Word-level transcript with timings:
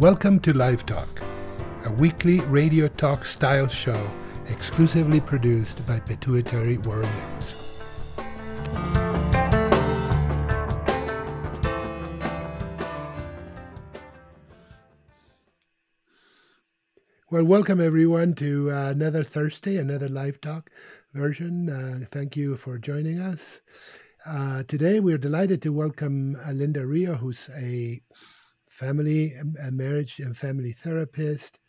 Welcome 0.00 0.38
to 0.40 0.52
Live 0.52 0.86
Talk, 0.86 1.08
a 1.84 1.90
weekly 1.90 2.38
radio 2.42 2.86
talk 2.86 3.24
style 3.24 3.66
show 3.66 4.00
exclusively 4.46 5.20
produced 5.20 5.84
by 5.88 5.98
Pituitary 5.98 6.78
World. 6.78 7.08
Well, 17.38 17.46
welcome 17.46 17.80
everyone 17.80 18.34
to 18.34 18.72
uh, 18.72 18.86
another 18.90 19.22
Thursday, 19.22 19.76
another 19.76 20.08
Live 20.08 20.40
Talk 20.40 20.70
version. 21.14 21.70
Uh, 21.70 22.04
thank 22.10 22.36
you 22.36 22.56
for 22.56 22.78
joining 22.78 23.20
us. 23.20 23.60
Uh, 24.26 24.64
today, 24.64 24.98
we're 24.98 25.18
delighted 25.18 25.62
to 25.62 25.72
welcome 25.72 26.36
uh, 26.44 26.50
Linda 26.50 26.84
Rio, 26.84 27.14
who's 27.14 27.48
a 27.56 28.02
family, 28.68 29.34
a 29.62 29.70
marriage 29.70 30.18
and 30.18 30.36
family 30.36 30.72
therapist, 30.72 31.60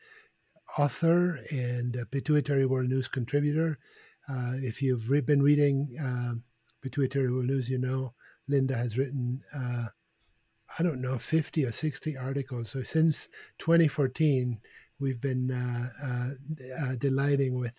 author, 0.75 1.39
and 1.51 1.95
Pituitary 2.09 2.65
World 2.65 2.89
News 2.89 3.07
contributor. 3.07 3.77
Uh, 4.27 4.53
if 4.55 4.81
you've 4.81 5.07
been 5.27 5.43
reading 5.43 5.95
uh, 6.03 6.33
Pituitary 6.81 7.31
World 7.31 7.45
News, 7.45 7.69
you 7.69 7.77
know 7.77 8.15
Linda 8.47 8.75
has 8.75 8.97
written, 8.97 9.43
I 9.53 10.81
don't 10.81 10.99
know, 10.99 11.19
50 11.19 11.63
or 11.63 11.71
60 11.71 12.17
articles. 12.17 12.71
So 12.71 12.81
since 12.81 13.29
2014, 13.59 14.61
we've 14.99 15.21
been 15.21 15.51
uh, 15.51 15.89
uh, 16.03 16.83
uh, 16.83 16.95
delighting 16.95 17.59
with 17.59 17.75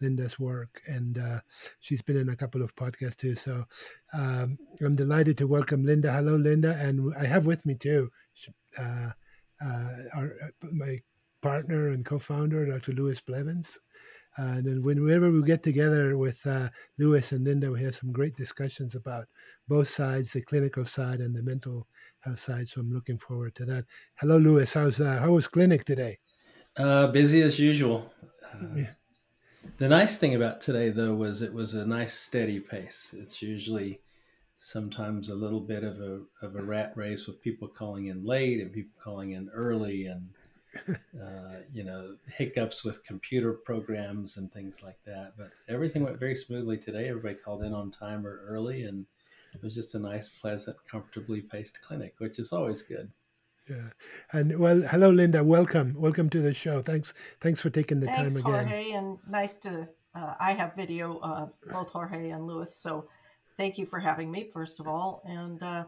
Linda's 0.00 0.38
work, 0.38 0.82
and 0.88 1.16
uh, 1.18 1.40
she's 1.80 2.02
been 2.02 2.16
in 2.16 2.30
a 2.30 2.36
couple 2.36 2.60
of 2.60 2.74
podcasts 2.74 3.16
too. 3.16 3.36
So 3.36 3.64
um, 4.12 4.58
I'm 4.80 4.96
delighted 4.96 5.38
to 5.38 5.46
welcome 5.46 5.84
Linda. 5.84 6.12
Hello, 6.12 6.34
Linda, 6.34 6.76
and 6.80 7.14
I 7.16 7.24
have 7.24 7.46
with 7.46 7.64
me 7.64 7.76
too 7.76 8.10
uh, 8.78 9.10
uh, 9.64 9.88
our, 10.14 10.32
uh, 10.44 10.66
my 10.72 11.00
partner 11.40 11.90
and 11.90 12.04
co-founder, 12.04 12.66
Dr. 12.66 12.92
Lewis 12.92 13.20
Blevins. 13.20 13.78
And 14.36 14.64
then 14.64 14.82
whenever 14.82 15.30
we 15.30 15.42
get 15.42 15.62
together 15.62 16.16
with 16.16 16.44
uh, 16.46 16.68
Lewis 16.98 17.32
and 17.32 17.44
Linda, 17.44 17.70
we 17.70 17.82
have 17.82 17.94
some 17.94 18.12
great 18.12 18.34
discussions 18.36 18.94
about 18.94 19.26
both 19.68 19.88
sides, 19.88 20.32
the 20.32 20.40
clinical 20.42 20.84
side 20.84 21.20
and 21.20 21.34
the 21.34 21.42
mental 21.42 21.86
health 22.20 22.38
side. 22.38 22.68
So 22.68 22.80
I'm 22.80 22.90
looking 22.90 23.18
forward 23.18 23.54
to 23.56 23.64
that. 23.66 23.84
Hello, 24.16 24.38
Lewis. 24.38 24.72
How's 24.72 25.00
uh, 25.00 25.18
how 25.20 25.32
was 25.32 25.46
clinic 25.48 25.84
today? 25.84 26.18
Uh, 26.76 27.08
busy 27.08 27.42
as 27.42 27.58
usual. 27.58 28.10
Yeah. 28.74 28.90
The 29.78 29.88
nice 29.88 30.18
thing 30.18 30.34
about 30.34 30.60
today, 30.60 30.90
though, 30.90 31.14
was 31.14 31.42
it 31.42 31.52
was 31.52 31.74
a 31.74 31.86
nice 31.86 32.14
steady 32.14 32.60
pace. 32.60 33.14
It's 33.16 33.42
usually 33.42 34.00
sometimes 34.58 35.28
a 35.28 35.34
little 35.34 35.60
bit 35.60 35.84
of 35.84 36.00
a 36.00 36.22
of 36.40 36.56
a 36.56 36.62
rat 36.62 36.92
race 36.96 37.26
with 37.26 37.42
people 37.42 37.68
calling 37.68 38.06
in 38.06 38.24
late 38.24 38.60
and 38.60 38.72
people 38.72 38.98
calling 39.02 39.32
in 39.32 39.50
early, 39.50 40.06
and 40.06 40.28
uh, 40.88 41.56
you 41.72 41.84
know 41.84 42.16
hiccups 42.26 42.84
with 42.84 43.04
computer 43.04 43.52
programs 43.52 44.36
and 44.36 44.52
things 44.52 44.82
like 44.82 44.98
that. 45.04 45.32
But 45.36 45.50
everything 45.68 46.02
went 46.02 46.18
very 46.18 46.36
smoothly 46.36 46.78
today. 46.78 47.08
Everybody 47.08 47.34
called 47.34 47.62
in 47.62 47.74
on 47.74 47.90
time 47.90 48.26
or 48.26 48.40
early, 48.46 48.84
and 48.84 49.06
it 49.54 49.62
was 49.62 49.74
just 49.74 49.94
a 49.94 49.98
nice, 49.98 50.28
pleasant, 50.28 50.76
comfortably 50.90 51.40
paced 51.40 51.82
clinic, 51.82 52.14
which 52.18 52.38
is 52.38 52.52
always 52.52 52.82
good. 52.82 53.10
Yeah, 53.68 53.90
and 54.32 54.58
well, 54.58 54.80
hello, 54.80 55.10
Linda. 55.10 55.44
Welcome, 55.44 55.94
welcome 55.96 56.28
to 56.30 56.40
the 56.40 56.52
show. 56.52 56.82
Thanks, 56.82 57.14
thanks 57.40 57.60
for 57.60 57.70
taking 57.70 58.00
the 58.00 58.06
thanks, 58.06 58.34
time 58.34 58.46
again. 58.46 58.66
Jorge, 58.68 58.90
and 58.92 59.18
nice 59.28 59.56
to. 59.56 59.88
Uh, 60.14 60.34
I 60.38 60.52
have 60.52 60.74
video 60.74 61.18
of 61.22 61.54
both 61.70 61.88
Jorge 61.88 62.30
and 62.30 62.46
Lewis, 62.46 62.74
so 62.74 63.08
thank 63.56 63.78
you 63.78 63.86
for 63.86 63.98
having 63.98 64.30
me 64.30 64.48
first 64.52 64.80
of 64.80 64.88
all. 64.88 65.22
And 65.24 65.62
uh, 65.62 65.84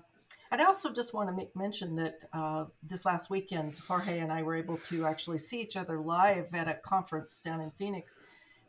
I'd 0.50 0.60
also 0.60 0.92
just 0.92 1.14
want 1.14 1.28
to 1.28 1.34
make 1.34 1.54
mention 1.56 1.94
that 1.96 2.24
uh, 2.32 2.66
this 2.82 3.04
last 3.04 3.30
weekend, 3.30 3.74
Jorge 3.88 4.20
and 4.20 4.32
I 4.32 4.42
were 4.42 4.54
able 4.54 4.76
to 4.88 5.06
actually 5.06 5.38
see 5.38 5.60
each 5.60 5.76
other 5.76 5.98
live 5.98 6.54
at 6.54 6.68
a 6.68 6.74
conference 6.74 7.40
down 7.40 7.60
in 7.60 7.70
Phoenix, 7.72 8.18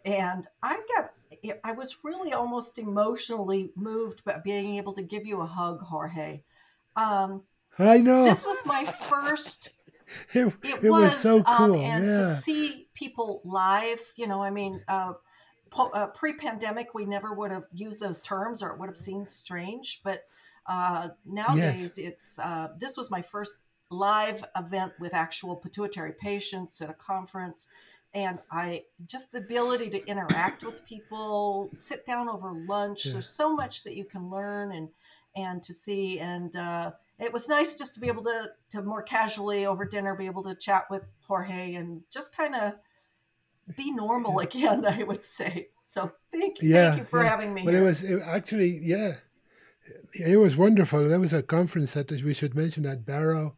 and 0.03 0.47
I 0.63 0.79
got. 0.95 1.11
I 1.63 1.73
was 1.73 1.97
really 2.03 2.33
almost 2.33 2.79
emotionally 2.79 3.71
moved 3.75 4.23
by 4.23 4.39
being 4.43 4.77
able 4.77 4.93
to 4.93 5.01
give 5.01 5.25
you 5.25 5.41
a 5.41 5.45
hug, 5.45 5.81
Jorge. 5.81 6.41
Um, 6.95 7.43
I 7.77 7.97
know. 7.97 8.23
This 8.23 8.45
was 8.45 8.65
my 8.65 8.85
first. 8.85 9.69
it, 10.33 10.53
it, 10.63 10.83
it 10.83 10.89
was, 10.89 11.11
was, 11.11 11.17
so 11.17 11.37
um, 11.39 11.43
cool. 11.43 11.79
Um, 11.79 11.85
and 11.85 12.05
yeah. 12.05 12.11
to 12.13 12.35
see 12.35 12.87
people 12.93 13.41
live, 13.43 14.01
you 14.15 14.27
know, 14.27 14.41
I 14.41 14.49
mean, 14.49 14.81
uh, 14.87 15.13
po- 15.69 15.89
uh, 15.89 16.07
pre 16.07 16.33
pandemic, 16.33 16.93
we 16.93 17.05
never 17.05 17.33
would 17.33 17.51
have 17.51 17.65
used 17.73 17.99
those 17.99 18.21
terms 18.21 18.63
or 18.63 18.71
it 18.71 18.79
would 18.79 18.89
have 18.89 18.97
seemed 18.97 19.27
strange. 19.27 20.01
But 20.03 20.23
uh, 20.67 21.09
nowadays, 21.25 21.97
yes. 21.97 21.97
it's 21.97 22.39
uh, 22.39 22.69
this 22.77 22.97
was 22.97 23.09
my 23.09 23.21
first 23.21 23.55
live 23.89 24.43
event 24.55 24.93
with 24.99 25.13
actual 25.13 25.55
pituitary 25.55 26.13
patients 26.13 26.81
at 26.81 26.89
a 26.89 26.93
conference. 26.93 27.69
And 28.13 28.39
I 28.49 28.83
just 29.05 29.31
the 29.31 29.39
ability 29.39 29.89
to 29.91 30.05
interact 30.07 30.63
with 30.63 30.85
people, 30.85 31.69
sit 31.73 32.05
down 32.05 32.29
over 32.29 32.51
lunch. 32.53 33.05
Yeah. 33.05 33.13
There's 33.13 33.29
so 33.29 33.53
much 33.53 33.83
that 33.83 33.95
you 33.95 34.05
can 34.05 34.29
learn 34.29 34.71
and 34.71 34.89
and 35.35 35.61
to 35.63 35.73
see 35.73 36.17
and 36.19 36.55
uh, 36.55 36.91
it 37.19 37.33
was 37.33 37.49
nice 37.49 37.77
just 37.77 37.93
to 37.95 37.99
be 37.99 38.07
able 38.07 38.23
to 38.23 38.51
to 38.71 38.81
more 38.81 39.01
casually 39.01 39.65
over 39.65 39.85
dinner 39.85 40.15
be 40.15 40.25
able 40.25 40.43
to 40.43 40.55
chat 40.55 40.85
with 40.89 41.03
Jorge 41.27 41.75
and 41.75 42.01
just 42.09 42.35
kind 42.35 42.55
of 42.55 42.73
be 43.75 43.91
normal 43.91 44.39
again. 44.39 44.85
I 44.87 45.03
would 45.03 45.23
say 45.23 45.69
so. 45.81 46.11
Thank 46.31 46.61
you, 46.61 46.69
yeah, 46.69 46.91
thank 46.91 46.99
you 47.01 47.05
for 47.05 47.21
yeah. 47.21 47.29
having 47.29 47.53
me. 47.53 47.63
But 47.63 47.73
here. 47.73 47.83
it 47.83 47.85
was 47.85 48.03
it 48.03 48.21
actually 48.25 48.79
yeah, 48.81 49.15
it 50.13 50.37
was 50.37 50.57
wonderful. 50.57 51.07
There 51.07 51.19
was 51.19 51.33
a 51.33 51.43
conference 51.43 51.93
that 51.93 52.11
we 52.11 52.33
should 52.33 52.55
mention 52.55 52.85
at 52.85 53.05
Barrow 53.05 53.55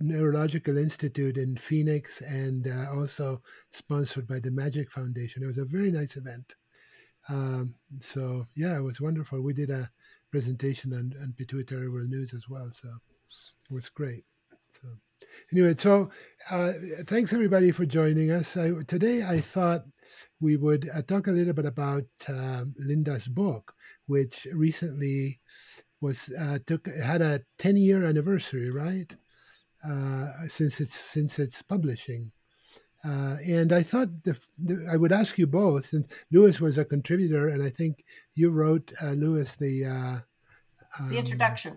Neurological 0.00 0.76
Institute 0.76 1.36
in 1.36 1.56
Phoenix, 1.56 2.20
and 2.20 2.66
uh, 2.66 2.90
also 2.92 3.42
sponsored 3.70 4.26
by 4.26 4.40
the 4.40 4.50
Magic 4.50 4.90
Foundation. 4.90 5.42
It 5.42 5.46
was 5.46 5.58
a 5.58 5.64
very 5.64 5.90
nice 5.90 6.16
event. 6.16 6.54
Um, 7.28 7.74
so 8.00 8.46
yeah, 8.54 8.76
it 8.76 8.82
was 8.82 9.00
wonderful. 9.00 9.40
We 9.40 9.54
did 9.54 9.70
a 9.70 9.90
presentation 10.30 10.92
on, 10.92 11.14
on 11.22 11.34
pituitary 11.38 11.88
world 11.88 12.10
news 12.10 12.34
as 12.34 12.48
well. 12.48 12.68
So 12.72 12.88
it 12.88 13.72
was 13.72 13.88
great. 13.88 14.24
So 14.72 14.88
anyway, 15.52 15.74
so 15.76 16.10
uh, 16.50 16.72
thanks 17.06 17.32
everybody 17.32 17.70
for 17.70 17.86
joining 17.86 18.30
us. 18.30 18.56
I, 18.56 18.72
today 18.86 19.22
I 19.22 19.40
thought 19.40 19.84
we 20.40 20.56
would 20.56 20.90
uh, 20.92 21.02
talk 21.02 21.28
a 21.28 21.32
little 21.32 21.54
bit 21.54 21.66
about 21.66 22.04
uh, 22.28 22.64
Linda's 22.78 23.28
book, 23.28 23.74
which 24.06 24.46
recently 24.52 25.40
was 26.00 26.30
uh, 26.38 26.58
took 26.66 26.86
had 26.86 27.22
a 27.22 27.40
10 27.58 27.76
year 27.76 28.04
anniversary, 28.04 28.70
right? 28.70 29.14
Uh, 29.86 30.28
since 30.48 30.80
it's 30.80 30.98
since 30.98 31.38
its 31.38 31.62
publishing. 31.62 32.32
Uh, 33.04 33.36
and 33.46 33.70
I 33.70 33.82
thought 33.82 34.24
the, 34.24 34.38
the, 34.58 34.88
I 34.90 34.96
would 34.96 35.12
ask 35.12 35.36
you 35.36 35.46
both, 35.46 35.88
since 35.88 36.08
Lewis 36.32 36.58
was 36.58 36.78
a 36.78 36.86
contributor, 36.86 37.48
and 37.48 37.62
I 37.62 37.68
think 37.68 38.02
you 38.34 38.50
wrote 38.50 38.94
uh, 39.02 39.10
Lewis 39.10 39.56
the 39.56 39.84
uh, 39.84 40.16
um, 40.98 41.10
the 41.10 41.18
introduction, 41.18 41.76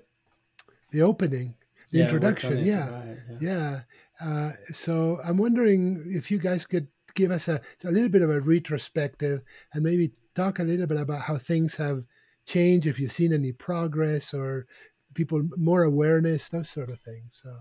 the 0.92 1.02
opening, 1.02 1.56
the 1.92 2.00
yeah, 2.00 2.04
introduction. 2.06 2.66
Yeah, 2.66 3.04
yeah. 3.42 3.42
yeah. 3.42 3.80
Uh, 4.22 4.52
so 4.72 5.20
I'm 5.24 5.38
wondering 5.38 6.02
if 6.08 6.32
you 6.32 6.38
guys 6.38 6.66
could 6.66 6.88
give 7.14 7.32
us 7.32 7.50
a, 7.50 7.60
a 7.84 7.92
little 7.92 8.10
bit 8.10 8.22
of 8.22 8.30
a 8.30 8.40
retrospective 8.40 9.42
and 9.74 9.84
maybe 9.84 10.12
talk 10.34 10.60
a 10.60 10.64
little 10.64 10.88
bit 10.88 10.98
about 10.98 11.24
how 11.24 11.38
things 11.38 11.76
have 11.76 12.04
changed, 12.48 12.88
if 12.88 13.00
you've 13.00 13.12
seen 13.12 13.34
any 13.34 13.52
progress 13.52 14.34
or 14.34 14.66
people 15.14 15.44
more 15.58 15.84
awareness, 15.84 16.48
those 16.48 16.70
sort 16.70 16.90
of 16.90 17.00
things. 17.02 17.42
So, 17.44 17.60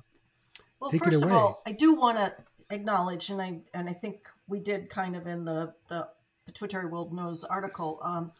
well, 0.81 0.91
first 0.93 1.23
of 1.23 1.33
all, 1.33 1.63
I 1.67 1.73
do 1.73 1.95
want 1.95 2.17
to 2.19 2.35
acknowledge, 2.71 3.29
and 3.29 3.43
I 3.43 3.61
and 3.75 3.91
I 3.91 3.93
think 3.93 4.29
we 4.49 4.61
did 4.61 4.89
kind 4.89 5.17
of 5.17 5.27
in 5.27 5.45
the 5.45 5.75
the 5.89 6.09
pituitary 6.47 6.87
world 6.87 7.13
news 7.13 7.45
article. 7.45 8.01
Um, 8.03 8.33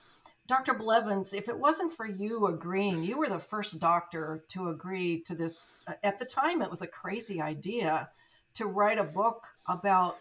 Dr. 0.47 0.75
Blevins, 0.75 1.35
if 1.35 1.49
it 1.49 1.59
wasn't 1.59 1.93
for 1.93 2.07
you 2.07 2.47
agreeing, 2.47 3.03
you 3.03 3.19
were 3.19 3.29
the 3.29 3.39
first 3.39 3.81
doctor 3.81 4.45
to 4.49 4.69
agree 4.69 5.21
to 5.23 5.35
this. 5.35 5.69
Uh, 5.89 5.95
at 6.05 6.21
the 6.21 6.25
time, 6.25 6.63
it 6.63 6.71
was 6.71 6.83
a 6.83 6.87
crazy 6.87 7.41
idea 7.41 8.09
to 8.55 8.67
write 8.67 8.99
a 8.99 9.05
book 9.05 9.49
about 9.67 10.19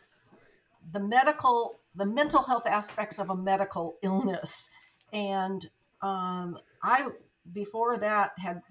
the 0.91 0.99
medical, 0.99 1.79
the 1.93 2.05
mental 2.05 2.43
health 2.43 2.65
aspects 2.65 3.19
of 3.19 3.29
a 3.29 3.35
medical 3.35 3.97
illness. 4.01 4.69
And 5.13 5.69
um, 6.05 6.59
I, 6.83 7.09
before 7.51 7.97
that, 7.97 8.33
had 8.37 8.61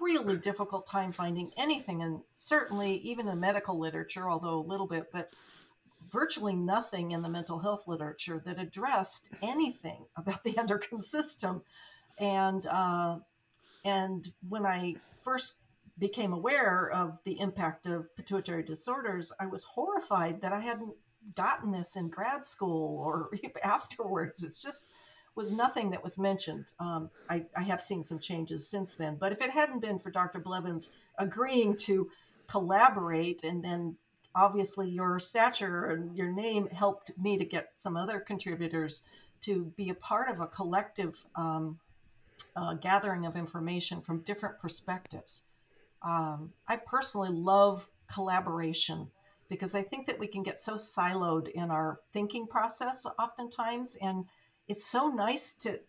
really 0.00 0.36
difficult 0.36 0.86
time 0.88 1.12
finding 1.12 1.52
anything, 1.56 2.02
and 2.02 2.20
certainly 2.34 2.96
even 2.96 3.28
in 3.28 3.38
medical 3.38 3.78
literature, 3.78 4.28
although 4.28 4.58
a 4.58 4.68
little 4.68 4.88
bit, 4.88 5.10
but 5.12 5.32
virtually 6.10 6.56
nothing 6.56 7.12
in 7.12 7.22
the 7.22 7.28
mental 7.28 7.60
health 7.60 7.86
literature 7.86 8.42
that 8.44 8.58
addressed 8.58 9.28
anything 9.40 10.06
about 10.16 10.42
the 10.42 10.58
endocrine 10.58 11.00
system. 11.00 11.62
And 12.18 12.66
uh, 12.66 13.18
and 13.84 14.28
when 14.48 14.66
I 14.66 14.96
first 15.22 15.58
became 15.96 16.32
aware 16.32 16.90
of 16.90 17.18
the 17.24 17.38
impact 17.38 17.86
of 17.86 18.14
pituitary 18.16 18.64
disorders, 18.64 19.32
I 19.38 19.46
was 19.46 19.62
horrified 19.62 20.40
that 20.40 20.52
I 20.52 20.60
hadn't 20.60 20.94
gotten 21.36 21.70
this 21.70 21.94
in 21.94 22.08
grad 22.08 22.44
school 22.44 22.98
or 22.98 23.30
afterwards. 23.62 24.42
It's 24.42 24.60
just 24.60 24.86
was 25.34 25.52
nothing 25.52 25.90
that 25.90 26.02
was 26.02 26.18
mentioned. 26.18 26.66
Um, 26.78 27.10
I, 27.28 27.44
I, 27.56 27.62
have 27.62 27.80
seen 27.80 28.02
some 28.02 28.18
changes 28.18 28.66
since 28.66 28.96
then, 28.96 29.16
but 29.18 29.32
if 29.32 29.40
it 29.40 29.50
hadn't 29.50 29.80
been 29.80 29.98
for 29.98 30.10
Dr. 30.10 30.40
Blevins 30.40 30.92
agreeing 31.18 31.76
to 31.78 32.10
collaborate, 32.48 33.44
and 33.44 33.64
then 33.64 33.96
obviously 34.34 34.88
your 34.88 35.18
stature 35.18 35.86
and 35.86 36.16
your 36.16 36.32
name 36.32 36.68
helped 36.68 37.12
me 37.18 37.38
to 37.38 37.44
get 37.44 37.70
some 37.74 37.96
other 37.96 38.20
contributors 38.20 39.04
to 39.42 39.72
be 39.76 39.88
a 39.88 39.94
part 39.94 40.28
of 40.28 40.40
a 40.40 40.46
collective 40.46 41.24
um, 41.36 41.78
uh, 42.56 42.74
gathering 42.74 43.26
of 43.26 43.36
information 43.36 44.00
from 44.00 44.20
different 44.20 44.58
perspectives. 44.58 45.44
Um, 46.02 46.52
I 46.66 46.76
personally 46.76 47.30
love 47.30 47.88
collaboration 48.12 49.08
because 49.48 49.74
I 49.74 49.82
think 49.82 50.06
that 50.06 50.18
we 50.18 50.26
can 50.26 50.42
get 50.42 50.60
so 50.60 50.74
siloed 50.74 51.48
in 51.48 51.70
our 51.70 52.00
thinking 52.12 52.46
process 52.46 53.06
oftentimes. 53.18 53.96
And 54.00 54.26
it's 54.70 54.86
so 54.86 55.08
nice 55.08 55.52
to 55.52 55.80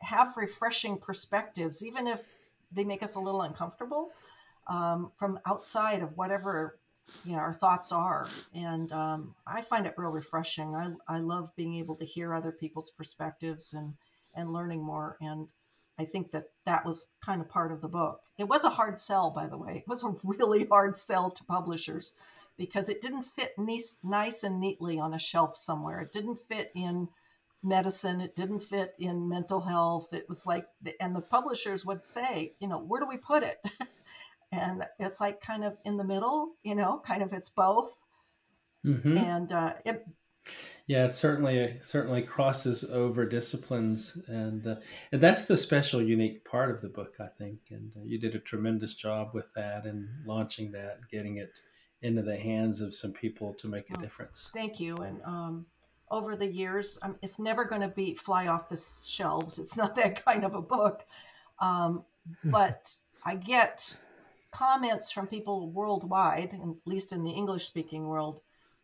have 0.00 0.38
refreshing 0.38 0.96
perspectives, 0.96 1.84
even 1.84 2.06
if 2.06 2.22
they 2.72 2.82
make 2.82 3.02
us 3.02 3.14
a 3.14 3.20
little 3.20 3.42
uncomfortable 3.42 4.08
um, 4.68 5.12
from 5.18 5.38
outside 5.44 6.02
of 6.02 6.16
whatever 6.16 6.78
you 7.26 7.32
know 7.32 7.38
our 7.38 7.52
thoughts 7.52 7.92
are. 7.92 8.26
And 8.54 8.90
um, 8.90 9.34
i 9.46 9.60
find 9.60 9.86
it 9.86 9.94
real 9.98 10.10
refreshing. 10.10 10.74
I, 10.74 10.92
I 11.06 11.18
love 11.18 11.54
being 11.56 11.76
able 11.76 11.94
to 11.96 12.06
hear 12.06 12.32
other 12.32 12.52
people's 12.52 12.90
perspectives 12.90 13.74
and 13.74 13.94
and 14.34 14.50
learning 14.50 14.82
more. 14.82 15.18
And 15.20 15.48
i 15.98 16.06
think 16.06 16.30
that 16.30 16.46
that 16.64 16.86
was 16.86 17.08
kind 17.22 17.42
of 17.42 17.50
part 17.50 17.70
of 17.70 17.82
the 17.82 17.88
book. 17.88 18.22
It 18.38 18.48
was 18.48 18.64
a 18.64 18.70
hard 18.70 18.98
sell 18.98 19.30
by 19.30 19.46
the 19.46 19.58
way. 19.58 19.84
It 19.86 19.88
was 19.88 20.02
a 20.02 20.16
really 20.24 20.64
hard 20.64 20.96
sell 20.96 21.30
to 21.30 21.44
publishers 21.44 22.14
because 22.56 22.88
it 22.88 23.02
didn't 23.02 23.24
fit 23.24 23.52
nice, 23.58 23.98
nice 24.02 24.42
and 24.42 24.58
neatly 24.58 24.98
on 24.98 25.12
a 25.12 25.18
shelf 25.18 25.54
somewhere. 25.54 26.00
It 26.00 26.12
didn't 26.12 26.38
fit 26.48 26.72
in 26.74 27.08
medicine. 27.62 28.20
It 28.20 28.36
didn't 28.36 28.60
fit 28.60 28.94
in 28.98 29.28
mental 29.28 29.60
health. 29.60 30.12
It 30.12 30.28
was 30.28 30.46
like, 30.46 30.66
and 31.00 31.14
the 31.14 31.20
publishers 31.20 31.84
would 31.84 32.02
say, 32.02 32.54
you 32.60 32.68
know, 32.68 32.78
where 32.78 33.00
do 33.00 33.08
we 33.08 33.16
put 33.16 33.42
it? 33.42 33.58
and 34.52 34.84
it's 34.98 35.20
like 35.20 35.40
kind 35.40 35.64
of 35.64 35.76
in 35.84 35.96
the 35.96 36.04
middle, 36.04 36.54
you 36.62 36.74
know, 36.74 37.00
kind 37.04 37.22
of 37.22 37.32
it's 37.32 37.48
both. 37.48 37.96
Mm-hmm. 38.84 39.16
And 39.16 39.52
uh, 39.52 39.72
it, 39.84 40.06
yeah, 40.86 41.06
it 41.06 41.14
certainly 41.14 41.78
certainly 41.82 42.22
crosses 42.22 42.84
over 42.84 43.24
disciplines, 43.24 44.18
and 44.26 44.66
uh, 44.66 44.76
and 45.12 45.22
that's 45.22 45.44
the 45.44 45.56
special, 45.56 46.02
unique 46.02 46.44
part 46.44 46.70
of 46.70 46.80
the 46.80 46.88
book, 46.88 47.14
I 47.20 47.28
think. 47.38 47.60
And 47.70 47.92
uh, 47.96 48.00
you 48.04 48.18
did 48.18 48.34
a 48.34 48.40
tremendous 48.40 48.94
job 48.94 49.30
with 49.32 49.52
that 49.54 49.86
and 49.86 50.08
launching 50.26 50.72
that, 50.72 50.98
getting 51.10 51.36
it 51.36 51.52
into 52.02 52.22
the 52.22 52.36
hands 52.36 52.80
of 52.80 52.94
some 52.94 53.12
people 53.12 53.54
to 53.54 53.68
make 53.68 53.88
a 53.90 53.96
oh, 53.96 54.00
difference. 54.00 54.50
Thank 54.52 54.80
you. 54.80 54.96
And 54.96 55.22
um, 55.22 55.66
over 56.12 56.36
the 56.36 56.46
years, 56.46 56.98
um, 57.02 57.16
it's 57.22 57.38
never 57.38 57.64
going 57.64 57.80
to 57.80 57.88
be 57.88 58.14
fly 58.14 58.46
off 58.46 58.68
the 58.68 58.76
shelves. 58.76 59.58
It's 59.58 59.76
not 59.76 59.94
that 59.96 60.24
kind 60.24 60.44
of 60.44 60.54
a 60.54 60.62
book. 60.62 61.04
Um, 61.58 62.04
but 62.44 62.94
I 63.24 63.34
get 63.34 64.00
comments 64.52 65.10
from 65.10 65.26
people 65.26 65.70
worldwide, 65.70 66.52
at 66.52 66.60
least 66.84 67.12
in 67.12 67.24
the 67.24 67.30
English 67.30 67.66
speaking 67.66 68.06
world, 68.06 68.40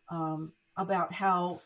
um, 0.09 0.51
about 0.75 1.13
how 1.13 1.61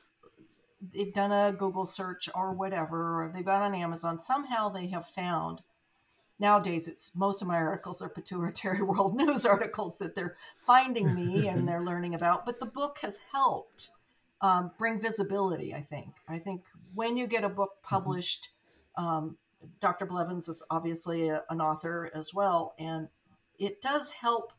they've 0.94 1.13
done 1.13 1.31
a 1.31 1.54
Google 1.54 1.86
search 1.86 2.30
or 2.36 2.51
whatever, 2.51 3.24
or 3.24 3.31
they've 3.33 3.45
gone 3.45 3.62
on 3.62 3.74
Amazon. 3.74 4.19
Somehow 4.19 4.69
they 4.69 4.88
have 4.88 5.07
found 5.07 5.62
nowadays 6.39 6.88
it's 6.88 7.16
most 7.16 7.42
of 7.42 7.48
my 7.48 7.56
articles 7.56 8.01
are 8.01 8.09
pituitary 8.09 8.81
world 8.81 9.16
news 9.18 9.45
articles 9.45 9.98
that 10.00 10.13
they're 10.13 10.36
finding 10.57 11.13
me 11.16 11.48
and 11.48 11.68
they're 11.68 11.81
learning 11.81 12.16
about 12.16 12.45
but 12.45 12.59
the 12.59 12.66
book 12.66 12.98
has 13.01 13.19
helped 13.31 13.92
um, 14.44 14.72
bring 14.78 15.00
visibility 15.00 15.74
i 15.74 15.81
think 15.81 16.10
i 16.28 16.38
think 16.38 16.62
when 16.94 17.18
you 17.18 17.25
get 17.25 17.44
a 17.44 17.50
book 17.50 17.72
mm-hmm. 17.78 17.95
published 17.95 18.50
um, 18.98 19.38
dr 19.81 20.06
blevins 20.06 20.48
is 20.48 20.62
obviously 20.69 21.30
a, 21.30 21.42
an 21.50 21.60
author 21.60 22.12
as 22.13 22.34
well 22.34 22.75
and 22.78 23.07
it 23.57 23.81
does 23.81 24.12
help 24.12 24.54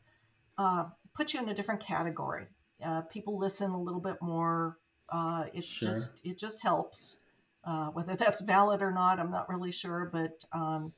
uh, 0.57 0.85
put 1.13 1.33
you 1.33 1.41
in 1.41 1.47
a 1.47 1.53
different 1.53 1.81
category 1.81 2.47
uh, 2.83 3.01
people 3.01 3.37
listen 3.37 3.71
a 3.71 3.81
little 3.81 4.01
bit 4.01 4.21
more 4.21 4.77
uh, 5.09 5.45
it's 5.53 5.69
sure. 5.69 5.89
just 5.89 6.21
it 6.25 6.37
just 6.37 6.61
helps 6.61 7.17
uh, 7.63 7.87
whether 7.87 8.15
that's 8.17 8.41
valid 8.41 8.81
or 8.81 8.91
not 8.91 9.19
i'm 9.19 9.31
not 9.31 9.47
really 9.47 9.71
sure 9.71 10.09
but 10.11 10.43
um, 10.51 10.91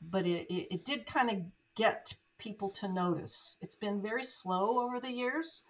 but 0.00 0.26
it, 0.26 0.46
it, 0.48 0.68
it 0.70 0.84
did 0.84 1.06
kind 1.06 1.30
of 1.30 1.36
get 1.74 2.14
people 2.38 2.70
to 2.70 2.88
notice. 2.88 3.56
It's 3.60 3.76
been 3.76 4.00
very 4.00 4.24
slow 4.24 4.80
over 4.80 5.00
the 5.00 5.12
years, 5.12 5.64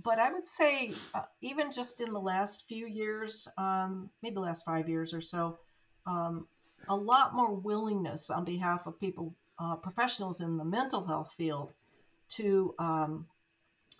but 0.00 0.18
I 0.18 0.32
would 0.32 0.46
say 0.46 0.94
uh, 1.14 1.22
even 1.40 1.70
just 1.70 2.00
in 2.00 2.12
the 2.12 2.20
last 2.20 2.66
few 2.66 2.86
years, 2.86 3.48
um, 3.58 4.10
maybe 4.22 4.34
the 4.34 4.40
last 4.40 4.64
five 4.64 4.88
years 4.88 5.12
or 5.12 5.20
so, 5.20 5.58
um, 6.06 6.46
a 6.88 6.96
lot 6.96 7.34
more 7.34 7.52
willingness 7.52 8.30
on 8.30 8.44
behalf 8.44 8.86
of 8.86 8.98
people, 8.98 9.34
uh, 9.58 9.76
professionals 9.76 10.40
in 10.40 10.56
the 10.56 10.64
mental 10.64 11.04
health 11.04 11.32
field, 11.36 11.72
to 12.30 12.74
um, 12.78 13.26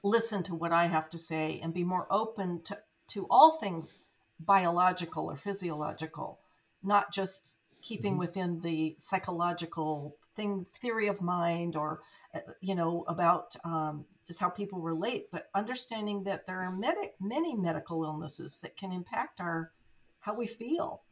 listen 0.03 0.43
to 0.44 0.55
what 0.55 0.73
I 0.73 0.87
have 0.87 1.11
to 1.11 1.19
say 1.19 1.61
and 1.62 1.75
be 1.75 1.85
more 1.85 2.06
open 2.11 2.62
to, 2.62 2.79
to 3.09 3.27
all 3.31 3.59
things 3.59 4.00
biological 4.41 5.27
or 5.27 5.37
physiological, 5.37 6.38
not 6.83 7.12
just 7.12 7.55
keeping 7.83 8.12
mm-hmm. 8.12 8.21
within 8.21 8.61
the 8.61 8.95
psychological 8.99 10.17
thing 10.35 10.67
theory 10.81 11.09
of 11.09 11.21
mind 11.21 11.77
or 11.77 12.00
uh, 12.35 12.38
you 12.61 12.75
know 12.75 13.05
about 13.06 13.55
um, 13.65 14.06
just 14.27 14.41
how 14.41 14.49
people 14.49 14.81
relate 14.81 15.31
but 15.31 15.49
understanding 15.55 16.25
that 16.25 16.47
there 16.47 16.61
are 16.61 16.71
many, 16.71 17.11
many 17.21 17.55
medical 17.55 18.05
illnesses 18.05 18.59
that 18.61 18.77
can 18.77 18.93
impact 18.93 19.41
our 19.41 19.73
how 20.21 20.35
we 20.35 20.47
feel 20.47 21.03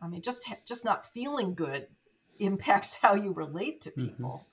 i 0.00 0.08
mean 0.08 0.22
just 0.22 0.46
just 0.66 0.84
not 0.84 1.04
feeling 1.04 1.54
good 1.54 1.86
impacts 2.38 2.98
how 3.02 3.14
you 3.14 3.32
relate 3.32 3.80
to 3.80 3.90
mm-hmm. 3.90 4.06
people 4.06 4.44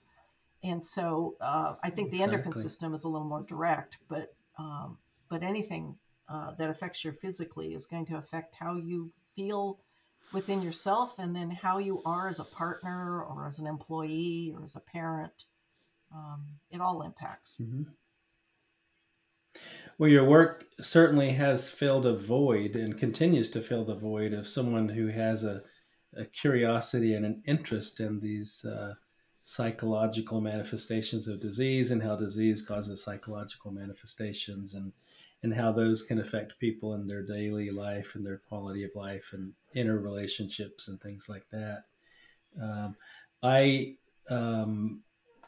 mm-hmm. 0.63 0.72
and 0.72 0.84
so 0.84 1.36
uh, 1.42 1.75
i 1.84 1.90
think 1.90 2.12
the 2.12 2.24
endocrine 2.24 2.54
system 2.54 2.94
is 2.94 3.04
a 3.04 3.07
little 3.07 3.28
more 3.28 3.44
direct 3.44 3.98
but 4.10 4.34
um, 4.57 4.98
but 5.30 5.44
anything 5.44 5.98
uh, 6.30 6.52
that 6.56 6.69
affects 6.69 7.04
you 7.04 7.12
physically 7.12 7.74
is 7.74 7.86
going 7.86 8.06
to 8.06 8.16
affect 8.16 8.56
how 8.56 8.75
you 8.75 9.12
feel 9.36 9.80
within 10.31 10.62
yourself 10.62 11.19
and 11.19 11.36
then 11.36 11.52
how 11.52 11.78
you 11.78 12.02
are 12.06 12.28
as 12.28 12.40
a 12.40 12.44
partner 12.44 13.22
or 13.24 13.48
as 13.48 13.60
an 13.60 13.68
employee 13.68 14.54
or 14.56 14.63
as 14.63 14.75
a 14.75 14.80
parent. 14.80 15.46
Um, 16.13 16.46
it 16.72 16.81
all 16.81 17.02
impacts. 17.02 17.57
Mm-hmm. 17.62 17.84
Well, 19.98 20.10
your 20.10 20.25
work 20.25 20.66
certainly 20.81 21.31
has 21.31 21.69
filled 21.69 22.06
a 22.06 22.16
void 22.16 22.76
and 22.76 22.97
continues 22.97 23.50
to 23.52 23.62
fill 23.62 23.85
the 23.85 23.95
void 23.95 24.33
of 24.33 24.47
someone 24.47 24.90
who 24.90 25.07
has 25.07 25.44
a, 25.44 25.64
a 26.18 26.26
curiosity 26.26 27.14
and 27.14 27.26
an 27.26 27.42
interest 27.45 28.02
in 28.02 28.19
these 28.19 28.66
uh, 28.66 28.95
psychological 29.44 30.42
manifestations 30.42 31.28
of 31.28 31.40
disease 31.40 31.92
and 31.92 32.02
how 32.02 32.16
disease 32.16 32.62
causes 32.62 33.04
psychological 33.04 33.71
manifestations 33.71 34.74
and 34.74 34.92
and 35.44 35.54
how 35.54 35.71
those 35.71 36.02
can 36.02 36.19
affect 36.19 36.57
people 36.57 36.95
in 36.95 37.06
their 37.06 37.21
daily 37.21 37.69
life 37.69 38.14
and 38.16 38.26
their 38.26 38.42
quality 38.50 38.83
of 38.83 38.90
life 38.95 39.26
and 39.33 39.54
inner 39.76 40.00
relationships 40.00 40.88
and 40.88 41.00
things 41.00 41.30
like 41.30 41.45
that. 41.52 41.83
Um, 42.59 42.95
I 43.44 43.97
um, 44.28 45.02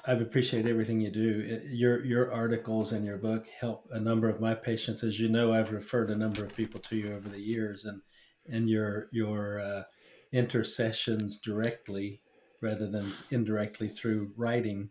I've 0.08 0.22
appreciated 0.22 0.72
everything 0.72 1.02
you 1.02 1.12
do. 1.12 1.62
Your 1.70 2.04
your 2.06 2.32
articles 2.32 2.94
and 2.94 3.06
your 3.06 3.18
book 3.18 3.46
help 3.60 3.88
a 3.92 4.00
number 4.00 4.30
of 4.30 4.40
my 4.40 4.56
patients. 4.56 5.04
As 5.04 5.20
you 5.20 5.28
know, 5.28 5.54
I've 5.54 5.74
referred 5.74 6.10
a 6.10 6.16
number 6.16 6.46
of 6.46 6.56
people 6.56 6.80
to 6.82 6.96
you 6.96 7.14
over 7.14 7.28
the 7.28 7.42
years, 7.42 7.84
and 7.84 8.02
and 8.50 8.70
your 8.70 9.10
your 9.12 9.60
uh, 9.60 9.84
intercessions 10.32 11.40
directly 11.40 12.22
rather 12.62 12.90
than 12.90 13.12
indirectly 13.32 13.90
through 13.90 14.32
writing 14.38 14.90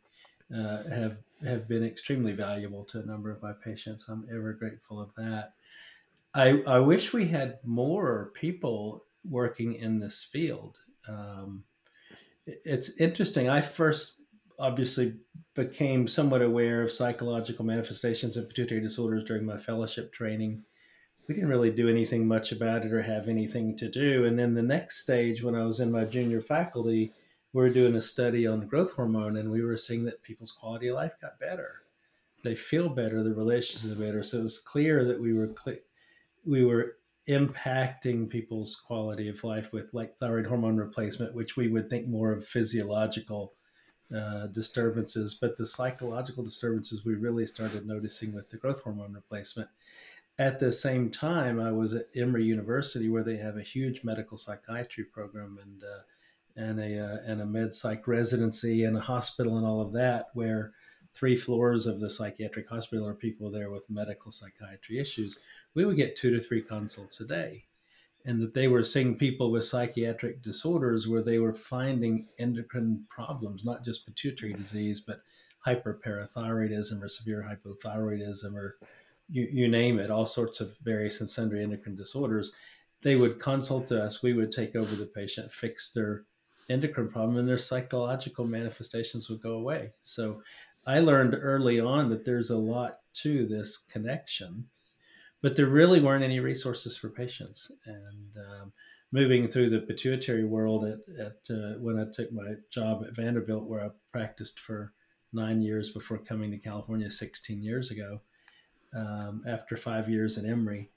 uh, 0.54 0.82
have 0.90 1.16
have 1.42 1.66
been 1.66 1.84
extremely 1.84 2.32
valuable 2.32 2.84
to 2.84 3.00
a 3.00 3.06
number 3.06 3.30
of 3.30 3.42
my 3.42 3.52
patients. 3.52 4.06
I'm 4.08 4.26
ever 4.30 4.52
grateful 4.52 5.00
of 5.00 5.10
that. 5.16 5.54
I, 6.34 6.62
I 6.66 6.78
wish 6.80 7.14
we 7.14 7.26
had 7.26 7.58
more 7.64 8.32
people 8.34 9.04
working 9.24 9.74
in 9.74 9.98
this 9.98 10.22
field. 10.30 10.78
Um, 11.08 11.64
it's 12.46 13.00
interesting. 13.00 13.48
I 13.48 13.60
first 13.60 14.20
obviously 14.58 15.14
became 15.54 16.06
somewhat 16.06 16.42
aware 16.42 16.82
of 16.82 16.92
psychological 16.92 17.64
manifestations 17.64 18.36
of 18.36 18.48
pituitary 18.48 18.80
disorders 18.80 19.24
during 19.24 19.44
my 19.44 19.58
fellowship 19.58 20.12
training. 20.12 20.62
We 21.28 21.34
didn't 21.34 21.50
really 21.50 21.70
do 21.70 21.88
anything 21.88 22.26
much 22.26 22.52
about 22.52 22.84
it 22.84 22.92
or 22.92 23.02
have 23.02 23.28
anything 23.28 23.76
to 23.78 23.90
do. 23.90 24.24
And 24.24 24.38
then 24.38 24.54
the 24.54 24.62
next 24.62 25.02
stage, 25.02 25.42
when 25.42 25.54
I 25.54 25.64
was 25.64 25.80
in 25.80 25.90
my 25.90 26.04
junior 26.04 26.40
faculty, 26.40 27.12
we 27.52 27.62
were 27.62 27.70
doing 27.70 27.96
a 27.96 28.02
study 28.02 28.46
on 28.46 28.66
growth 28.66 28.92
hormone 28.92 29.36
and 29.36 29.50
we 29.50 29.62
were 29.62 29.76
seeing 29.76 30.04
that 30.04 30.22
people's 30.22 30.52
quality 30.52 30.88
of 30.88 30.96
life 30.96 31.14
got 31.20 31.40
better. 31.40 31.82
They 32.44 32.54
feel 32.54 32.88
better, 32.88 33.22
the 33.22 33.34
relationships 33.34 33.92
are 33.92 33.98
better. 33.98 34.22
So 34.22 34.38
it 34.40 34.44
was 34.44 34.58
clear 34.58 35.04
that 35.04 35.20
we 35.20 35.32
were 35.32 35.52
cl- 35.64 35.78
we 36.44 36.64
were 36.64 36.98
impacting 37.28 38.28
people's 38.28 38.76
quality 38.76 39.28
of 39.28 39.42
life 39.42 39.72
with 39.72 39.92
like 39.92 40.16
thyroid 40.18 40.46
hormone 40.46 40.76
replacement, 40.76 41.34
which 41.34 41.56
we 41.56 41.68
would 41.68 41.90
think 41.90 42.06
more 42.06 42.30
of 42.30 42.46
physiological 42.46 43.55
uh, 44.14 44.46
disturbances, 44.46 45.34
but 45.34 45.56
the 45.56 45.66
psychological 45.66 46.44
disturbances 46.44 47.04
we 47.04 47.14
really 47.14 47.46
started 47.46 47.86
noticing 47.86 48.32
with 48.32 48.48
the 48.48 48.56
growth 48.56 48.82
hormone 48.82 49.12
replacement. 49.12 49.68
At 50.38 50.60
the 50.60 50.72
same 50.72 51.10
time, 51.10 51.58
I 51.58 51.72
was 51.72 51.94
at 51.94 52.08
Emory 52.14 52.44
University, 52.44 53.08
where 53.08 53.24
they 53.24 53.36
have 53.38 53.56
a 53.56 53.62
huge 53.62 54.04
medical 54.04 54.36
psychiatry 54.36 55.04
program 55.04 55.58
and 55.62 55.82
uh, 55.82 56.02
and 56.56 56.80
a 56.80 56.98
uh, 56.98 57.18
and 57.26 57.40
a 57.40 57.46
med 57.46 57.74
psych 57.74 58.06
residency 58.06 58.84
and 58.84 58.96
a 58.96 59.00
hospital 59.00 59.56
and 59.56 59.66
all 59.66 59.80
of 59.80 59.92
that, 59.92 60.26
where 60.34 60.72
three 61.14 61.36
floors 61.36 61.86
of 61.86 61.98
the 61.98 62.10
psychiatric 62.10 62.68
hospital 62.68 63.08
are 63.08 63.14
people 63.14 63.50
there 63.50 63.70
with 63.70 63.88
medical 63.88 64.30
psychiatry 64.30 64.98
issues. 64.98 65.38
We 65.74 65.84
would 65.84 65.96
get 65.96 66.16
two 66.16 66.30
to 66.30 66.40
three 66.40 66.62
consults 66.62 67.20
a 67.20 67.24
day 67.24 67.64
and 68.26 68.42
that 68.42 68.52
they 68.52 68.66
were 68.66 68.82
seeing 68.82 69.16
people 69.16 69.52
with 69.52 69.64
psychiatric 69.64 70.42
disorders 70.42 71.06
where 71.06 71.22
they 71.22 71.38
were 71.38 71.52
finding 71.52 72.26
endocrine 72.40 73.04
problems, 73.08 73.64
not 73.64 73.84
just 73.84 74.04
pituitary 74.04 74.52
disease, 74.52 75.00
but 75.00 75.22
hyperparathyroidism 75.64 77.02
or 77.02 77.08
severe 77.08 77.48
hypothyroidism 77.48 78.54
or 78.54 78.76
you, 79.28 79.48
you 79.50 79.68
name 79.68 79.98
it, 79.98 80.10
all 80.10 80.26
sorts 80.26 80.60
of 80.60 80.76
various 80.82 81.20
and 81.20 81.30
sundry 81.30 81.62
endocrine 81.62 81.96
disorders. 81.96 82.52
They 83.02 83.14
would 83.14 83.38
consult 83.38 83.92
us, 83.92 84.22
we 84.22 84.32
would 84.32 84.52
take 84.52 84.74
over 84.74 84.94
the 84.96 85.06
patient, 85.06 85.52
fix 85.52 85.92
their 85.92 86.24
endocrine 86.68 87.08
problem, 87.08 87.36
and 87.36 87.48
their 87.48 87.58
psychological 87.58 88.44
manifestations 88.44 89.28
would 89.28 89.40
go 89.40 89.52
away. 89.52 89.92
So 90.02 90.42
I 90.84 90.98
learned 90.98 91.36
early 91.40 91.78
on 91.78 92.10
that 92.10 92.24
there's 92.24 92.50
a 92.50 92.56
lot 92.56 92.98
to 93.22 93.46
this 93.46 93.76
connection 93.76 94.64
but 95.46 95.54
there 95.54 95.66
really 95.66 96.00
weren't 96.00 96.24
any 96.24 96.40
resources 96.40 96.96
for 96.96 97.08
patients. 97.08 97.70
And 97.84 98.36
um, 98.36 98.72
moving 99.12 99.46
through 99.46 99.70
the 99.70 99.78
pituitary 99.78 100.44
world 100.44 100.84
at, 100.84 100.98
at 101.20 101.36
uh, 101.48 101.78
when 101.78 102.00
I 102.00 102.06
took 102.12 102.32
my 102.32 102.54
job 102.68 103.04
at 103.06 103.14
Vanderbilt, 103.14 103.62
where 103.62 103.84
I 103.84 103.90
practiced 104.10 104.58
for 104.58 104.92
nine 105.32 105.62
years 105.62 105.90
before 105.90 106.18
coming 106.18 106.50
to 106.50 106.58
California 106.58 107.08
16 107.08 107.62
years 107.62 107.92
ago, 107.92 108.20
um, 108.92 109.44
after 109.46 109.76
five 109.76 110.10
years 110.10 110.36
at 110.36 110.46
Emory, 110.46 110.90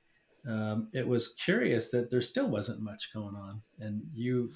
um, 0.47 0.87
it 0.93 1.07
was 1.07 1.35
curious 1.35 1.89
that 1.89 2.09
there 2.09 2.19
still 2.19 2.47
wasn't 2.47 2.81
much 2.81 3.13
going 3.13 3.35
on. 3.35 3.61
And 3.79 4.01
you 4.15 4.51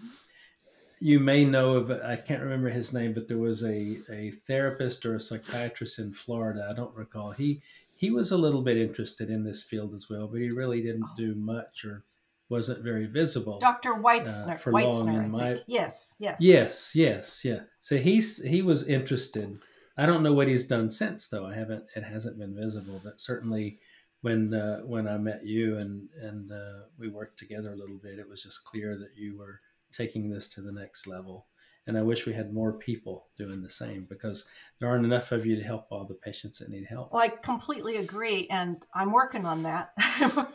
you 1.00 1.20
may 1.20 1.46
know 1.46 1.76
of 1.76 1.92
I 1.92 2.16
can't 2.16 2.42
remember 2.42 2.70
his 2.70 2.94
name, 2.94 3.14
but 3.14 3.28
there 3.28 3.38
was 3.38 3.62
a, 3.62 4.00
a 4.10 4.32
therapist 4.48 5.06
or 5.06 5.16
a 5.16 5.20
psychiatrist 5.20 6.00
in 6.00 6.14
Florida. 6.14 6.68
I 6.68 6.74
don't 6.74 6.96
recall. 6.96 7.30
He 7.32 7.62
he 8.04 8.12
was 8.12 8.34
a 8.34 8.38
little 8.38 8.62
bit 8.62 8.76
interested 8.76 9.30
in 9.30 9.46
this 9.46 9.64
field 9.64 9.96
as 9.96 10.10
well, 10.10 10.28
but 10.28 10.42
he 10.42 10.50
really 10.50 10.82
didn't 10.82 11.06
oh. 11.06 11.16
do 11.16 11.36
much 11.36 11.86
or 11.86 12.04
wasn't 12.50 12.84
very 12.84 13.06
visible. 13.06 13.60
Dr. 13.60 13.94
Weitzner, 13.94 14.56
uh, 14.56 14.58
for 14.58 14.74
Weitzner, 14.74 15.06
long 15.06 15.24
in 15.24 15.32
my 15.32 15.62
yes, 15.68 16.14
yes, 16.20 16.38
yes, 16.42 16.92
yes, 16.94 17.46
yeah. 17.46 17.60
So 17.80 17.96
he's 17.96 18.44
he 18.44 18.62
was 18.62 18.86
interested. 18.88 19.58
I 19.98 20.06
don't 20.06 20.22
know 20.22 20.34
what 20.34 20.50
he's 20.50 20.68
done 20.68 20.90
since, 20.90 21.30
though. 21.30 21.46
I 21.46 21.56
haven't. 21.56 21.86
It 21.96 22.04
hasn't 22.04 22.38
been 22.38 22.54
visible, 22.54 23.00
but 23.02 23.22
certainly 23.22 23.80
when 24.20 24.54
uh, 24.54 24.82
when 24.82 25.08
I 25.08 25.18
met 25.18 25.46
you 25.46 25.78
and 25.78 26.10
and 26.22 26.52
uh, 26.52 26.88
we 27.00 27.08
worked 27.08 27.40
together 27.40 27.72
a 27.72 27.78
little 27.78 28.00
bit, 28.04 28.20
it 28.20 28.28
was 28.28 28.44
just 28.44 28.66
clear 28.66 28.98
that 28.98 29.16
you 29.16 29.38
were 29.38 29.62
taking 29.96 30.30
this 30.30 30.50
to 30.50 30.62
the 30.62 30.74
next 30.74 31.08
level. 31.08 31.48
And 31.86 31.98
I 31.98 32.02
wish 32.02 32.26
we 32.26 32.34
had 32.34 32.54
more 32.54 32.74
people 32.74 33.28
doing 33.38 33.62
the 33.62 33.70
same 33.70 34.06
because 34.10 34.46
there 34.80 34.88
aren't 34.88 35.06
enough 35.06 35.32
of 35.34 35.46
you 35.46 35.56
to 35.58 35.64
help 35.64 35.88
all 35.90 36.06
the 36.06 36.14
patients 36.14 36.60
that 36.60 36.70
need 36.70 36.86
help. 36.86 37.12
Well, 37.12 37.22
I 37.22 37.28
completely 37.28 37.98
agree. 37.98 38.48
And 38.50 38.78
I'm 38.94 39.12
working 39.12 39.46
on 39.46 39.64
that. 39.64 39.92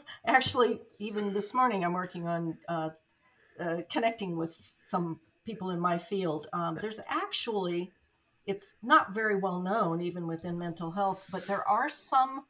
Actually, 0.26 0.80
even 0.98 1.34
this 1.34 1.52
morning, 1.52 1.84
I'm 1.84 1.92
working 1.92 2.26
on 2.26 2.56
uh, 2.68 2.90
uh, 3.60 3.76
connecting 3.90 4.36
with 4.36 4.50
some 4.50 5.20
people 5.44 5.70
in 5.70 5.80
my 5.80 5.98
field. 5.98 6.46
Um, 6.52 6.76
there's 6.80 7.00
actually, 7.08 7.90
it's 8.46 8.76
not 8.82 9.14
very 9.14 9.36
well 9.36 9.60
known 9.60 10.00
even 10.00 10.26
within 10.26 10.58
mental 10.58 10.90
health, 10.90 11.26
but 11.30 11.46
there 11.46 11.66
are 11.68 11.88
some 11.90 12.44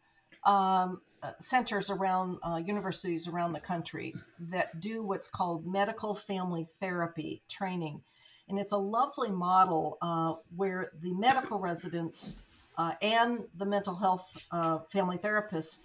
um, 0.44 1.00
uh, 1.22 1.32
centers 1.40 1.90
around 1.90 2.38
uh, 2.44 2.60
universities 2.64 3.26
around 3.26 3.52
the 3.52 3.60
country 3.60 4.14
that 4.38 4.80
do 4.80 5.02
what's 5.02 5.26
called 5.26 5.66
medical 5.66 6.14
family 6.14 6.66
therapy 6.78 7.42
training 7.48 8.00
and 8.48 8.58
it's 8.58 8.72
a 8.72 8.78
lovely 8.78 9.30
model 9.30 9.98
uh, 10.02 10.34
where 10.56 10.92
the 11.02 11.14
medical 11.14 11.58
residents 11.58 12.40
uh, 12.76 12.92
and 13.02 13.40
the 13.56 13.66
mental 13.66 13.94
health 13.94 14.36
uh, 14.52 14.78
family 14.88 15.18
therapists 15.18 15.78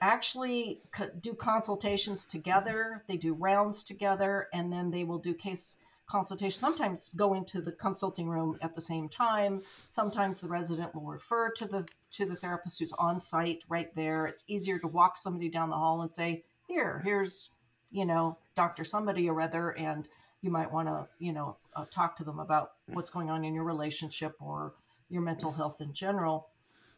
actually 0.00 0.80
co- 0.92 1.10
do 1.20 1.34
consultations 1.34 2.24
together. 2.24 3.02
They 3.08 3.16
do 3.16 3.34
rounds 3.34 3.82
together, 3.82 4.48
and 4.52 4.72
then 4.72 4.90
they 4.90 5.04
will 5.04 5.18
do 5.18 5.34
case 5.34 5.76
consultation. 6.06 6.58
Sometimes 6.58 7.10
go 7.16 7.34
into 7.34 7.60
the 7.60 7.72
consulting 7.72 8.28
room 8.28 8.58
at 8.62 8.74
the 8.74 8.80
same 8.80 9.08
time. 9.08 9.62
Sometimes 9.86 10.40
the 10.40 10.48
resident 10.48 10.94
will 10.94 11.02
refer 11.02 11.50
to 11.50 11.66
the 11.66 11.88
to 12.12 12.24
the 12.24 12.36
therapist 12.36 12.78
who's 12.78 12.92
on 12.92 13.20
site 13.20 13.62
right 13.68 13.94
there. 13.94 14.26
It's 14.26 14.44
easier 14.46 14.78
to 14.78 14.86
walk 14.86 15.16
somebody 15.16 15.48
down 15.48 15.70
the 15.70 15.76
hall 15.76 16.02
and 16.02 16.12
say, 16.12 16.44
"Here, 16.68 17.00
here's 17.04 17.50
you 17.90 18.06
know 18.06 18.38
Doctor 18.54 18.84
somebody 18.84 19.28
or 19.28 19.40
other," 19.40 19.70
and 19.70 20.08
you 20.40 20.50
might 20.50 20.72
want 20.72 20.88
to 20.88 21.08
you 21.18 21.32
know 21.32 21.56
uh, 21.76 21.84
talk 21.90 22.16
to 22.16 22.24
them 22.24 22.40
about 22.40 22.72
what's 22.86 23.10
going 23.10 23.30
on 23.30 23.44
in 23.44 23.54
your 23.54 23.64
relationship 23.64 24.34
or 24.40 24.74
your 25.08 25.22
mental 25.22 25.52
health 25.52 25.80
in 25.80 25.92
general. 25.92 26.48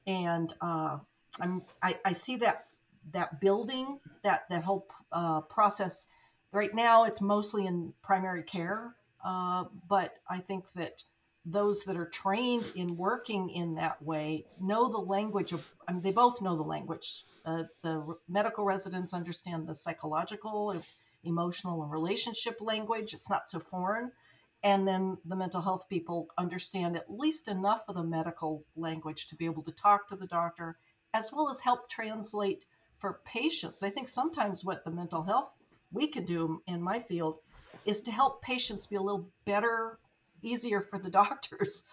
And 0.06 0.52
uh, 0.60 0.98
I'm 1.40 1.62
I, 1.82 1.98
I, 2.04 2.12
see 2.12 2.36
that 2.36 2.66
that 3.12 3.40
building 3.40 3.98
that 4.22 4.48
that 4.48 4.62
whole 4.62 4.86
uh, 5.12 5.42
process 5.42 6.06
right 6.52 6.74
now. 6.74 7.04
It's 7.04 7.20
mostly 7.20 7.66
in 7.66 7.92
primary 8.02 8.42
care, 8.42 8.94
uh, 9.24 9.64
but 9.88 10.14
I 10.30 10.38
think 10.38 10.64
that 10.74 11.02
those 11.44 11.84
that 11.84 11.96
are 11.96 12.06
trained 12.06 12.70
in 12.74 12.96
working 12.96 13.50
in 13.50 13.74
that 13.74 14.02
way 14.02 14.46
know 14.60 14.88
the 14.88 14.98
language 14.98 15.52
of. 15.52 15.66
I 15.86 15.92
mean, 15.92 16.02
they 16.02 16.12
both 16.12 16.40
know 16.40 16.56
the 16.56 16.62
language. 16.62 17.24
Uh, 17.44 17.64
the 17.82 18.16
medical 18.28 18.64
residents 18.64 19.12
understand 19.12 19.66
the 19.66 19.74
psychological, 19.74 20.82
emotional, 21.24 21.82
and 21.82 21.92
relationship 21.92 22.60
language. 22.60 23.12
It's 23.12 23.28
not 23.28 23.48
so 23.48 23.58
foreign 23.58 24.12
and 24.62 24.86
then 24.86 25.16
the 25.24 25.36
mental 25.36 25.60
health 25.60 25.88
people 25.88 26.28
understand 26.36 26.96
at 26.96 27.10
least 27.10 27.48
enough 27.48 27.82
of 27.88 27.94
the 27.94 28.02
medical 28.02 28.64
language 28.76 29.28
to 29.28 29.36
be 29.36 29.44
able 29.44 29.62
to 29.62 29.72
talk 29.72 30.08
to 30.08 30.16
the 30.16 30.26
doctor 30.26 30.78
as 31.14 31.32
well 31.32 31.48
as 31.48 31.60
help 31.60 31.88
translate 31.88 32.64
for 32.98 33.20
patients. 33.24 33.82
I 33.82 33.90
think 33.90 34.08
sometimes 34.08 34.64
what 34.64 34.84
the 34.84 34.90
mental 34.90 35.22
health 35.22 35.54
we 35.92 36.08
can 36.08 36.24
do 36.24 36.62
in 36.66 36.82
my 36.82 36.98
field 36.98 37.38
is 37.84 38.00
to 38.02 38.10
help 38.10 38.42
patients 38.42 38.86
be 38.86 38.96
a 38.96 39.00
little 39.00 39.28
better 39.44 39.98
easier 40.42 40.80
for 40.80 40.98
the 40.98 41.10
doctors. 41.22 41.84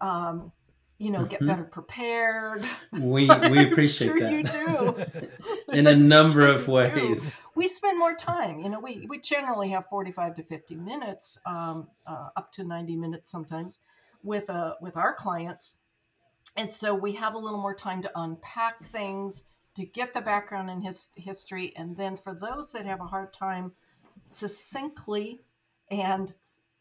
Um, 0.00 0.52
you 0.98 1.10
know, 1.10 1.24
get 1.24 1.40
mm-hmm. 1.40 1.48
better 1.48 1.64
prepared. 1.64 2.64
We 2.92 3.28
we 3.50 3.70
appreciate 3.70 4.08
sure 4.08 4.20
that. 4.20 4.32
you 4.32 4.42
do. 4.44 5.28
In 5.76 5.86
a 5.86 5.96
number 5.96 6.46
of 6.46 6.68
ways. 6.68 7.38
Do. 7.38 7.42
We 7.56 7.68
spend 7.68 7.98
more 7.98 8.14
time. 8.14 8.60
You 8.60 8.68
know, 8.68 8.80
we 8.80 9.06
we 9.08 9.18
generally 9.18 9.70
have 9.70 9.86
forty 9.86 10.12
five 10.12 10.36
to 10.36 10.42
fifty 10.42 10.76
minutes, 10.76 11.40
um, 11.46 11.88
uh, 12.06 12.28
up 12.36 12.52
to 12.52 12.64
ninety 12.64 12.96
minutes 12.96 13.28
sometimes, 13.28 13.80
with 14.22 14.48
uh 14.50 14.74
with 14.80 14.96
our 14.96 15.14
clients, 15.14 15.76
and 16.56 16.70
so 16.70 16.94
we 16.94 17.12
have 17.12 17.34
a 17.34 17.38
little 17.38 17.60
more 17.60 17.74
time 17.74 18.00
to 18.02 18.10
unpack 18.14 18.84
things, 18.84 19.44
to 19.74 19.84
get 19.84 20.14
the 20.14 20.20
background 20.20 20.70
and 20.70 20.84
his 20.84 21.10
history, 21.16 21.72
and 21.76 21.96
then 21.96 22.16
for 22.16 22.34
those 22.34 22.72
that 22.72 22.86
have 22.86 23.00
a 23.00 23.06
hard 23.06 23.32
time 23.32 23.72
succinctly 24.26 25.40
and 25.90 26.32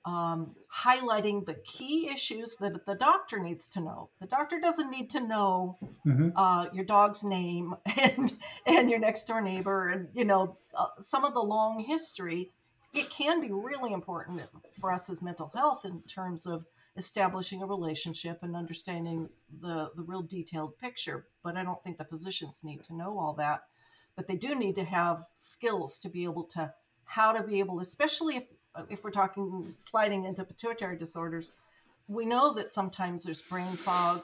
um, 0.06 0.56
highlighting 0.84 1.46
the 1.46 1.54
key 1.54 2.10
issues 2.10 2.56
that 2.60 2.86
the 2.86 2.96
doctor 2.96 3.40
needs 3.40 3.68
to 3.70 3.80
know. 3.80 4.10
The 4.20 4.28
doctor 4.28 4.60
doesn't 4.60 4.92
need 4.92 5.10
to 5.12 5.22
know 5.22 5.78
mm-hmm. 6.06 6.30
uh, 6.36 6.68
your 6.74 6.84
dog's 6.84 7.24
name 7.24 7.76
and 7.98 8.34
and 8.66 8.90
your 8.90 9.00
next 9.00 9.26
door 9.26 9.42
neighbor 9.42 9.90
and 9.90 10.10
you 10.14 10.26
know 10.26 10.56
uh, 10.78 10.88
some 11.00 11.24
of 11.24 11.34
the 11.34 11.42
long 11.42 11.80
history. 11.80 12.52
It 12.94 13.10
can 13.10 13.42
be 13.42 13.52
really 13.52 13.92
important 13.92 14.42
for 14.80 14.92
us 14.92 15.10
as 15.10 15.22
mental 15.22 15.52
health 15.56 15.84
in 15.84 16.02
terms 16.02 16.46
of 16.46 16.66
establishing 16.96 17.64
a 17.64 17.66
relationship 17.66 18.40
and 18.44 18.56
understanding 18.56 19.30
the 19.62 19.90
the 19.96 20.04
real 20.04 20.22
detailed 20.22 20.78
picture. 20.78 21.28
But 21.44 21.56
I 21.56 21.64
don't 21.64 21.82
think 21.82 21.98
the 21.98 22.06
physicians 22.06 22.62
need 22.64 22.84
to 22.86 22.96
know 22.96 23.18
all 23.18 23.34
that. 23.34 23.64
But 24.16 24.28
they 24.28 24.36
do 24.36 24.54
need 24.54 24.76
to 24.76 24.84
have 24.84 25.26
skills 25.38 25.98
to 26.00 26.10
be 26.10 26.24
able 26.26 26.44
to 26.50 26.74
how 27.06 27.32
to 27.32 27.44
be 27.44 27.60
able, 27.60 27.80
especially 27.80 28.36
if 28.36 28.44
if 28.90 29.04
we're 29.04 29.12
talking 29.12 29.72
sliding 29.74 30.26
into 30.26 30.44
pituitary 30.44 30.98
disorders, 30.98 31.52
we 32.08 32.26
know 32.26 32.54
that 32.54 32.70
sometimes 32.70 33.24
there's 33.24 33.42
brain 33.42 33.74
fog. 33.74 34.24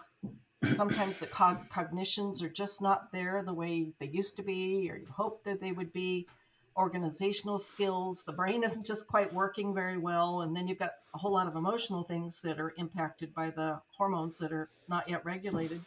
Sometimes 0.76 1.18
the 1.18 1.28
cog- 1.28 1.70
cognitions 1.70 2.44
are 2.44 2.50
just 2.50 2.82
not 2.82 3.12
there 3.12 3.42
the 3.44 3.54
way 3.54 3.94
they 4.00 4.08
used 4.08 4.36
to 4.36 4.44
be, 4.44 4.90
or 4.92 4.98
you 4.98 5.08
hope 5.10 5.44
that 5.46 5.62
they 5.62 5.72
would 5.72 5.94
be. 5.94 6.28
Organizational 6.76 7.60
skills, 7.60 8.24
the 8.24 8.34
brain 8.34 8.64
isn't 8.64 8.86
just 8.86 9.08
quite 9.08 9.34
working 9.34 9.74
very 9.74 9.98
well. 9.98 10.42
And 10.42 10.56
then 10.56 10.68
you've 10.68 10.80
got 10.80 10.94
a 11.14 11.18
whole 11.18 11.32
lot 11.32 11.48
of 11.48 11.56
emotional 11.56 12.04
things 12.04 12.42
that 12.42 12.60
are 12.60 12.74
impacted 12.78 13.34
by 13.34 13.50
the 13.50 13.82
hormones 13.98 14.38
that 14.40 14.52
are 14.52 14.70
not 14.88 15.10
yet 15.10 15.26
regulated. 15.26 15.82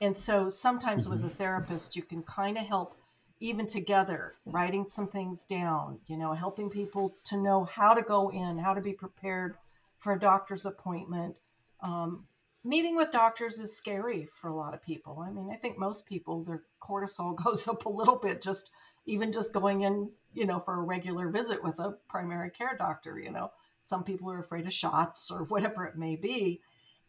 And 0.00 0.14
so 0.14 0.48
sometimes 0.48 1.06
mm-hmm. 1.06 1.22
with 1.22 1.32
a 1.32 1.34
therapist, 1.34 1.96
you 1.96 2.02
can 2.02 2.22
kind 2.22 2.58
of 2.58 2.66
help 2.66 2.96
even 3.40 3.66
together, 3.66 4.34
writing 4.46 4.86
some 4.90 5.08
things 5.08 5.44
down, 5.44 5.98
you 6.06 6.16
know, 6.16 6.32
helping 6.32 6.70
people 6.70 7.14
to 7.24 7.36
know 7.36 7.64
how 7.64 7.92
to 7.94 8.02
go 8.02 8.30
in, 8.30 8.58
how 8.58 8.72
to 8.74 8.80
be 8.80 8.92
prepared 8.92 9.56
for 9.98 10.12
a 10.12 10.18
doctor's 10.18 10.66
appointment, 10.66 11.36
Um, 11.80 12.26
meeting 12.64 12.96
with 12.96 13.10
doctors 13.12 13.60
is 13.60 13.76
scary 13.76 14.26
for 14.32 14.48
a 14.48 14.54
lot 14.54 14.74
of 14.74 14.82
people. 14.82 15.20
I 15.20 15.30
mean, 15.30 15.50
I 15.52 15.56
think 15.56 15.78
most 15.78 16.06
people, 16.06 16.42
their 16.42 16.64
cortisol 16.80 17.36
goes 17.44 17.68
up 17.68 17.84
a 17.86 17.90
little 17.90 18.16
bit 18.16 18.40
just 18.42 18.70
even 19.06 19.32
just 19.32 19.52
going 19.52 19.82
in, 19.82 20.10
you 20.34 20.46
know, 20.46 20.58
for 20.58 20.74
a 20.74 20.82
regular 20.82 21.28
visit 21.28 21.62
with 21.62 21.78
a 21.78 21.96
primary 22.08 22.50
care 22.50 22.76
doctor, 22.76 23.18
you 23.18 23.30
know. 23.30 23.52
Some 23.82 24.02
people 24.02 24.30
are 24.32 24.40
afraid 24.40 24.66
of 24.66 24.72
shots 24.72 25.30
or 25.30 25.44
whatever 25.52 25.84
it 25.86 25.96
may 25.96 26.16
be. 26.16 26.60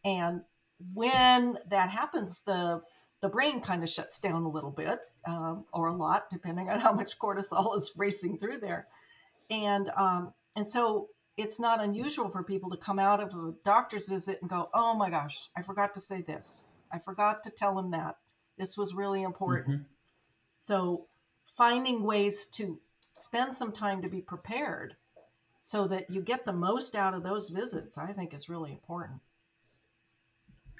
And 0.05 0.41
when 0.93 1.57
that 1.69 1.89
happens, 1.89 2.41
the 2.45 2.81
the 3.21 3.29
brain 3.29 3.61
kind 3.61 3.83
of 3.83 3.89
shuts 3.89 4.19
down 4.19 4.43
a 4.43 4.49
little 4.49 4.71
bit 4.71 4.99
um, 5.25 5.65
or 5.73 5.87
a 5.87 5.93
lot, 5.93 6.29
depending 6.31 6.69
on 6.69 6.79
how 6.79 6.91
much 6.91 7.17
cortisol 7.19 7.75
is 7.77 7.93
racing 7.95 8.37
through 8.37 8.59
there. 8.59 8.87
And 9.49 9.89
um, 9.97 10.33
and 10.55 10.67
so 10.67 11.09
it's 11.37 11.59
not 11.59 11.83
unusual 11.83 12.29
for 12.29 12.43
people 12.43 12.69
to 12.71 12.77
come 12.77 12.99
out 12.99 13.21
of 13.21 13.33
a 13.33 13.53
doctor's 13.63 14.07
visit 14.07 14.39
and 14.41 14.49
go, 14.49 14.69
"Oh 14.73 14.93
my 14.93 15.09
gosh, 15.09 15.49
I 15.55 15.61
forgot 15.61 15.93
to 15.95 15.99
say 15.99 16.21
this. 16.21 16.65
I 16.91 16.99
forgot 16.99 17.43
to 17.43 17.49
tell 17.49 17.77
him 17.77 17.91
that. 17.91 18.17
This 18.57 18.77
was 18.77 18.93
really 18.93 19.23
important." 19.23 19.67
Mm-hmm. 19.67 19.83
So, 20.59 21.07
finding 21.45 22.03
ways 22.03 22.47
to 22.53 22.79
spend 23.13 23.55
some 23.55 23.71
time 23.71 24.01
to 24.01 24.09
be 24.09 24.21
prepared 24.21 24.95
so 25.59 25.87
that 25.87 26.09
you 26.09 26.21
get 26.21 26.45
the 26.45 26.53
most 26.53 26.95
out 26.95 27.13
of 27.13 27.23
those 27.23 27.49
visits, 27.49 27.97
I 27.97 28.13
think 28.13 28.33
is 28.33 28.49
really 28.49 28.71
important. 28.71 29.21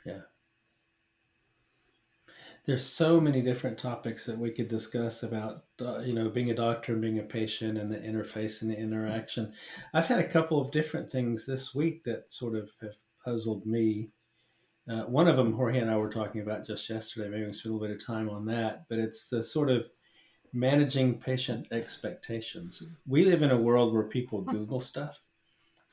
Yeah 0.06 0.22
there's 2.67 2.86
so 2.86 3.19
many 3.19 3.41
different 3.41 3.77
topics 3.77 4.25
that 4.25 4.38
we 4.38 4.51
could 4.51 4.67
discuss 4.67 5.24
about 5.24 5.63
uh, 5.81 6.00
you 6.00 6.13
know 6.13 6.29
being 6.29 6.51
a 6.51 6.55
doctor 6.55 6.91
and 6.91 7.01
being 7.01 7.19
a 7.19 7.24
patient 7.24 7.77
and 7.77 7.91
the 7.91 7.97
interface 7.97 8.62
and 8.62 8.69
the 8.69 8.77
interaction. 8.77 9.53
I've 9.93 10.05
had 10.05 10.19
a 10.19 10.27
couple 10.27 10.59
of 10.62 10.71
different 10.71 11.09
things 11.09 11.45
this 11.45 11.74
week 11.74 12.03
that 12.03 12.25
sort 12.27 12.55
of 12.55 12.69
have 12.81 12.95
puzzled 13.24 13.65
me. 13.65 14.09
Uh, 14.91 15.03
one 15.03 15.27
of 15.27 15.36
them 15.36 15.51
jorge 15.51 15.79
and 15.79 15.91
i 15.91 15.97
were 15.97 16.09
talking 16.09 16.39
about 16.39 16.65
just 16.65 16.89
yesterday 16.89 17.27
maybe 17.27 17.45
we 17.45 17.51
spend 17.51 17.71
a 17.71 17.77
little 17.77 17.88
bit 17.89 17.97
of 17.97 18.05
time 18.05 18.29
on 18.29 18.45
that 18.45 18.86
but 18.88 18.97
it's 18.97 19.27
the 19.27 19.43
sort 19.43 19.69
of 19.69 19.83
managing 20.53 21.19
patient 21.19 21.67
expectations. 21.71 22.83
We 23.05 23.25
live 23.25 23.41
in 23.41 23.51
a 23.51 23.57
world 23.57 23.93
where 23.93 24.03
people 24.03 24.41
google 24.41 24.79
stuff. 24.79 25.19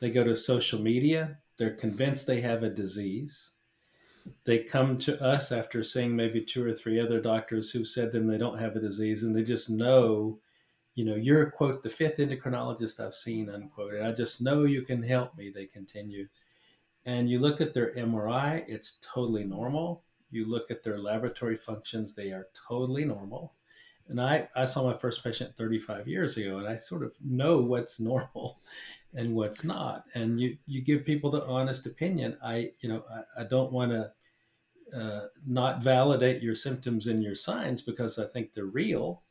They 0.01 0.11
go 0.11 0.23
to 0.23 0.37
social 0.37 0.81
media. 0.81 1.39
They're 1.59 1.75
convinced 1.75 2.27
they 2.27 2.41
have 2.41 2.63
a 2.63 2.71
disease 2.71 3.53
they 4.45 4.59
come 4.59 4.99
to 4.99 5.23
us 5.23 5.53
after 5.53 5.83
seeing 5.83 6.15
maybe 6.15 6.41
two 6.41 6.65
or 6.65 6.73
three 6.73 6.99
other 7.01 7.21
doctors 7.21 7.71
who 7.71 7.85
said 7.85 8.13
them 8.13 8.27
they 8.27 8.39
don't 8.39 8.59
have 8.59 8.77
a 8.77 8.81
disease 8.81 9.23
and 9.23 9.37
they 9.37 9.43
just 9.43 9.69
know 9.69 10.39
you 10.95 11.05
know 11.05 11.15
you're 11.15 11.51
quote 11.51 11.83
the 11.83 11.91
fifth 11.91 12.17
endocrinologist 12.17 13.05
i've 13.05 13.15
seen 13.15 13.51
unquote 13.51 13.95
and 13.95 14.07
i 14.07 14.13
just 14.13 14.41
know 14.41 14.65
you 14.65 14.83
can 14.83 15.03
help 15.03 15.37
me 15.37 15.51
they 15.51 15.67
continue. 15.67 16.29
And 17.07 17.29
you 17.29 17.39
look 17.39 17.61
at 17.61 17.75
their 17.75 17.95
mri 17.95 18.65
it's 18.67 18.99
totally 19.03 19.45
normal. 19.45 20.03
You 20.31 20.47
look 20.47 20.71
at 20.71 20.83
their 20.83 20.99
laboratory 20.99 21.57
functions 21.57 22.15
they 22.15 22.31
are 22.31 22.49
totally 22.69 23.05
normal 23.05 23.53
and 24.09 24.21
i 24.21 24.49
i 24.55 24.65
saw 24.65 24.85
my 24.91 24.97
first 24.99 25.25
patient 25.25 25.57
35 25.57 26.07
years 26.07 26.37
ago 26.37 26.59
and 26.59 26.69
i 26.69 26.77
sort 26.77 27.03
of 27.03 27.13
know 27.23 27.59
what's 27.59 28.01
normal 28.01 28.61
and 29.15 29.35
what's 29.35 29.65
not. 29.65 30.05
And 30.15 30.41
you 30.41 30.57
you 30.67 30.83
give 30.83 31.05
people 31.05 31.31
the 31.31 31.45
honest 31.47 31.87
opinion. 31.87 32.37
I 32.43 32.73
you 32.81 32.89
know 32.89 33.05
i, 33.11 33.43
I 33.43 33.45
don't 33.45 33.73
want 33.73 33.93
to 33.93 34.13
uh, 34.97 35.27
not 35.47 35.83
validate 35.83 36.43
your 36.43 36.55
symptoms 36.55 37.07
and 37.07 37.23
your 37.23 37.35
signs 37.35 37.83
because 37.83 38.19
i 38.19 38.27
think 38.27 38.53
they're 38.53 38.65
real. 38.67 39.23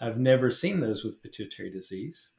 I've 0.00 0.18
never 0.18 0.50
seen 0.50 0.80
those 0.80 1.04
with 1.04 1.22
pituitary 1.22 1.70
disease. 1.70 2.32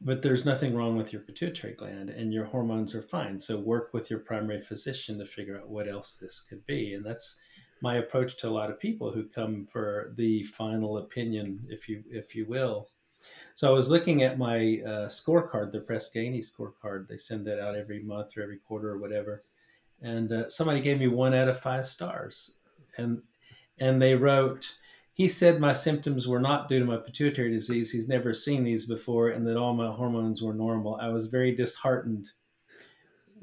But 0.00 0.20
there's 0.20 0.44
nothing 0.44 0.74
wrong 0.74 0.96
with 0.96 1.12
your 1.12 1.22
pituitary 1.22 1.72
gland 1.72 2.10
and 2.10 2.32
your 2.32 2.44
hormones 2.44 2.94
are 2.94 3.02
fine. 3.02 3.38
So 3.38 3.58
work 3.58 3.94
with 3.94 4.10
your 4.10 4.18
primary 4.20 4.60
physician 4.60 5.18
to 5.18 5.26
figure 5.26 5.58
out 5.58 5.70
what 5.70 5.88
else 5.88 6.14
this 6.14 6.40
could 6.40 6.64
be. 6.66 6.92
And 6.92 7.04
that's 7.04 7.36
my 7.80 7.96
approach 7.96 8.36
to 8.38 8.48
a 8.48 8.50
lot 8.50 8.70
of 8.70 8.80
people 8.80 9.10
who 9.10 9.24
come 9.24 9.66
for 9.70 10.12
the 10.16 10.44
final 10.44 10.98
opinion 10.98 11.60
if 11.68 11.88
you 11.88 12.02
if 12.10 12.34
you 12.34 12.46
will 12.46 12.88
so 13.54 13.68
I 13.68 13.72
was 13.72 13.88
looking 13.88 14.22
at 14.22 14.38
my 14.38 14.82
uh, 14.86 15.08
scorecard, 15.08 15.72
the 15.72 15.80
Press 15.80 16.10
Ganey 16.14 16.44
scorecard. 16.44 17.08
They 17.08 17.16
send 17.16 17.46
that 17.46 17.58
out 17.58 17.74
every 17.74 18.02
month 18.02 18.36
or 18.36 18.42
every 18.42 18.58
quarter 18.58 18.90
or 18.90 18.98
whatever. 18.98 19.44
And 20.02 20.30
uh, 20.30 20.50
somebody 20.50 20.82
gave 20.82 20.98
me 20.98 21.08
one 21.08 21.34
out 21.34 21.48
of 21.48 21.58
five 21.58 21.88
stars, 21.88 22.52
and 22.98 23.22
and 23.78 24.00
they 24.00 24.14
wrote, 24.14 24.76
he 25.14 25.26
said 25.26 25.58
my 25.58 25.72
symptoms 25.72 26.28
were 26.28 26.40
not 26.40 26.68
due 26.68 26.78
to 26.78 26.84
my 26.84 26.98
pituitary 26.98 27.50
disease. 27.50 27.90
He's 27.90 28.08
never 28.08 28.34
seen 28.34 28.62
these 28.62 28.84
before, 28.84 29.30
and 29.30 29.46
that 29.46 29.56
all 29.56 29.72
my 29.72 29.90
hormones 29.90 30.42
were 30.42 30.52
normal. 30.52 30.96
I 30.96 31.08
was 31.08 31.26
very 31.26 31.54
disheartened 31.54 32.30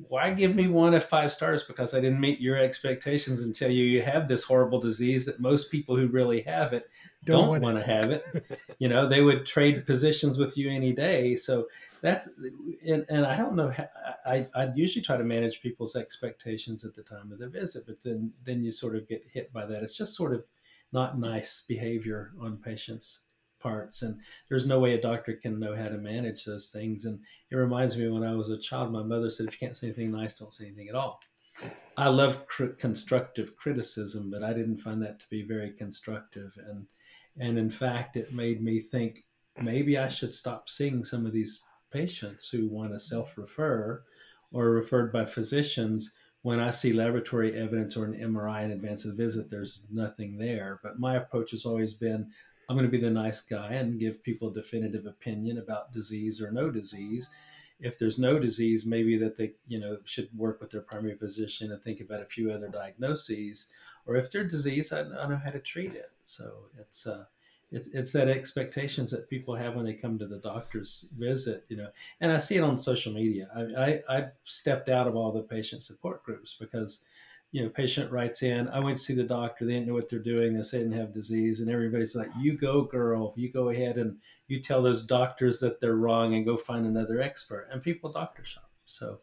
why 0.08 0.32
give 0.32 0.56
me 0.56 0.68
one 0.68 0.94
of 0.94 1.04
five 1.04 1.32
stars 1.32 1.64
because 1.64 1.94
I 1.94 2.02
didn't 2.02 2.20
meet 2.20 2.40
your 2.40 2.58
expectations 2.58 3.44
and 3.44 3.56
tell 3.56 3.70
you 3.70 3.84
you 3.84 4.02
have 4.02 4.28
this 4.28 4.44
horrible 4.44 4.80
disease 4.80 5.26
that 5.26 5.40
most 5.40 5.70
people 5.70 5.96
who 5.96 6.08
really 6.08 6.42
have 6.42 6.74
it 6.74 6.90
don't, 7.26 7.50
don't 7.50 7.62
want 7.62 7.80
to 7.80 7.86
have 7.86 8.12
it. 8.12 8.24
you 8.80 8.90
know, 8.90 9.08
they 9.08 9.22
would 9.22 9.46
trade 9.46 9.86
positions 9.86 10.38
with 10.38 10.58
you 10.58 10.70
any 10.70 10.94
day. 10.94 11.36
So 11.36 11.68
that's 12.02 12.28
and, 12.86 13.06
and 13.10 13.26
I 13.26 13.38
don't 13.38 13.56
know 13.56 13.70
how, 13.70 13.88
I 14.26 14.48
I 14.56 14.70
usually 14.76 15.04
try 15.04 15.18
to 15.18 15.24
manage 15.24 15.62
people's 15.62 15.96
expectations 15.96 16.84
at 16.84 16.96
the 16.96 17.04
time 17.04 17.32
of 17.32 17.40
the 17.40 17.48
visit, 17.48 17.86
but 17.86 18.02
then 18.02 18.32
then 18.44 18.64
you 18.64 18.72
sort 18.72 18.96
of 18.96 19.08
get 19.08 19.24
hit 19.32 19.54
by 19.54 19.66
that. 19.66 19.84
It's 19.84 19.98
just 19.98 20.16
sort 20.16 20.34
of 20.34 20.44
not 20.92 21.20
nice 21.20 21.64
behavior 21.68 22.34
on 22.42 22.58
patients 22.58 23.22
parts 23.64 24.02
and 24.02 24.20
there's 24.50 24.66
no 24.66 24.80
way 24.80 24.94
a 24.94 25.02
doctor 25.02 25.34
can 25.34 25.60
know 25.60 25.76
how 25.76 25.88
to 25.88 25.98
manage 25.98 26.46
those 26.46 26.68
things. 26.68 27.06
And 27.06 27.20
it 27.50 27.56
reminds 27.56 27.98
me 27.98 28.10
when 28.10 28.24
i 28.24 28.36
was 28.36 28.50
a 28.50 28.58
child 28.58 28.92
my 28.92 29.04
mother 29.04 29.30
said 29.30 29.48
if 29.48 29.54
you 29.54 29.60
can't 29.60 29.78
say 29.78 29.88
anything 29.88 30.12
nice 30.12 30.38
don't 30.38 30.54
say 30.54 30.66
anything 30.66 30.90
at 30.90 30.96
all. 30.96 31.22
I 31.98 32.10
love 32.10 32.46
cr- 32.48 32.78
constructive 32.78 33.56
criticism 33.56 34.30
but 34.30 34.44
i 34.44 34.54
didn't 34.54 34.82
find 34.82 35.02
that 35.02 35.20
to 35.22 35.26
be 35.30 35.44
very 35.44 35.72
constructive. 35.72 36.52
And 36.70 36.86
and 37.40 37.58
in 37.58 37.72
fact 37.72 38.18
it 38.18 38.34
made 38.34 38.62
me 38.62 38.80
think 38.82 39.24
maybe 39.62 39.98
i 39.98 40.08
should 40.08 40.36
stop 40.36 40.70
seeing 40.70 41.04
some 41.04 41.26
of 41.26 41.32
these 41.32 41.64
patients 41.94 42.50
who 42.50 42.68
want 42.68 42.92
to 42.92 43.00
self-refer 43.00 44.04
or 44.54 44.70
referred 44.70 45.12
by 45.12 45.26
physicians. 45.26 46.14
When 46.42 46.60
I 46.60 46.72
see 46.72 46.92
laboratory 46.92 47.58
evidence 47.58 47.96
or 47.96 48.06
an 48.06 48.20
MRI 48.20 48.64
in 48.66 48.72
advance 48.72 49.06
of 49.06 49.16
the 49.16 49.24
visit, 49.24 49.50
there's 49.50 49.86
nothing 49.92 50.38
there. 50.38 50.80
But 50.84 51.00
my 51.00 51.16
approach 51.16 51.52
has 51.52 51.66
always 51.66 51.94
been 51.94 52.30
I'm 52.74 52.80
going 52.80 52.90
to 52.90 52.98
be 52.98 53.04
the 53.04 53.12
nice 53.12 53.40
guy 53.40 53.74
and 53.74 54.00
give 54.00 54.24
people 54.24 54.50
a 54.50 54.54
definitive 54.54 55.06
opinion 55.06 55.60
about 55.60 55.94
disease 55.94 56.42
or 56.42 56.50
no 56.50 56.72
disease. 56.72 57.30
If 57.80 58.00
there's 58.00 58.18
no 58.18 58.40
disease, 58.40 58.84
maybe 58.84 59.16
that 59.20 59.38
they, 59.38 59.52
you 59.68 59.80
know, 59.80 60.00
should 60.06 60.28
work 60.36 60.60
with 60.60 60.72
their 60.72 60.82
primary 60.82 61.16
physician 61.16 61.72
and 61.72 61.80
think 61.84 62.02
about 62.02 62.24
a 62.24 62.26
few 62.26 62.52
other 62.52 62.70
diagnoses. 62.70 63.68
Or 64.08 64.16
if 64.16 64.32
there's 64.32 64.50
disease, 64.50 64.92
I, 64.92 65.02
I 65.02 65.28
know 65.28 65.40
how 65.44 65.52
to 65.52 65.60
treat 65.60 65.94
it. 65.94 66.10
So 66.26 66.52
it's 66.80 67.06
uh, 67.06 67.26
it's 67.72 67.90
it's 67.90 68.12
that 68.14 68.28
expectations 68.28 69.12
that 69.12 69.30
people 69.30 69.56
have 69.56 69.76
when 69.76 69.86
they 69.86 69.94
come 69.94 70.18
to 70.18 70.26
the 70.26 70.40
doctor's 70.40 71.06
visit, 71.16 71.66
you 71.70 71.78
know. 71.78 71.90
And 72.22 72.32
I 72.32 72.40
see 72.40 72.56
it 72.56 72.64
on 72.64 72.80
social 72.80 73.14
media. 73.14 73.50
I 73.56 73.62
I, 73.62 74.18
I 74.18 74.28
stepped 74.46 74.90
out 74.90 75.08
of 75.08 75.16
all 75.16 75.32
the 75.32 75.44
patient 75.44 75.84
support 75.84 76.24
groups 76.24 76.56
because 76.60 77.02
you 77.54 77.62
know, 77.62 77.70
patient 77.70 78.12
writes 78.12 78.42
in, 78.42 78.68
I 78.70 78.80
went 78.80 78.98
to 78.98 79.04
see 79.04 79.14
the 79.14 79.24
doctor. 79.24 79.64
They 79.64 79.74
didn't 79.74 79.88
know 79.88 79.94
what 79.94 80.10
they're 80.10 80.18
doing. 80.18 80.56
They 80.56 80.64
said 80.64 80.80
they 80.80 80.84
didn't 80.86 81.00
have 81.00 81.14
disease. 81.14 81.60
And 81.60 81.70
everybody's 81.70 82.16
like, 82.16 82.32
you 82.40 82.58
go, 82.58 82.82
girl. 82.82 83.32
You 83.38 83.52
go 83.52 83.70
ahead 83.70 84.00
and 84.00 84.18
you 84.48 84.60
tell 84.60 84.82
those 84.82 85.04
doctors 85.04 85.60
that 85.60 85.80
they're 85.80 85.96
wrong 85.96 86.34
and 86.34 86.48
go 86.48 86.58
find 86.58 86.88
another 86.88 87.22
expert. 87.22 87.70
And 87.72 87.84
people 87.84 88.12
doctor 88.12 88.44
shop. 88.44 88.72
So, 88.86 89.20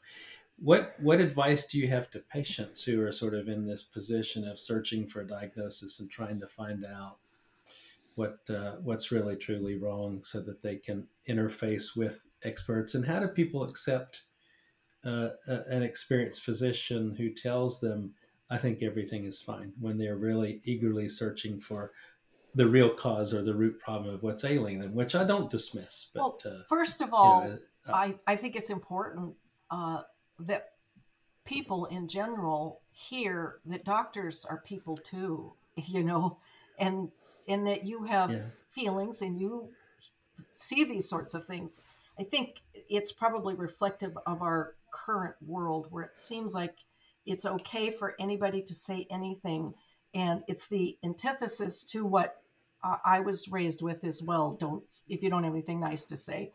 what 0.60 0.94
what 1.00 1.20
advice 1.20 1.66
do 1.66 1.78
you 1.78 1.88
have 1.88 2.08
to 2.12 2.20
patients 2.20 2.84
who 2.84 3.02
are 3.02 3.10
sort 3.10 3.34
of 3.34 3.48
in 3.48 3.66
this 3.66 3.82
position 3.82 4.46
of 4.46 4.60
searching 4.60 5.08
for 5.08 5.22
a 5.22 5.26
diagnosis 5.26 5.98
and 5.98 6.08
trying 6.08 6.38
to 6.38 6.46
find 6.46 6.86
out 6.86 7.16
what 8.14 8.38
uh, 8.48 8.76
what's 8.82 9.10
really 9.10 9.36
truly 9.36 9.76
wrong, 9.76 10.20
so 10.22 10.40
that 10.42 10.62
they 10.62 10.76
can 10.76 11.04
interface 11.28 11.96
with 11.96 12.26
experts? 12.44 12.94
And 12.94 13.04
how 13.04 13.18
do 13.18 13.26
people 13.26 13.64
accept 13.64 14.22
uh, 15.04 15.30
an 15.46 15.82
experienced 15.82 16.42
physician 16.42 17.14
who 17.16 17.30
tells 17.30 17.80
them 17.80 18.12
I 18.50 18.58
think 18.58 18.82
everything 18.82 19.24
is 19.24 19.40
fine 19.40 19.72
when 19.80 19.96
they're 19.96 20.16
really 20.16 20.60
eagerly 20.64 21.08
searching 21.08 21.60
for 21.60 21.92
the 22.54 22.66
real 22.66 22.90
cause 22.90 23.32
or 23.32 23.42
the 23.42 23.54
root 23.54 23.78
problem 23.78 24.12
of 24.12 24.22
what's 24.22 24.44
ailing 24.44 24.80
them, 24.80 24.94
which 24.94 25.14
I 25.14 25.24
don't 25.24 25.50
dismiss. 25.50 26.08
But 26.12 26.20
well, 26.20 26.38
uh, 26.44 26.62
first 26.68 27.00
of 27.00 27.14
all, 27.14 27.44
you 27.44 27.50
know, 27.50 27.58
uh, 27.88 27.92
I, 27.92 28.14
I 28.26 28.36
think 28.36 28.56
it's 28.56 28.70
important 28.70 29.34
uh, 29.70 30.02
that 30.40 30.70
people 31.44 31.86
in 31.86 32.08
general 32.08 32.80
hear 32.90 33.60
that 33.66 33.84
doctors 33.84 34.44
are 34.44 34.58
people 34.58 34.96
too, 34.96 35.52
you 35.76 36.02
know, 36.02 36.38
and 36.78 37.10
and 37.46 37.66
that 37.66 37.84
you 37.84 38.04
have 38.04 38.30
yeah. 38.30 38.42
feelings 38.70 39.22
and 39.22 39.40
you 39.40 39.70
see 40.52 40.84
these 40.84 41.08
sorts 41.08 41.34
of 41.34 41.44
things. 41.44 41.82
I 42.18 42.22
think 42.22 42.56
it's 42.88 43.12
probably 43.12 43.54
reflective 43.54 44.16
of 44.26 44.42
our 44.42 44.74
current 44.92 45.36
world 45.46 45.86
where 45.90 46.04
it 46.04 46.16
seems 46.16 46.54
like 46.54 46.76
it's 47.30 47.46
okay 47.46 47.90
for 47.90 48.14
anybody 48.18 48.60
to 48.62 48.74
say 48.74 49.06
anything 49.10 49.72
and 50.14 50.42
it's 50.48 50.66
the 50.66 50.98
antithesis 51.04 51.84
to 51.84 52.04
what 52.04 52.42
i 53.04 53.20
was 53.20 53.48
raised 53.48 53.82
with 53.82 54.04
as 54.04 54.22
well 54.22 54.56
don't 54.58 54.84
if 55.08 55.22
you 55.22 55.30
don't 55.30 55.44
have 55.44 55.52
anything 55.52 55.80
nice 55.80 56.04
to 56.04 56.16
say 56.16 56.52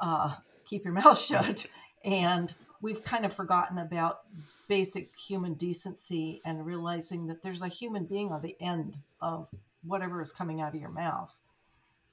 uh, 0.00 0.34
keep 0.64 0.84
your 0.84 0.94
mouth 1.02 1.18
shut 1.18 1.66
and 2.04 2.54
we've 2.80 3.04
kind 3.04 3.24
of 3.24 3.32
forgotten 3.32 3.78
about 3.78 4.20
basic 4.68 5.10
human 5.16 5.54
decency 5.54 6.40
and 6.44 6.64
realizing 6.64 7.26
that 7.26 7.42
there's 7.42 7.62
a 7.62 7.68
human 7.68 8.04
being 8.04 8.30
on 8.30 8.40
the 8.42 8.56
end 8.60 8.98
of 9.20 9.48
whatever 9.82 10.22
is 10.22 10.32
coming 10.32 10.60
out 10.60 10.74
of 10.74 10.80
your 10.80 10.90
mouth. 10.90 11.34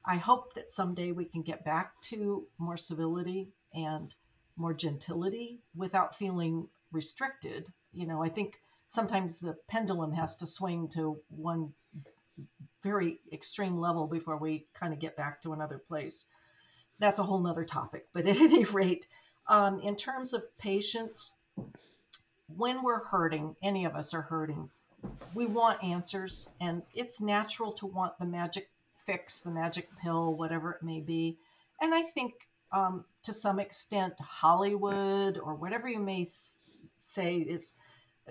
I 0.05 0.15
hope 0.15 0.53
that 0.55 0.71
someday 0.71 1.11
we 1.11 1.25
can 1.25 1.41
get 1.41 1.65
back 1.65 2.01
to 2.03 2.47
more 2.57 2.77
civility 2.77 3.49
and 3.73 4.13
more 4.55 4.73
gentility 4.73 5.59
without 5.75 6.17
feeling 6.17 6.69
restricted. 6.91 7.67
You 7.93 8.07
know, 8.07 8.23
I 8.23 8.29
think 8.29 8.61
sometimes 8.87 9.39
the 9.39 9.57
pendulum 9.67 10.13
has 10.13 10.35
to 10.37 10.47
swing 10.47 10.87
to 10.89 11.19
one 11.29 11.73
very 12.83 13.19
extreme 13.31 13.77
level 13.77 14.07
before 14.07 14.37
we 14.37 14.65
kind 14.73 14.93
of 14.93 14.99
get 14.99 15.17
back 15.17 15.41
to 15.41 15.53
another 15.53 15.77
place. 15.77 16.25
That's 16.99 17.19
a 17.19 17.23
whole 17.23 17.39
nother 17.39 17.65
topic. 17.65 18.07
But 18.13 18.27
at 18.27 18.37
any 18.41 18.63
rate, 18.63 19.07
um, 19.47 19.79
in 19.79 19.95
terms 19.95 20.33
of 20.33 20.57
patients, 20.57 21.35
when 22.55 22.83
we're 22.83 23.03
hurting, 23.03 23.55
any 23.61 23.85
of 23.85 23.95
us 23.95 24.13
are 24.13 24.21
hurting, 24.21 24.69
we 25.33 25.45
want 25.45 25.83
answers, 25.83 26.49
and 26.59 26.81
it's 26.93 27.21
natural 27.21 27.71
to 27.73 27.85
want 27.85 28.17
the 28.19 28.25
magic 28.25 28.69
fix, 28.95 29.39
the 29.39 29.51
magic 29.51 29.89
pill, 30.01 30.33
whatever 30.33 30.71
it 30.71 30.83
may 30.83 30.99
be. 30.99 31.37
And 31.79 31.93
I 31.93 32.01
think 32.01 32.33
um, 32.71 33.05
to 33.23 33.33
some 33.33 33.59
extent, 33.59 34.13
Hollywood 34.19 35.37
or 35.37 35.55
whatever 35.55 35.87
you 35.87 35.99
may 35.99 36.25
say 36.99 37.37
is 37.37 37.73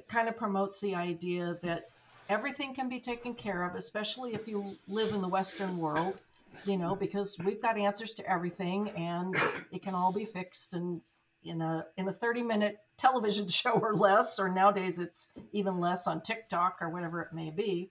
kind 0.08 0.28
of 0.28 0.36
promotes 0.36 0.80
the 0.80 0.94
idea 0.94 1.56
that 1.62 1.88
everything 2.28 2.74
can 2.74 2.88
be 2.88 3.00
taken 3.00 3.34
care 3.34 3.64
of, 3.64 3.74
especially 3.74 4.34
if 4.34 4.46
you 4.48 4.76
live 4.88 5.12
in 5.12 5.20
the 5.20 5.28
Western 5.28 5.78
world, 5.78 6.20
you 6.64 6.76
know, 6.76 6.94
because 6.94 7.38
we've 7.38 7.62
got 7.62 7.78
answers 7.78 8.14
to 8.14 8.30
everything 8.30 8.90
and 8.90 9.36
it 9.72 9.82
can 9.82 9.94
all 9.94 10.12
be 10.12 10.24
fixed 10.24 10.74
and 10.74 11.00
in 11.44 11.62
a 11.62 11.86
in 11.96 12.08
a 12.08 12.12
30 12.12 12.42
minute 12.42 12.78
television 12.96 13.48
show 13.48 13.72
or 13.72 13.94
less, 13.94 14.38
or 14.38 14.48
nowadays 14.48 14.98
it's 14.98 15.28
even 15.52 15.80
less 15.80 16.06
on 16.06 16.20
TikTok 16.20 16.78
or 16.80 16.90
whatever 16.90 17.22
it 17.22 17.32
may 17.32 17.50
be. 17.50 17.90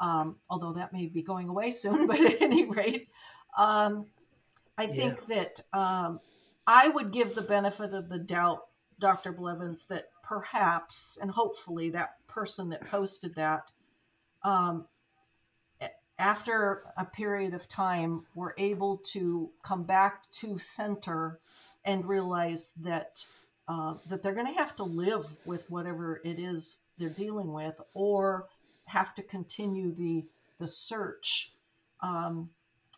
Um, 0.00 0.36
although 0.48 0.72
that 0.74 0.92
may 0.92 1.06
be 1.06 1.22
going 1.22 1.48
away 1.48 1.70
soon, 1.72 2.06
but 2.06 2.20
at 2.20 2.42
any 2.42 2.64
rate, 2.66 3.08
um, 3.56 4.06
I 4.76 4.86
think 4.86 5.18
yeah. 5.28 5.36
that 5.36 5.78
um, 5.78 6.20
I 6.66 6.88
would 6.88 7.12
give 7.12 7.34
the 7.34 7.42
benefit 7.42 7.94
of 7.94 8.08
the 8.08 8.18
doubt, 8.18 8.67
Dr. 9.00 9.32
Blevins, 9.32 9.86
that 9.86 10.08
perhaps 10.22 11.18
and 11.20 11.30
hopefully 11.30 11.90
that 11.90 12.14
person 12.26 12.68
that 12.70 12.88
posted 12.88 13.34
that 13.36 13.70
um, 14.42 14.86
after 16.18 16.82
a 16.96 17.04
period 17.04 17.54
of 17.54 17.68
time 17.68 18.24
were 18.34 18.54
able 18.58 18.96
to 18.98 19.50
come 19.62 19.84
back 19.84 20.28
to 20.30 20.58
center 20.58 21.40
and 21.84 22.04
realize 22.06 22.72
that 22.80 23.24
uh, 23.68 23.94
that 24.08 24.22
they're 24.22 24.34
going 24.34 24.46
to 24.46 24.58
have 24.58 24.74
to 24.74 24.82
live 24.82 25.36
with 25.44 25.70
whatever 25.70 26.20
it 26.24 26.38
is 26.38 26.80
they're 26.98 27.08
dealing 27.10 27.52
with 27.52 27.78
or 27.94 28.48
have 28.86 29.14
to 29.14 29.22
continue 29.22 29.94
the 29.94 30.26
the 30.58 30.66
search 30.66 31.52
um, 32.00 32.50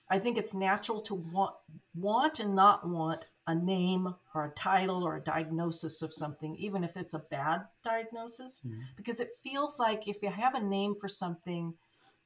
i 0.08 0.18
think 0.18 0.38
it's 0.38 0.54
natural 0.54 1.00
to 1.00 1.14
want 1.14 1.54
want 1.94 2.40
and 2.40 2.54
not 2.54 2.88
want 2.88 3.26
a 3.50 3.54
name 3.54 4.14
or 4.34 4.46
a 4.46 4.50
title 4.50 5.02
or 5.02 5.16
a 5.16 5.22
diagnosis 5.22 6.02
of 6.02 6.14
something, 6.14 6.54
even 6.56 6.84
if 6.84 6.96
it's 6.96 7.14
a 7.14 7.24
bad 7.30 7.62
diagnosis, 7.84 8.62
mm-hmm. 8.66 8.80
because 8.96 9.20
it 9.20 9.30
feels 9.42 9.78
like 9.78 10.06
if 10.06 10.22
you 10.22 10.30
have 10.30 10.54
a 10.54 10.62
name 10.62 10.94
for 10.94 11.08
something, 11.08 11.74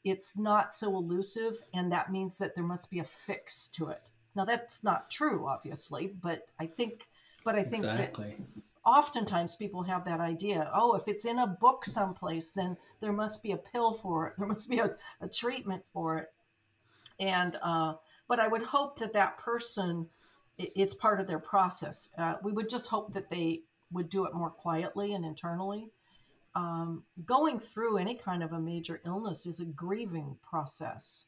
it's 0.05 0.37
not 0.37 0.75
so 0.75 0.97
elusive, 0.97 1.57
and 1.73 1.91
that 1.91 2.13
means 2.13 2.37
that 2.39 2.55
there 2.55 2.65
must 2.65 2.91
be 2.91 2.99
a 2.99 3.05
fix 3.05 3.69
to 3.69 3.89
it. 3.89 4.03
Now 4.37 4.45
that's 4.45 4.85
not 4.85 5.11
true, 5.11 5.47
obviously, 5.47 6.13
but 6.21 6.43
I 6.61 6.67
think, 6.67 7.07
but 7.43 7.55
I 7.55 7.63
think 7.63 7.85
exactly. 7.85 8.37
that 8.39 8.63
oftentimes 8.85 9.57
people 9.57 9.83
have 9.83 10.05
that 10.05 10.21
idea. 10.21 10.71
Oh, 10.75 10.95
if 10.95 11.09
it's 11.09 11.25
in 11.25 11.39
a 11.39 11.47
book 11.47 11.87
someplace, 11.87 12.51
then 12.51 12.77
there 13.01 13.13
must 13.13 13.43
be 13.43 13.53
a 13.53 13.57
pill 13.57 13.93
for 13.93 14.27
it. 14.27 14.35
There 14.39 14.47
must 14.47 14.69
be 14.69 14.79
a, 14.79 14.95
a 15.23 15.29
treatment 15.29 15.83
for 15.93 16.19
it. 16.19 16.29
And 17.19 17.57
uh, 17.63 17.95
but 18.29 18.41
I 18.41 18.49
would 18.49 18.63
hope 18.63 18.99
that 18.99 19.13
that 19.15 19.39
person 19.39 20.09
it's 20.59 20.95
part 20.95 21.21
of 21.21 21.27
their 21.27 21.38
process. 21.38 22.11
Uh, 22.17 22.35
we 22.43 22.53
would 22.53 22.69
just 22.69 22.87
hope 22.87 23.12
that 23.12 23.31
they 23.31 23.62
would 23.90 24.09
do 24.09 24.25
it 24.25 24.35
more 24.35 24.51
quietly 24.51 25.14
and 25.14 25.25
internally. 25.25 25.90
Um, 26.55 27.03
going 27.25 27.59
through 27.59 27.99
any 27.99 28.14
kind 28.14 28.43
of 28.43 28.53
a 28.53 28.61
major 28.61 29.01
illness 29.05 29.47
is 29.47 29.59
a 29.59 29.64
grieving 29.64 30.37
process. 30.49 31.27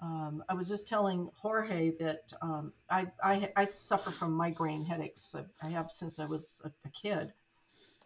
Um, 0.00 0.44
I 0.48 0.54
was 0.54 0.68
just 0.68 0.88
telling 0.88 1.30
Jorge 1.36 1.92
that 2.00 2.32
um, 2.42 2.72
I, 2.90 3.06
I, 3.22 3.50
I, 3.56 3.64
suffer 3.64 4.10
from 4.10 4.32
migraine 4.32 4.84
headaches. 4.84 5.34
I 5.62 5.68
have 5.68 5.92
since 5.92 6.18
I 6.18 6.24
was 6.24 6.60
a, 6.64 6.72
a, 6.84 6.90
kid, 6.90 7.32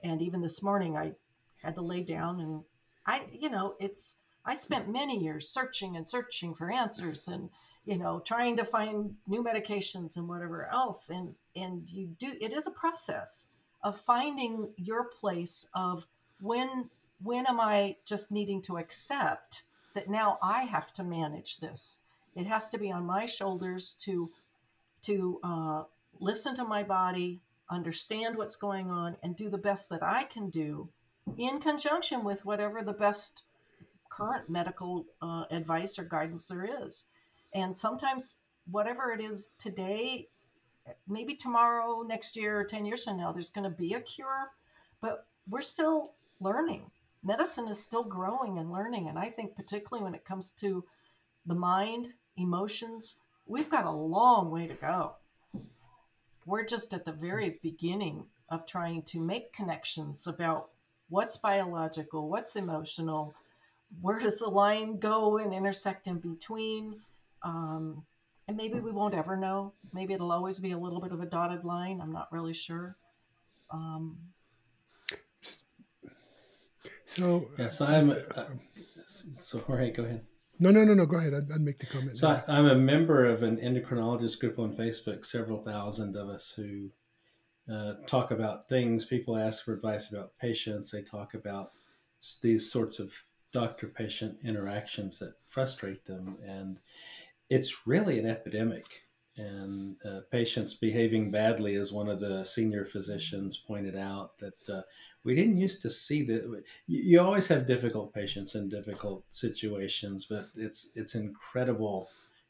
and 0.05 0.21
even 0.21 0.43
this 0.43 0.63
morning 0.63 0.95
I 0.95 1.13
had 1.63 1.75
to 1.77 1.81
lay 1.81 2.03
down 2.03 2.39
and 2.41 2.63
I, 3.07 3.23
you 3.33 3.49
know, 3.49 3.75
it's 3.81 4.17
I 4.45 4.55
spent 4.55 4.93
many 4.93 5.19
years 5.19 5.49
searching 5.49 5.97
and 5.97 6.07
searching 6.07 6.55
for 6.55 6.71
answers 6.71 7.29
and 7.29 7.51
you 7.87 7.97
know 7.97 8.21
trying 8.21 8.57
to 8.57 8.65
find 8.65 9.15
new 9.27 9.43
medications 9.43 10.17
and 10.17 10.29
whatever 10.29 10.69
else. 10.71 11.09
And 11.09 11.35
and 11.55 11.89
you 11.89 12.09
do 12.19 12.35
it 12.41 12.53
is 12.53 12.67
a 12.67 12.73
process 12.73 13.47
of 13.83 13.99
finding 13.99 14.69
your 14.77 15.05
place 15.05 15.67
of 15.75 16.07
when 16.41 16.91
when 17.23 17.47
am 17.47 17.61
i 17.61 17.97
just 18.05 18.31
needing 18.31 18.61
to 18.61 18.77
accept 18.77 19.63
that 19.95 20.11
now 20.11 20.39
i 20.43 20.65
have 20.65 20.93
to 20.95 21.05
manage 21.05 21.59
this? 21.59 22.01
It 22.35 22.47
has 22.47 22.69
to 22.71 22.79
be 22.79 22.93
on 22.93 23.07
my 23.07 23.25
shoulders 23.25 23.95
to 24.01 24.31
to 25.03 25.41
uh, 25.43 25.83
listen 26.21 26.55
to 26.57 26.65
my 26.65 26.83
body 26.83 27.41
understand 27.71 28.37
what's 28.37 28.57
going 28.57 28.91
on 28.91 29.17
and 29.23 29.37
do 29.37 29.49
the 29.49 29.59
best 29.59 29.89
that 29.89 30.03
i 30.03 30.23
can 30.25 30.51
do 30.51 30.89
in 31.37 31.61
conjunction 31.61 32.23
with 32.23 32.45
whatever 32.45 32.83
the 32.83 32.93
best 32.93 33.43
current 34.09 34.49
medical 34.49 35.05
uh, 35.21 35.45
advice 35.51 35.99
or 35.99 36.05
guidance 36.05 36.47
there 36.47 36.69
is 36.85 37.07
and 37.57 37.75
sometimes, 37.75 38.35
whatever 38.71 39.13
it 39.13 39.21
is 39.21 39.53
today, 39.59 40.29
maybe 41.09 41.35
tomorrow, 41.35 42.03
next 42.03 42.37
year, 42.37 42.61
or 42.61 42.65
10 42.65 42.85
years 42.85 43.05
from 43.05 43.17
now, 43.17 43.33
there's 43.33 43.49
going 43.49 43.69
to 43.69 43.75
be 43.75 43.95
a 43.95 44.01
cure, 44.01 44.51
but 45.01 45.27
we're 45.49 45.63
still 45.63 46.13
learning. 46.39 46.91
Medicine 47.25 47.67
is 47.69 47.83
still 47.83 48.05
growing 48.05 48.59
and 48.59 48.71
learning. 48.71 49.09
And 49.09 49.19
I 49.19 49.31
think, 49.31 49.57
particularly 49.57 50.05
when 50.05 50.15
it 50.15 50.27
comes 50.27 50.51
to 50.51 50.85
the 51.47 51.55
mind, 51.55 52.09
emotions, 52.37 53.17
we've 53.47 53.71
got 53.71 53.87
a 53.87 53.91
long 53.91 54.51
way 54.51 54.67
to 54.67 54.75
go. 54.75 55.15
We're 56.45 56.67
just 56.67 56.93
at 56.93 57.07
the 57.07 57.13
very 57.13 57.59
beginning 57.63 58.27
of 58.51 58.67
trying 58.67 59.03
to 59.05 59.19
make 59.19 59.55
connections 59.55 60.27
about 60.27 60.69
what's 61.09 61.39
biological, 61.39 62.29
what's 62.29 62.55
emotional, 62.55 63.35
where 64.03 64.19
does 64.19 64.41
the 64.41 64.49
line 64.49 64.99
go 64.99 65.39
and 65.39 65.55
intersect 65.55 66.07
in 66.07 66.19
between 66.19 67.01
um, 67.43 68.05
and 68.49 68.57
maybe 68.57 68.81
we 68.81 68.93
won't 68.93 69.15
ever 69.15 69.37
know. 69.37 69.73
Maybe 69.93 70.15
it'll 70.15 70.33
always 70.33 70.59
be 70.59 70.73
a 70.73 70.79
little 70.79 71.01
bit 71.01 71.13
of 71.13 71.21
a 71.21 71.27
dotted 71.27 71.65
line. 71.65 72.01
I'm 72.01 72.13
not 72.13 72.33
really 72.33 72.55
sure. 72.55 72.97
Um, 73.71 74.19
so 77.07 77.49
yes, 77.59 77.81
I'm. 77.81 78.11
Uh, 78.11 78.45
so 79.35 79.59
Jorge, 79.61 79.91
go 79.91 80.05
ahead. 80.05 80.25
No, 80.59 80.71
no, 80.71 80.85
no, 80.85 80.95
no. 80.95 81.07
Go 81.07 81.19
ahead. 81.19 81.35
I'd, 81.35 81.53
I'd 81.53 81.61
make 81.61 81.79
the 81.79 81.87
comment. 81.87 82.19
So 82.19 82.29
I, 82.29 82.59
am 82.59 82.67
a 82.67 82.75
member 82.75 83.27
of 83.27 83.43
an 83.43 83.57
endocrinologist 83.59 84.39
group 84.39 84.59
on 84.59 84.75
Facebook. 84.75 85.27
Several 85.27 85.63
thousand 85.63 86.17
of 86.17 86.29
us 86.29 86.53
who 86.55 86.91
uh, 87.73 87.95
talk 88.07 88.31
about 88.31 88.69
things. 88.69 89.05
People 89.05 89.37
ask 89.37 89.65
for 89.65 89.75
advice 89.75 90.11
about 90.11 90.33
patients. 90.41 90.91
They 90.91 91.03
talk 91.03 91.35
about 91.35 91.73
these 92.43 92.71
sorts 92.71 92.99
of 92.99 93.15
doctor-patient 93.53 94.39
interactions 94.45 95.19
that 95.19 95.35
frustrate 95.49 96.05
them, 96.07 96.37
and 96.47 96.79
it's 97.49 97.87
really 97.87 98.19
an 98.19 98.27
epidemic. 98.27 98.87
And 99.39 99.97
uh, 100.03 100.21
patients 100.31 100.75
behaving 100.75 101.31
badly, 101.31 101.75
as 101.75 101.93
one 101.93 102.09
of 102.09 102.21
the 102.21 102.43
senior 102.45 102.87
physicians 102.87 103.59
pointed 103.59 103.95
out, 103.95 104.39
that 104.39 104.69
uh, 104.69 104.81
we 105.25 105.35
didn't 105.35 105.59
used 105.59 105.83
to 105.83 105.91
see 105.91 106.23
that. 106.23 106.63
You 106.87 107.21
always 107.21 107.47
have 107.49 107.67
difficult 107.67 108.15
patients 108.15 108.55
in 108.55 108.71
difficult 108.71 109.25
situations, 109.31 110.27
but 110.31 110.49
it's 110.57 110.91
it's 110.95 111.17
incredible 111.17 112.09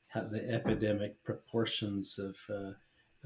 how 0.08 0.28
the 0.28 0.48
epidemic 0.48 1.20
proportions 1.24 2.20
of 2.20 2.36
uh, 2.48 2.72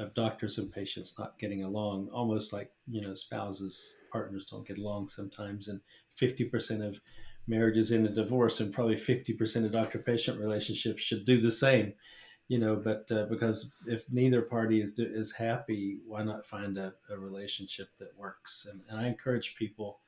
of 0.03 0.15
doctors 0.15 0.57
and 0.57 0.73
patients 0.73 1.17
not 1.19 1.39
getting 1.39 1.65
along, 1.65 2.09
almost 2.09 2.55
like 2.55 2.71
you 2.89 3.03
know 3.03 3.13
spouses 3.13 3.95
partners 4.11 4.47
don't 4.47 4.67
get 4.67 4.79
along 4.79 5.09
sometimes, 5.09 5.69
and 5.69 5.81
fifty 6.17 6.45
percent 6.45 6.83
of 6.83 6.99
marriages 7.51 7.93
in 7.93 8.07
a 8.07 8.15
divorce, 8.15 8.61
and 8.61 8.73
probably 8.73 8.97
50% 8.97 9.65
of 9.65 9.73
doctor 9.73 9.99
patient 9.99 10.41
relationships 10.41 11.03
should 11.03 11.25
do 11.25 11.41
the 11.41 11.51
same. 11.51 11.93
You 12.49 12.59
know, 12.59 12.75
but 12.77 13.07
uh, 13.13 13.27
because 13.27 13.73
if 13.87 14.05
neither 14.11 14.43
party 14.43 14.81
is 14.81 14.99
is 14.99 15.31
happy, 15.31 15.99
why 16.05 16.25
not 16.25 16.47
find 16.47 16.79
a, 16.79 16.95
a 17.09 17.17
relationship 17.17 17.91
that 17.99 18.17
works? 18.17 18.67
And, 18.69 18.81
and 18.89 18.99
I 18.99 19.07
encourage 19.07 19.55
people 19.55 20.01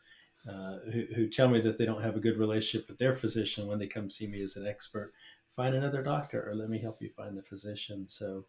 uh, 0.49 0.79
who, 0.93 1.05
who 1.15 1.29
tell 1.29 1.49
me 1.49 1.61
that 1.61 1.79
they 1.79 1.85
don't 1.85 2.03
have 2.03 2.17
a 2.17 2.21
good 2.21 2.39
relationship 2.39 2.89
with 2.89 2.99
their 2.99 3.15
physician 3.15 3.69
when 3.69 3.79
they 3.79 3.87
come 3.87 4.11
see 4.11 4.27
me 4.27 4.43
as 4.43 4.57
an 4.57 4.67
expert, 4.67 5.13
find 5.55 5.77
another 5.77 6.03
doctor 6.03 6.49
or 6.49 6.57
let 6.57 6.69
me 6.69 6.81
help 6.81 7.01
you 7.01 7.11
find 7.17 7.37
the 7.37 7.43
physician. 7.43 8.07
So, 8.09 8.45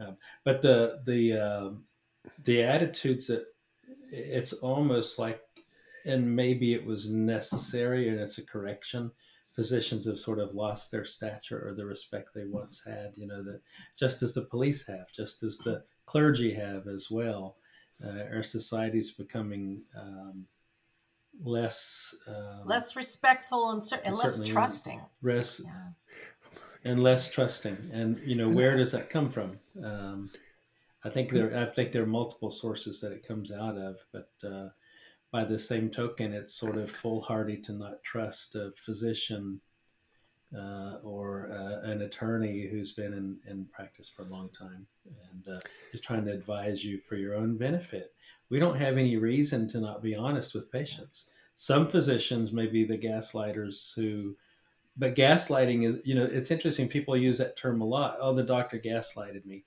uh, 0.00 0.12
but 0.44 0.62
the 0.62 1.00
the 1.04 1.32
um, 1.32 1.84
the 2.44 2.62
attitudes 2.62 3.26
that 3.26 3.46
it's 4.10 4.52
almost 4.52 5.18
like, 5.18 5.40
and 6.08 6.34
maybe 6.34 6.74
it 6.74 6.84
was 6.84 7.08
necessary 7.08 8.08
and 8.08 8.18
it's 8.18 8.38
a 8.38 8.46
correction. 8.46 9.10
Physicians 9.54 10.06
have 10.06 10.18
sort 10.18 10.38
of 10.38 10.54
lost 10.54 10.90
their 10.90 11.04
stature 11.04 11.68
or 11.68 11.74
the 11.74 11.84
respect 11.84 12.32
they 12.34 12.44
once 12.44 12.82
had, 12.84 13.12
you 13.16 13.26
know, 13.26 13.42
that 13.42 13.60
just 13.96 14.22
as 14.22 14.32
the 14.34 14.42
police 14.42 14.86
have, 14.86 15.10
just 15.12 15.42
as 15.42 15.58
the 15.58 15.82
clergy 16.06 16.54
have 16.54 16.86
as 16.86 17.10
well. 17.10 17.56
Uh, 18.04 18.22
our 18.32 18.42
society 18.42 18.98
is 18.98 19.10
becoming 19.10 19.82
um, 19.96 20.46
less 21.42 22.14
um, 22.26 22.66
less 22.66 22.94
respectful 22.96 23.70
and, 23.70 23.82
and 24.04 24.16
less 24.16 24.42
trusting. 24.44 25.00
Less, 25.22 25.60
yeah. 25.64 25.70
and 26.84 27.02
less 27.02 27.28
trusting. 27.28 27.90
And 27.92 28.20
you 28.24 28.36
know, 28.36 28.48
where 28.48 28.76
does 28.76 28.92
that 28.92 29.10
come 29.10 29.30
from? 29.30 29.58
Um, 29.82 30.30
I 31.04 31.10
think 31.10 31.32
there, 31.32 31.56
I 31.56 31.66
think 31.66 31.92
there 31.92 32.02
are 32.02 32.06
multiple 32.06 32.50
sources 32.50 33.00
that 33.00 33.12
it 33.12 33.26
comes 33.26 33.50
out 33.50 33.76
of, 33.76 33.96
but 34.12 34.30
uh, 34.44 34.68
by 35.30 35.44
the 35.44 35.58
same 35.58 35.90
token, 35.90 36.32
it's 36.32 36.54
sort 36.54 36.78
of 36.78 36.90
foolhardy 36.90 37.58
to 37.58 37.72
not 37.72 38.02
trust 38.02 38.54
a 38.54 38.72
physician 38.84 39.60
uh, 40.56 40.96
or 41.02 41.50
uh, 41.52 41.86
an 41.88 42.02
attorney 42.02 42.66
who's 42.66 42.92
been 42.92 43.12
in, 43.12 43.36
in 43.46 43.66
practice 43.66 44.08
for 44.08 44.22
a 44.22 44.28
long 44.28 44.48
time 44.58 44.86
and 45.30 45.56
uh, 45.56 45.60
is 45.92 46.00
trying 46.00 46.24
to 46.24 46.32
advise 46.32 46.82
you 46.82 46.98
for 47.06 47.16
your 47.16 47.34
own 47.34 47.58
benefit. 47.58 48.14
We 48.48 48.58
don't 48.58 48.78
have 48.78 48.96
any 48.96 49.16
reason 49.18 49.68
to 49.68 49.80
not 49.80 50.02
be 50.02 50.14
honest 50.14 50.54
with 50.54 50.72
patients. 50.72 51.28
Some 51.56 51.90
physicians 51.90 52.52
may 52.52 52.66
be 52.66 52.84
the 52.84 52.96
gaslighters 52.96 53.94
who, 53.94 54.36
but 54.96 55.14
gaslighting 55.14 55.86
is, 55.86 55.98
you 56.04 56.14
know, 56.14 56.24
it's 56.24 56.50
interesting. 56.50 56.88
People 56.88 57.16
use 57.16 57.36
that 57.38 57.58
term 57.58 57.82
a 57.82 57.84
lot. 57.84 58.16
Oh, 58.20 58.34
the 58.34 58.42
doctor 58.42 58.78
gaslighted 58.78 59.44
me. 59.44 59.64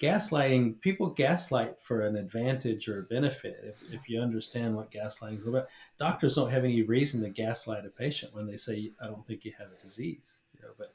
Gaslighting, 0.00 0.80
people 0.80 1.10
gaslight 1.10 1.76
for 1.80 2.06
an 2.06 2.16
advantage 2.16 2.88
or 2.88 3.00
a 3.00 3.02
benefit. 3.04 3.60
If, 3.62 3.76
if 3.92 4.08
you 4.08 4.20
understand 4.20 4.74
what 4.74 4.90
gaslighting 4.90 5.38
is 5.38 5.46
about, 5.46 5.68
doctors 5.98 6.34
don't 6.34 6.50
have 6.50 6.64
any 6.64 6.82
reason 6.82 7.22
to 7.22 7.30
gaslight 7.30 7.86
a 7.86 7.88
patient 7.88 8.34
when 8.34 8.46
they 8.46 8.56
say, 8.56 8.90
I 9.00 9.06
don't 9.06 9.24
think 9.26 9.44
you 9.44 9.52
have 9.58 9.68
a 9.68 9.82
disease. 9.82 10.42
You 10.54 10.62
know, 10.62 10.72
but 10.76 10.92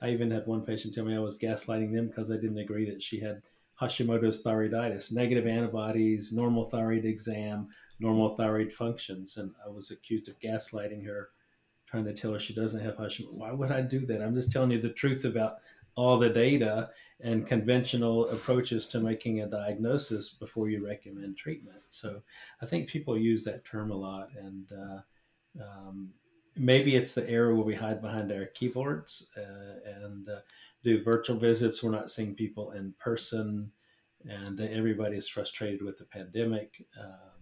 I 0.00 0.10
even 0.10 0.30
had 0.30 0.46
one 0.46 0.62
patient 0.62 0.94
tell 0.94 1.04
me 1.04 1.14
I 1.14 1.20
was 1.20 1.38
gaslighting 1.38 1.92
them 1.92 2.08
because 2.08 2.30
I 2.30 2.36
didn't 2.36 2.58
agree 2.58 2.88
that 2.90 3.02
she 3.02 3.20
had 3.20 3.42
Hashimoto's 3.80 4.42
thyroiditis, 4.42 5.12
negative 5.12 5.46
antibodies, 5.46 6.32
normal 6.32 6.64
thyroid 6.64 7.04
exam, 7.04 7.68
normal 8.00 8.36
thyroid 8.36 8.72
functions. 8.72 9.36
And 9.36 9.52
I 9.64 9.68
was 9.68 9.90
accused 9.90 10.28
of 10.28 10.38
gaslighting 10.40 11.04
her, 11.06 11.28
trying 11.86 12.04
to 12.06 12.14
tell 12.14 12.32
her 12.32 12.40
she 12.40 12.54
doesn't 12.54 12.80
have 12.80 12.96
Hashimoto. 12.96 13.32
Why 13.32 13.52
would 13.52 13.70
I 13.70 13.82
do 13.82 14.06
that? 14.06 14.22
I'm 14.22 14.34
just 14.34 14.50
telling 14.50 14.70
you 14.70 14.80
the 14.80 14.88
truth 14.90 15.24
about 15.26 15.58
all 15.96 16.18
the 16.18 16.28
data 16.28 16.90
and 17.20 17.46
conventional 17.46 18.28
approaches 18.28 18.86
to 18.86 19.00
making 19.00 19.40
a 19.40 19.46
diagnosis 19.46 20.34
before 20.34 20.68
you 20.68 20.86
recommend 20.86 21.36
treatment. 21.36 21.82
So 21.88 22.22
I 22.60 22.66
think 22.66 22.88
people 22.88 23.18
use 23.18 23.42
that 23.44 23.64
term 23.64 23.90
a 23.90 23.96
lot. 23.96 24.28
And 24.36 24.66
uh, 24.70 25.64
um, 25.64 26.10
maybe 26.54 26.94
it's 26.94 27.14
the 27.14 27.28
era 27.28 27.54
where 27.54 27.64
we 27.64 27.74
hide 27.74 28.02
behind 28.02 28.30
our 28.30 28.46
keyboards 28.46 29.28
uh, 29.36 30.02
and 30.02 30.28
uh, 30.28 30.40
do 30.84 31.02
virtual 31.02 31.38
visits. 31.38 31.82
We're 31.82 31.90
not 31.90 32.10
seeing 32.10 32.34
people 32.34 32.72
in 32.72 32.94
person, 32.98 33.72
and 34.28 34.60
everybody's 34.60 35.28
frustrated 35.28 35.82
with 35.82 35.96
the 35.96 36.04
pandemic. 36.04 36.84
Um, 37.00 37.36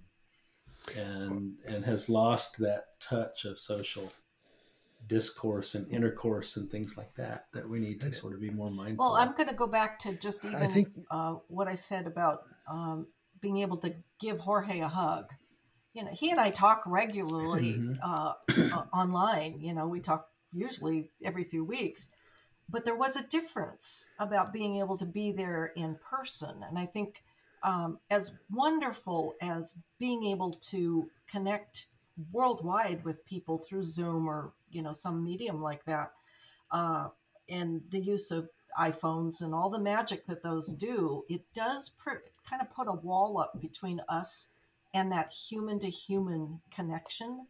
and 0.96 1.54
and 1.66 1.82
has 1.84 2.10
lost 2.10 2.58
that 2.58 3.00
touch 3.00 3.46
of 3.46 3.58
social 3.58 4.12
discourse 5.06 5.74
and 5.74 5.90
intercourse 5.92 6.56
and 6.56 6.70
things 6.70 6.96
like 6.96 7.14
that 7.16 7.46
that 7.52 7.68
we 7.68 7.78
need 7.78 8.00
to 8.00 8.12
sort 8.12 8.34
of 8.34 8.40
be 8.40 8.50
more 8.50 8.70
mindful. 8.70 9.04
Well, 9.04 9.16
I'm 9.16 9.32
going 9.32 9.48
to 9.48 9.54
go 9.54 9.66
back 9.66 9.98
to 10.00 10.14
just 10.14 10.44
even 10.44 10.56
I 10.56 10.66
think, 10.66 10.88
uh, 11.10 11.34
what 11.48 11.68
I 11.68 11.74
said 11.74 12.06
about 12.06 12.42
um, 12.68 13.06
being 13.40 13.58
able 13.58 13.76
to 13.78 13.94
give 14.20 14.40
Jorge 14.40 14.80
a 14.80 14.88
hug. 14.88 15.26
You 15.92 16.04
know, 16.04 16.10
he 16.12 16.30
and 16.30 16.40
I 16.40 16.50
talk 16.50 16.82
regularly 16.86 17.74
mm-hmm. 17.74 17.92
uh, 18.02 18.32
uh, 18.74 18.84
online. 18.92 19.60
You 19.60 19.74
know, 19.74 19.86
we 19.86 20.00
talk 20.00 20.28
usually 20.52 21.10
every 21.24 21.44
few 21.44 21.64
weeks, 21.64 22.10
but 22.68 22.84
there 22.84 22.96
was 22.96 23.16
a 23.16 23.22
difference 23.22 24.10
about 24.18 24.52
being 24.52 24.76
able 24.76 24.98
to 24.98 25.06
be 25.06 25.32
there 25.32 25.72
in 25.76 25.96
person, 26.10 26.64
and 26.68 26.78
I 26.78 26.86
think 26.86 27.22
um, 27.62 27.98
as 28.10 28.34
wonderful 28.50 29.34
as 29.40 29.74
being 29.98 30.24
able 30.24 30.52
to 30.70 31.08
connect 31.28 31.86
worldwide 32.32 33.04
with 33.04 33.24
people 33.24 33.58
through 33.58 33.82
Zoom 33.82 34.28
or 34.28 34.52
you 34.70 34.82
know 34.82 34.92
some 34.92 35.24
medium 35.24 35.62
like 35.62 35.84
that, 35.84 36.12
uh, 36.70 37.08
and 37.48 37.82
the 37.90 38.00
use 38.00 38.30
of 38.30 38.48
iPhones 38.78 39.40
and 39.40 39.54
all 39.54 39.70
the 39.70 39.78
magic 39.78 40.26
that 40.26 40.42
those 40.42 40.68
do, 40.68 41.24
it 41.28 41.42
does 41.54 41.90
pr- 41.90 42.26
kind 42.48 42.60
of 42.60 42.74
put 42.74 42.88
a 42.88 42.92
wall 42.92 43.38
up 43.38 43.60
between 43.60 44.00
us 44.08 44.50
and 44.92 45.10
that 45.12 45.32
human 45.32 45.78
to 45.80 45.90
human 45.90 46.60
connection. 46.74 47.46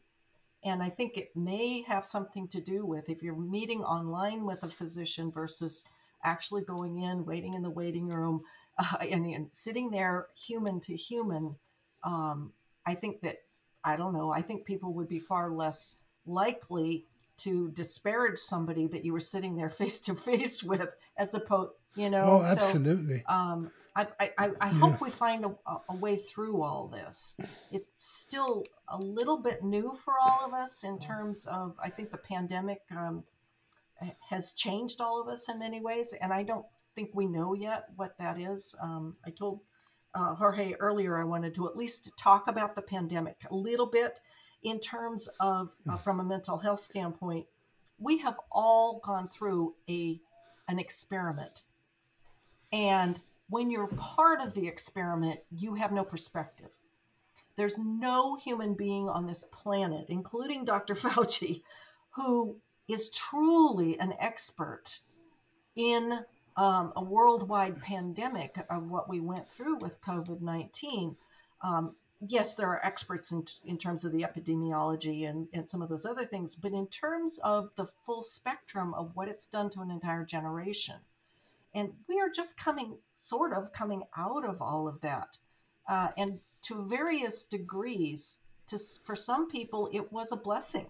And 0.65 0.83
I 0.83 0.89
think 0.89 1.17
it 1.17 1.37
may 1.37 1.83
have 1.83 2.07
something 2.07 2.49
to 2.49 2.61
do 2.61 2.87
with 2.87 3.09
if 3.09 3.23
you're 3.23 3.37
meeting 3.37 3.83
online 3.83 4.45
with 4.45 4.63
a 4.63 4.69
physician 4.69 5.31
versus 5.31 5.85
actually 6.23 6.63
going 6.63 7.01
in, 7.01 7.27
waiting 7.27 7.53
in 7.55 7.63
the 7.63 7.71
waiting 7.71 8.09
room, 8.09 8.43
uh, 8.79 8.97
and, 9.11 9.27
and, 9.27 9.53
sitting 9.53 9.91
there 9.91 10.29
human 10.35 10.81
to 10.81 10.97
human, 10.97 11.57
um, 12.03 12.53
I 12.87 12.95
think 12.95 13.21
that, 13.21 13.39
I 13.85 13.97
don't 13.97 14.13
know, 14.13 14.31
I 14.31 14.43
think 14.43 14.65
people 14.65 14.93
would 14.95 15.09
be 15.09 15.19
far 15.19 15.51
less 15.51 15.97
likely 16.27 17.07
to 17.37 17.71
disparage 17.73 18.39
somebody 18.39 18.87
that 18.87 19.05
you 19.05 19.13
were 19.13 19.21
sitting 19.21 19.57
there 19.57 19.71
face 19.71 20.01
to 20.01 20.15
face 20.15 20.63
with 20.63 20.95
as 21.17 21.35
opposed, 21.35 21.73
you 21.95 22.11
know. 22.11 22.25
Oh, 22.25 22.45
absolutely. 22.45 23.25
So, 23.29 23.35
um, 23.35 23.71
I, 23.97 24.07
I, 24.19 24.31
I 24.39 24.47
yeah. 24.61 24.69
hope 24.73 25.01
we 25.01 25.11
find 25.11 25.45
a, 25.45 25.55
a, 25.89 25.95
way 25.95 26.17
through 26.17 26.63
all 26.63 26.89
this. 26.89 27.37
It's 27.71 28.05
still 28.05 28.65
a 28.89 28.99
little 28.99 29.39
bit 29.39 29.63
new 29.63 29.97
for 30.05 30.15
all 30.21 30.41
of 30.45 30.53
us 30.53 30.83
in 30.83 30.99
terms 30.99 31.47
of, 31.47 31.77
I 31.81 31.91
think 31.91 32.11
the 32.11 32.19
pandemic 32.19 32.81
um, 32.91 33.23
has 34.31 34.55
changed 34.55 35.01
all 35.01 35.21
of 35.21 35.29
us 35.29 35.49
in 35.49 35.61
many 35.61 35.81
ways. 35.81 36.13
And 36.21 36.33
I 36.33 36.43
don't 36.43 36.67
think 36.97 37.11
we 37.15 37.27
know 37.27 37.55
yet 37.55 37.87
what 37.95 38.19
that 38.19 38.39
is. 38.41 38.75
Um, 38.83 39.15
I 39.25 39.31
told 39.31 39.61
uh, 40.15 40.35
Jorge 40.35 40.75
earlier 40.81 41.19
I 41.19 41.25
wanted 41.25 41.55
to 41.55 41.69
at 41.69 41.77
least 41.77 42.17
talk 42.17 42.49
about 42.49 42.75
the 42.75 42.83
pandemic 42.83 43.37
a 43.51 43.55
little 43.55 43.87
bit 43.87 44.21
in 44.63 44.81
terms 44.81 45.29
of 45.41 45.75
uh, 45.89 45.93
hmm. 45.93 45.97
from 45.97 46.21
a 46.21 46.25
mental 46.25 46.59
health 46.59 46.81
standpoint. 46.81 47.47
We 47.99 48.19
have 48.19 48.37
all 48.51 49.01
gone 49.05 49.29
through 49.29 49.75
a 49.89 50.21
an 50.67 50.79
experiment, 50.79 51.63
and 52.73 53.21
when 53.49 53.71
you're 53.71 53.89
part 53.89 54.41
of 54.41 54.55
the 54.55 54.67
experiment, 54.67 55.41
you 55.51 55.75
have 55.75 55.93
no 55.93 56.05
perspective. 56.05 56.71
There's 57.57 57.79
no 57.79 58.37
human 58.37 58.75
being 58.75 59.09
on 59.09 59.27
this 59.27 59.45
planet, 59.45 60.07
including 60.09 60.65
Dr. 60.65 60.95
Fauci, 60.95 61.63
who 62.11 62.57
is 62.89 63.11
truly 63.11 63.99
an 63.99 64.15
expert 64.19 65.01
in 65.77 66.25
um, 66.57 66.93
a 66.97 67.03
worldwide 67.03 67.81
pandemic 67.81 68.57
of 68.71 68.91
what 68.91 69.09
we 69.09 69.21
went 69.21 69.49
through 69.49 69.79
with 69.79 70.01
COVID 70.03 70.41
19. 70.41 71.17
Um, 71.63 71.95
yes, 72.29 72.55
there 72.55 72.69
are 72.69 72.85
experts 72.85 73.33
in, 73.33 73.45
in 73.65 73.79
terms 73.79 74.05
of 74.05 74.13
the 74.13 74.23
epidemiology 74.23 75.29
and, 75.29 75.49
and 75.53 75.69
some 75.69 75.83
of 75.83 75.89
those 75.89 76.07
other 76.07 76.25
things, 76.25 76.55
but 76.55 76.73
in 76.73 76.87
terms 76.87 77.39
of 77.43 77.71
the 77.77 77.87
full 77.87 78.23
spectrum 78.23 78.95
of 78.95 79.13
what 79.15 79.29
it's 79.29 79.47
done 79.47 79.71
to 79.71 79.81
an 79.81 79.91
entire 79.91 80.25
generation. 80.25 80.97
And 81.75 81.93
we 82.09 82.21
are 82.21 82.29
just 82.29 82.57
coming, 82.57 82.99
sort 83.15 83.53
of 83.53 83.73
coming 83.73 84.03
out 84.17 84.45
of 84.45 84.63
all 84.63 84.87
of 84.87 85.01
that. 85.01 85.39
Uh, 85.89 86.09
and 86.17 86.39
to 86.63 86.85
various 86.85 87.45
degrees, 87.45 88.39
to, 88.69 88.79
for 88.79 89.17
some 89.17 89.51
people, 89.51 89.91
it 89.93 90.13
was 90.13 90.31
a 90.31 90.37
blessing. 90.37 90.87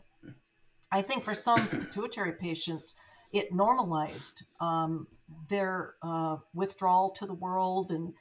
I 0.93 1.03
think 1.03 1.25
for 1.25 1.35
some 1.35 1.67
pituitary 1.67 2.33
patients, 2.33 2.97
it 3.33 3.53
normalized 3.53 4.45
um, 4.61 5.09
their 5.49 5.95
uh, 6.03 6.37
withdrawal 6.53 7.11
to 7.11 7.27
the 7.27 7.35
world 7.35 7.91
and 7.91 8.13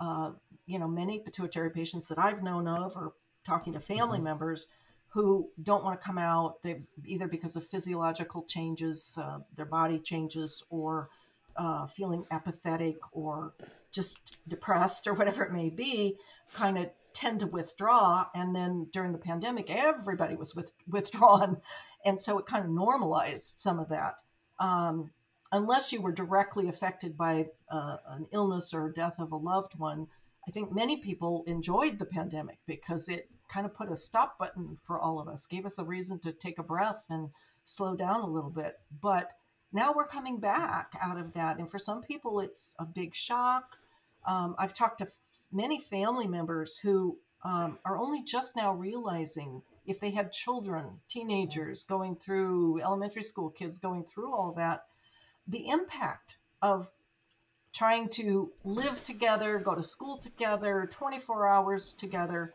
uh, 0.00 0.30
you 0.66 0.78
know 0.78 0.88
many 0.88 1.18
pituitary 1.18 1.70
patients 1.70 2.08
that 2.08 2.18
i've 2.18 2.42
known 2.42 2.68
of 2.68 2.96
or 2.96 3.12
talking 3.44 3.72
to 3.72 3.80
family 3.80 4.18
mm-hmm. 4.18 4.24
members 4.24 4.68
who 5.08 5.48
don't 5.62 5.82
want 5.82 5.98
to 5.98 6.04
come 6.04 6.18
out 6.18 6.62
they 6.62 6.82
either 7.04 7.26
because 7.26 7.56
of 7.56 7.66
physiological 7.66 8.42
changes 8.44 9.18
uh, 9.20 9.38
their 9.56 9.66
body 9.66 9.98
changes 9.98 10.62
or 10.70 11.08
uh, 11.56 11.86
feeling 11.86 12.24
apathetic 12.30 12.96
or 13.12 13.54
just 13.90 14.38
depressed 14.48 15.06
or 15.06 15.14
whatever 15.14 15.42
it 15.42 15.52
may 15.52 15.68
be 15.68 16.16
kind 16.54 16.78
of 16.78 16.90
tend 17.12 17.40
to 17.40 17.46
withdraw. 17.46 18.26
And 18.34 18.54
then 18.54 18.88
during 18.92 19.12
the 19.12 19.18
pandemic 19.18 19.70
everybody 19.70 20.36
was 20.36 20.54
with, 20.54 20.72
withdrawn. 20.88 21.58
And 22.04 22.18
so 22.18 22.38
it 22.38 22.46
kind 22.46 22.64
of 22.64 22.70
normalized 22.70 23.60
some 23.60 23.78
of 23.78 23.88
that. 23.88 24.22
Um, 24.58 25.10
unless 25.52 25.92
you 25.92 26.00
were 26.00 26.12
directly 26.12 26.68
affected 26.68 27.16
by 27.16 27.46
uh, 27.70 27.96
an 28.08 28.26
illness 28.32 28.72
or 28.72 28.90
death 28.90 29.16
of 29.18 29.32
a 29.32 29.36
loved 29.36 29.78
one, 29.78 30.06
I 30.46 30.50
think 30.50 30.72
many 30.72 30.96
people 30.96 31.44
enjoyed 31.46 31.98
the 31.98 32.04
pandemic 32.04 32.58
because 32.66 33.08
it 33.08 33.28
kind 33.48 33.66
of 33.66 33.74
put 33.74 33.90
a 33.90 33.96
stop 33.96 34.38
button 34.38 34.78
for 34.82 34.98
all 34.98 35.18
of 35.18 35.28
us, 35.28 35.46
gave 35.46 35.66
us 35.66 35.78
a 35.78 35.84
reason 35.84 36.18
to 36.20 36.32
take 36.32 36.58
a 36.58 36.62
breath 36.62 37.04
and 37.10 37.30
slow 37.64 37.96
down 37.96 38.20
a 38.20 38.26
little 38.26 38.50
bit. 38.50 38.76
But 39.00 39.32
now 39.72 39.92
we're 39.94 40.06
coming 40.06 40.38
back 40.38 40.92
out 41.00 41.18
of 41.18 41.34
that. 41.34 41.58
And 41.58 41.70
for 41.70 41.78
some 41.78 42.02
people, 42.02 42.40
it's 42.40 42.74
a 42.78 42.84
big 42.84 43.14
shock. 43.14 43.76
Um, 44.26 44.54
I've 44.58 44.74
talked 44.74 44.98
to 44.98 45.04
f- 45.04 45.48
many 45.52 45.78
family 45.78 46.26
members 46.26 46.78
who 46.78 47.18
um, 47.44 47.78
are 47.84 47.98
only 47.98 48.22
just 48.22 48.56
now 48.56 48.72
realizing 48.72 49.62
if 49.86 49.98
they 49.98 50.10
had 50.10 50.32
children, 50.32 51.00
teenagers 51.08 51.84
going 51.84 52.16
through 52.16 52.80
elementary 52.82 53.22
school 53.22 53.50
kids 53.50 53.78
going 53.78 54.04
through 54.04 54.34
all 54.34 54.52
that, 54.56 54.84
the 55.50 55.68
impact 55.68 56.38
of 56.62 56.90
trying 57.72 58.08
to 58.08 58.52
live 58.64 59.02
together, 59.02 59.58
go 59.58 59.74
to 59.74 59.82
school 59.82 60.16
together, 60.18 60.88
24 60.90 61.46
hours 61.46 61.94
together. 61.94 62.54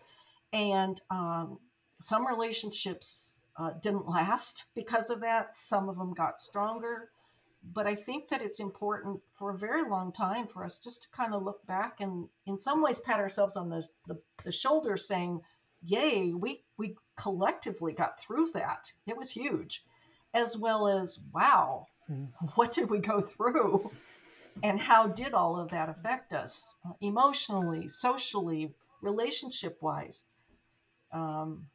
And 0.52 1.00
um, 1.10 1.60
some 2.02 2.26
relationships 2.26 3.36
uh, 3.58 3.72
didn't 3.82 4.08
last 4.08 4.66
because 4.76 5.10
of 5.10 5.22
that. 5.22 5.56
Some 5.56 5.90
of 5.90 5.98
them 5.98 6.14
got 6.14 6.40
stronger. 6.40 7.10
But 7.74 7.88
I 7.88 7.96
think 7.96 8.30
that 8.30 8.42
it's 8.42 8.60
important 8.60 9.22
for 9.34 9.52
a 9.52 9.58
very 9.58 9.90
long 9.90 10.12
time 10.12 10.48
for 10.48 10.64
us 10.64 10.78
just 10.78 11.04
to 11.04 11.10
kind 11.10 11.34
of 11.34 11.44
look 11.44 11.66
back 11.66 12.00
and, 12.00 12.28
in 12.46 12.58
some 12.58 12.82
ways, 12.82 13.00
pat 13.00 13.20
ourselves 13.20 13.58
on 13.58 13.70
the, 13.70 13.88
the, 14.08 14.20
the 14.44 14.52
shoulder 14.52 14.98
saying, 14.98 15.42
Yay, 15.82 16.34
we, 16.34 16.64
we 16.78 16.96
collectively 17.16 17.94
got 17.94 18.20
through 18.22 18.50
that. 18.54 18.92
It 19.08 19.18
was 19.18 19.32
huge. 19.32 19.84
As 20.34 20.58
well 20.58 20.88
as, 20.88 21.20
wow, 21.34 21.88
mm. 22.10 22.28
what 22.56 22.74
did 22.74 22.90
we 22.90 23.00
go 23.00 23.22
through? 23.22 23.92
and 24.64 24.80
how 24.80 25.08
did 25.08 25.34
all 25.34 25.60
of 25.60 25.70
that 25.70 25.90
affect 25.90 26.34
us 26.34 26.76
uh, 26.86 26.94
emotionally, 27.02 27.88
socially, 27.88 28.74
relationship 29.02 29.78
wise? 29.82 30.24
Um, 31.12 31.68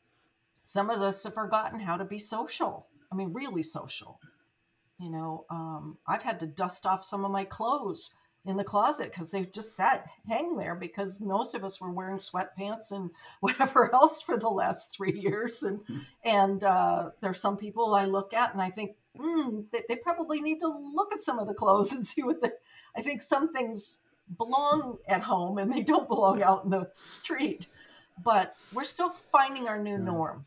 some 0.63 0.91
of 0.91 1.01
us 1.01 1.25
have 1.25 1.35
forgotten 1.35 1.81
how 1.81 1.97
to 1.97 2.05
be 2.05 2.19
social. 2.19 2.87
I 3.11 3.17
mean, 3.17 3.33
really 3.33 3.63
social. 3.63 4.21
You 4.99 5.11
know, 5.11 5.47
um, 5.51 5.99
I've 6.07 6.23
had 6.23 6.41
to 6.41 6.47
dust 6.47 6.87
off 6.87 7.05
some 7.05 7.25
of 7.25 7.31
my 7.31 7.45
clothes 7.45 8.15
in 8.45 8.57
the 8.57 8.65
closet 8.65 9.11
because 9.11 9.31
they 9.31 9.45
just 9.45 9.77
sat 9.77 10.07
hang 10.27 10.57
there 10.57 10.75
because 10.75 11.21
most 11.21 11.55
of 11.55 11.63
us 11.63 11.81
were 11.81 11.91
wearing 11.91 12.17
sweatpants 12.17 12.91
and 12.91 13.11
whatever 13.41 13.95
else 13.95 14.23
for 14.23 14.39
the 14.39 14.49
last 14.49 14.93
three 14.93 15.19
years 15.19 15.63
and 15.63 15.81
and 16.25 16.65
uh, 16.65 17.11
there's 17.21 17.41
some 17.41 17.57
people 17.57 17.95
I 17.95 18.07
look 18.07 18.33
at 18.33 18.53
and 18.53 18.63
I 18.63 18.71
think 18.71 18.97
mm, 19.19 19.65
they, 19.73 19.83
they, 19.89 19.97
probably 19.97 20.41
need 20.41 20.61
to 20.61 20.69
look 20.69 21.13
at 21.13 21.23
some 21.23 21.39
of 21.39 21.49
the 21.49 21.55
clothes 21.55 21.93
and 21.95 22.07
see 22.07 22.23
what 22.23 22.41
the. 22.41 22.53
I 22.97 23.03
think 23.03 23.23
some 23.23 23.53
things 23.53 23.99
belong 24.37 24.99
at 25.09 25.23
home 25.23 25.59
and 25.59 25.73
they 25.73 25.83
don't 25.83 26.09
belong 26.09 26.43
out 26.43 26.65
in 26.65 26.71
the 26.71 26.91
street. 27.05 27.67
But 28.23 28.55
we're 28.73 28.85
still 28.85 29.11
finding 29.11 29.67
our 29.67 29.83
new 29.83 29.99
norm. 29.99 30.47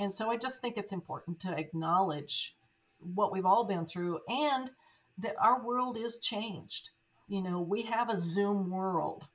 And 0.00 0.14
so 0.14 0.30
I 0.30 0.36
just 0.36 0.60
think 0.60 0.76
it's 0.76 0.92
important 0.92 1.40
to 1.40 1.56
acknowledge 1.56 2.56
what 2.98 3.32
we've 3.32 3.44
all 3.44 3.64
been 3.64 3.84
through 3.84 4.20
and 4.28 4.70
that 5.18 5.36
our 5.40 5.62
world 5.62 5.98
is 5.98 6.18
changed. 6.18 6.90
You 7.28 7.42
know, 7.42 7.60
we 7.60 7.82
have 7.82 8.08
a 8.08 8.16
Zoom 8.16 8.70
world. 8.70 9.26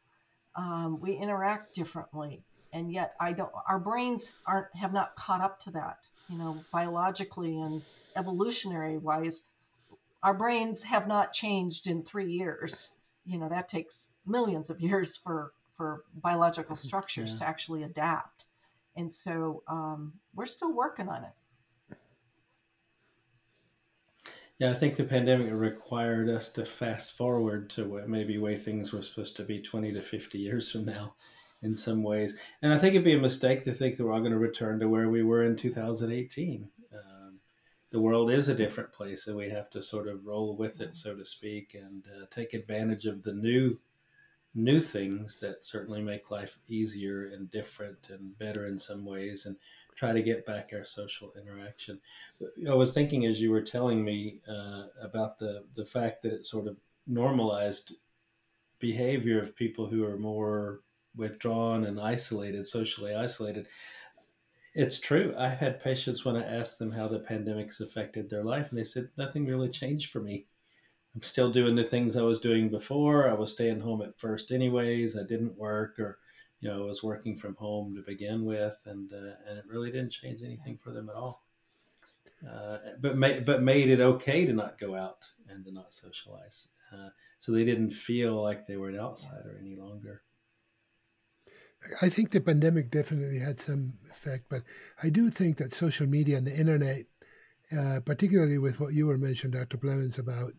Um, 0.56 1.00
we 1.00 1.14
interact 1.14 1.76
differently 1.76 2.44
and 2.74 2.92
yet 2.92 3.14
i 3.20 3.32
don't 3.32 3.52
our 3.68 3.80
brains 3.80 4.34
aren't 4.46 4.68
have 4.76 4.94
not 4.94 5.16
caught 5.16 5.42
up 5.42 5.60
to 5.60 5.72
that 5.72 6.08
you 6.30 6.38
know 6.38 6.64
biologically 6.72 7.60
and 7.60 7.82
evolutionary 8.18 8.98
wise, 8.98 9.46
our 10.24 10.34
brains 10.34 10.84
have 10.84 11.08
not 11.08 11.32
changed 11.32 11.88
in 11.88 12.04
three 12.04 12.32
years. 12.32 12.90
You 13.26 13.38
know, 13.38 13.50
that 13.50 13.68
takes 13.68 14.12
millions 14.26 14.70
of 14.70 14.82
years 14.82 15.16
for, 15.16 15.54
for 15.74 16.04
biological 16.22 16.76
structures 16.76 17.34
yeah. 17.34 17.40
to 17.40 17.48
actually 17.48 17.84
adapt. 17.84 18.46
And 18.96 19.12
so 19.12 19.64
um, 19.68 20.14
we're 20.34 20.48
still 20.48 20.74
working 20.74 21.08
on 21.08 21.24
it. 21.24 21.98
Yeah, 24.60 24.72
I 24.72 24.74
think 24.74 24.96
the 24.96 25.04
pandemic 25.04 25.52
required 25.54 26.30
us 26.30 26.52
to 26.54 26.66
fast 26.66 27.16
forward 27.16 27.70
to 27.72 27.86
what 27.86 28.10
maybe 28.10 28.40
way 28.40 28.58
things 28.58 28.92
were 28.92 29.04
supposed 29.04 29.36
to 29.36 29.44
be 29.44 29.62
20 29.62 29.94
to 29.94 30.00
50 30.00 30.40
years 30.40 30.72
from 30.72 30.86
now 30.86 31.14
in 31.62 31.76
some 31.76 32.04
ways. 32.04 32.38
And 32.62 32.74
I 32.74 32.78
think 32.78 32.94
it'd 32.94 33.06
be 33.06 33.14
a 33.14 33.20
mistake 33.20 33.64
to 33.64 33.74
think 33.74 33.98
that 33.98 34.06
we're 34.06 34.14
all 34.14 34.20
going 34.20 34.32
to 34.32 34.38
return 34.38 34.80
to 34.80 34.90
where 34.90 35.10
we 35.10 35.24
were 35.24 35.44
in 35.44 35.56
2018 35.56 36.70
the 37.92 38.00
world 38.00 38.32
is 38.32 38.50
a 38.50 38.56
different 38.56 38.92
place 38.92 39.28
and 39.28 39.38
we 39.38 39.50
have 39.50 39.70
to 39.70 39.82
sort 39.82 40.08
of 40.08 40.26
roll 40.26 40.56
with 40.58 40.82
it 40.82 40.96
so 40.96 41.16
to 41.16 41.26
speak 41.26 41.76
and 41.76 42.04
uh, 42.16 42.26
take 42.32 42.54
advantage 42.54 43.06
of 43.06 43.24
the 43.24 43.34
new 43.34 43.78
new 44.56 44.80
things 44.80 45.40
that 45.40 45.66
certainly 45.66 46.02
make 46.02 46.32
life 46.32 46.58
easier 46.68 47.28
and 47.28 47.52
different 47.52 47.98
and 48.10 48.38
better 48.40 48.68
in 48.68 48.80
some 48.80 49.06
ways 49.06 49.46
and 49.46 49.56
try 49.96 50.12
to 50.12 50.22
get 50.22 50.46
back 50.46 50.72
our 50.74 50.86
social 50.86 51.32
interaction 51.40 52.00
i 52.70 52.74
was 52.74 52.94
thinking 52.94 53.26
as 53.26 53.40
you 53.40 53.52
were 53.52 53.62
telling 53.62 54.04
me 54.04 54.42
uh, 54.50 54.84
about 55.02 55.40
the 55.40 55.64
the 55.76 55.86
fact 55.86 56.22
that 56.22 56.34
it 56.34 56.46
sort 56.46 56.68
of 56.68 56.78
normalized 57.06 57.94
behavior 58.80 59.42
of 59.42 59.56
people 59.56 59.88
who 59.88 60.04
are 60.04 60.18
more 60.18 60.82
withdrawn 61.18 61.86
and 61.86 62.00
isolated 62.00 62.66
socially 62.66 63.14
isolated 63.14 63.68
it's 64.78 65.00
true. 65.00 65.34
I 65.36 65.50
had 65.50 65.82
patients 65.84 66.24
when 66.24 66.36
I 66.36 66.44
asked 66.44 66.78
them 66.78 66.92
how 66.92 67.08
the 67.08 67.18
pandemic's 67.18 67.82
affected 67.82 68.30
their 68.30 68.44
life, 68.44 68.70
and 68.70 68.78
they 68.78 68.84
said 68.84 69.10
nothing 69.18 69.48
really 69.48 69.70
changed 69.70 70.12
for 70.12 70.20
me. 70.20 70.46
I'm 71.16 71.24
still 71.24 71.52
doing 71.52 71.76
the 71.76 71.84
things 71.84 72.16
I 72.16 72.22
was 72.22 72.40
doing 72.40 72.70
before. 72.70 73.28
I 73.28 73.34
was 73.34 73.52
staying 73.52 73.80
home 73.80 74.04
at 74.04 74.20
first, 74.20 74.52
anyways. 74.52 75.18
I 75.18 75.24
didn't 75.24 75.58
work, 75.58 75.98
or 75.98 76.20
you 76.60 76.70
know, 76.70 76.84
I 76.84 76.86
was 76.86 77.02
working 77.02 77.36
from 77.36 77.56
home 77.56 77.96
to 77.96 78.04
begin 78.04 78.46
with, 78.46 78.78
and 78.86 79.12
uh, 79.12 79.34
and 79.50 79.58
it 79.58 79.66
really 79.68 79.92
didn't 79.92 80.12
change 80.12 80.44
anything 80.44 80.78
for 80.78 80.92
them 80.92 81.10
at 81.10 81.16
all. 81.16 81.44
Uh, 82.48 82.78
but 83.02 83.18
ma- 83.18 83.40
but 83.44 83.64
made 83.64 83.90
it 83.90 84.00
okay 84.00 84.46
to 84.46 84.54
not 84.54 84.80
go 84.80 84.94
out 84.94 85.26
and 85.50 85.66
to 85.66 85.72
not 85.72 85.92
socialize, 85.92 86.68
uh, 86.94 87.10
so 87.40 87.52
they 87.52 87.66
didn't 87.66 87.96
feel 87.96 88.36
like 88.44 88.68
they 88.68 88.78
were 88.78 88.90
an 88.90 89.00
outsider 89.00 89.58
any 89.60 89.76
longer. 89.76 90.22
I 92.02 92.10
think 92.10 92.32
the 92.32 92.42
pandemic 92.42 92.92
definitely 92.92 93.40
had 93.40 93.60
some 93.60 93.94
effect, 94.12 94.46
but 94.50 94.64
I 95.02 95.10
do 95.10 95.30
think 95.30 95.58
that 95.58 95.74
social 95.74 96.08
media 96.08 96.38
and 96.38 96.46
the 96.46 96.58
internet, 96.58 97.06
uh, 97.78 98.00
particularly 98.06 98.58
with 98.58 98.80
what 98.80 98.94
you 98.94 99.08
were 99.08 99.18
mentioning, 99.18 99.58
Dr. 99.58 99.78
Blevins, 99.78 100.18
about 100.18 100.54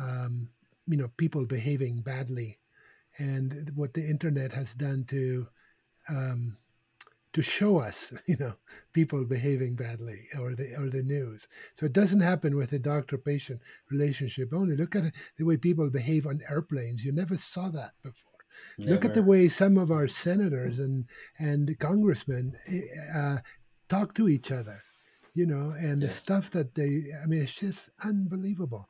um, 0.00 0.50
you 0.86 0.96
know 0.96 1.10
people 1.16 1.46
behaving 1.46 2.02
badly, 2.02 2.58
and 3.18 3.72
what 3.74 3.94
the 3.94 4.04
internet 4.04 4.52
has 4.52 4.74
done 4.74 5.04
to 5.08 5.46
um, 6.08 6.56
to 7.32 7.42
show 7.42 7.78
us, 7.78 8.12
you 8.26 8.36
know, 8.38 8.54
people 8.92 9.24
behaving 9.24 9.76
badly 9.76 10.28
or 10.38 10.54
the 10.54 10.74
or 10.76 10.88
the 10.88 11.02
news. 11.02 11.48
So 11.74 11.86
it 11.86 11.92
doesn't 11.92 12.20
happen 12.20 12.56
with 12.56 12.72
a 12.72 12.78
doctor-patient 12.78 13.60
relationship 13.90 14.52
only. 14.54 14.76
Look 14.76 14.96
at 14.96 15.12
the 15.36 15.44
way 15.44 15.56
people 15.56 15.90
behave 15.90 16.26
on 16.26 16.40
airplanes. 16.48 17.04
You 17.04 17.12
never 17.12 17.36
saw 17.36 17.68
that 17.70 17.92
before. 18.02 18.33
Never. 18.78 18.90
Look 18.90 19.04
at 19.04 19.14
the 19.14 19.22
way 19.22 19.48
some 19.48 19.78
of 19.78 19.90
our 19.90 20.08
senators 20.08 20.78
and 20.78 21.04
and 21.38 21.78
congressmen 21.78 22.56
uh, 23.14 23.38
talk 23.88 24.14
to 24.14 24.28
each 24.28 24.50
other, 24.50 24.82
you 25.34 25.46
know, 25.46 25.70
and 25.70 26.02
yes. 26.02 26.10
the 26.10 26.16
stuff 26.16 26.50
that 26.50 26.74
they. 26.74 27.04
I 27.22 27.26
mean, 27.26 27.42
it's 27.42 27.54
just 27.54 27.90
unbelievable. 28.02 28.88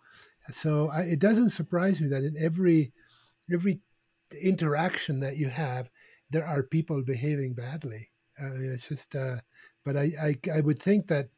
So 0.51 0.89
I, 0.91 1.01
it 1.01 1.19
doesn't 1.19 1.51
surprise 1.51 2.01
me 2.01 2.09
that 2.09 2.25
in 2.25 2.35
every 2.39 2.93
every 3.53 3.81
interaction 4.43 5.21
that 5.21 5.37
you 5.37 5.49
have, 5.49 5.91
there 6.31 6.47
are 6.47 6.63
people 6.63 7.03
behaving 7.03 7.55
badly. 7.55 8.11
I 8.39 8.45
mean, 8.45 8.73
it's 8.73 8.89
just. 8.89 9.15
Uh, 9.15 9.37
but 9.85 9.97
I, 9.97 10.13
I 10.23 10.37
I 10.57 10.61
would 10.61 10.83
think 10.83 11.09
that 11.09 11.29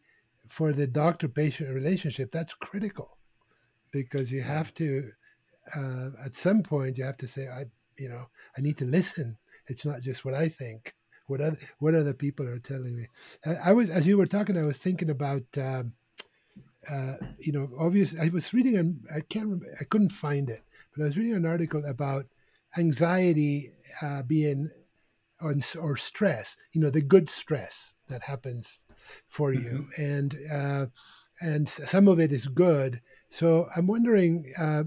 for 0.49 0.73
the 0.73 0.87
doctor-patient 0.87 1.75
relationship, 1.75 2.31
that's 2.31 2.55
critical 2.55 3.19
because 3.93 4.31
you 4.31 4.43
have 4.43 4.73
to. 4.75 5.11
Uh, 5.75 6.11
at 6.25 6.33
some 6.33 6.63
point, 6.63 6.97
you 6.97 7.03
have 7.03 7.17
to 7.17 7.27
say, 7.27 7.49
I 7.49 7.65
you 7.99 8.09
know, 8.09 8.27
I 8.57 8.61
need 8.61 8.79
to 8.79 8.85
listen. 8.85 9.37
It's 9.69 9.85
not 9.85 10.01
just 10.01 10.25
what 10.25 10.35
I 10.35 10.49
think. 10.49 10.95
What 11.27 11.41
other 11.41 11.59
what 11.81 11.95
other 11.95 12.15
people 12.15 12.47
are 12.47 12.59
telling 12.61 12.97
me. 12.97 13.09
I, 13.45 13.71
I 13.71 13.73
was 13.73 13.91
as 13.91 14.07
you 14.07 14.17
were 14.17 14.27
talking, 14.27 14.57
I 14.57 14.63
was 14.63 14.79
thinking 14.79 15.11
about. 15.11 15.45
Um, 15.57 15.93
uh, 16.89 17.15
you 17.41 17.53
know, 17.53 17.69
obviously, 17.79 18.21
I 18.21 18.29
was 18.29 18.55
reading, 18.55 18.77
an, 18.77 19.01
I 19.11 19.21
can't 19.21 19.47
remember, 19.47 19.77
I 19.81 19.85
couldn't 19.85 20.11
find 20.11 20.49
it, 20.49 20.63
but 20.95 21.03
I 21.03 21.07
was 21.07 21.17
reading 21.17 21.35
an 21.35 21.47
article 21.47 21.85
about 21.85 22.27
anxiety 22.79 23.73
uh, 24.03 24.23
being 24.23 24.71
on, 25.41 25.63
or 25.81 25.97
stress, 25.97 26.57
you 26.73 26.81
know, 26.81 26.91
the 26.91 27.01
good 27.01 27.29
stress 27.29 27.95
that 28.09 28.23
happens 28.23 28.81
for 29.29 29.53
you. 29.53 29.89
Mm-hmm. 29.99 30.03
And, 30.03 30.37
uh, 30.53 30.87
and 31.41 31.69
some 31.69 32.09
of 32.09 32.21
it 32.21 32.33
is 32.33 32.47
good. 32.47 33.01
So 33.31 33.67
I'm 33.77 33.87
wondering, 33.87 34.53
uh, 34.59 34.85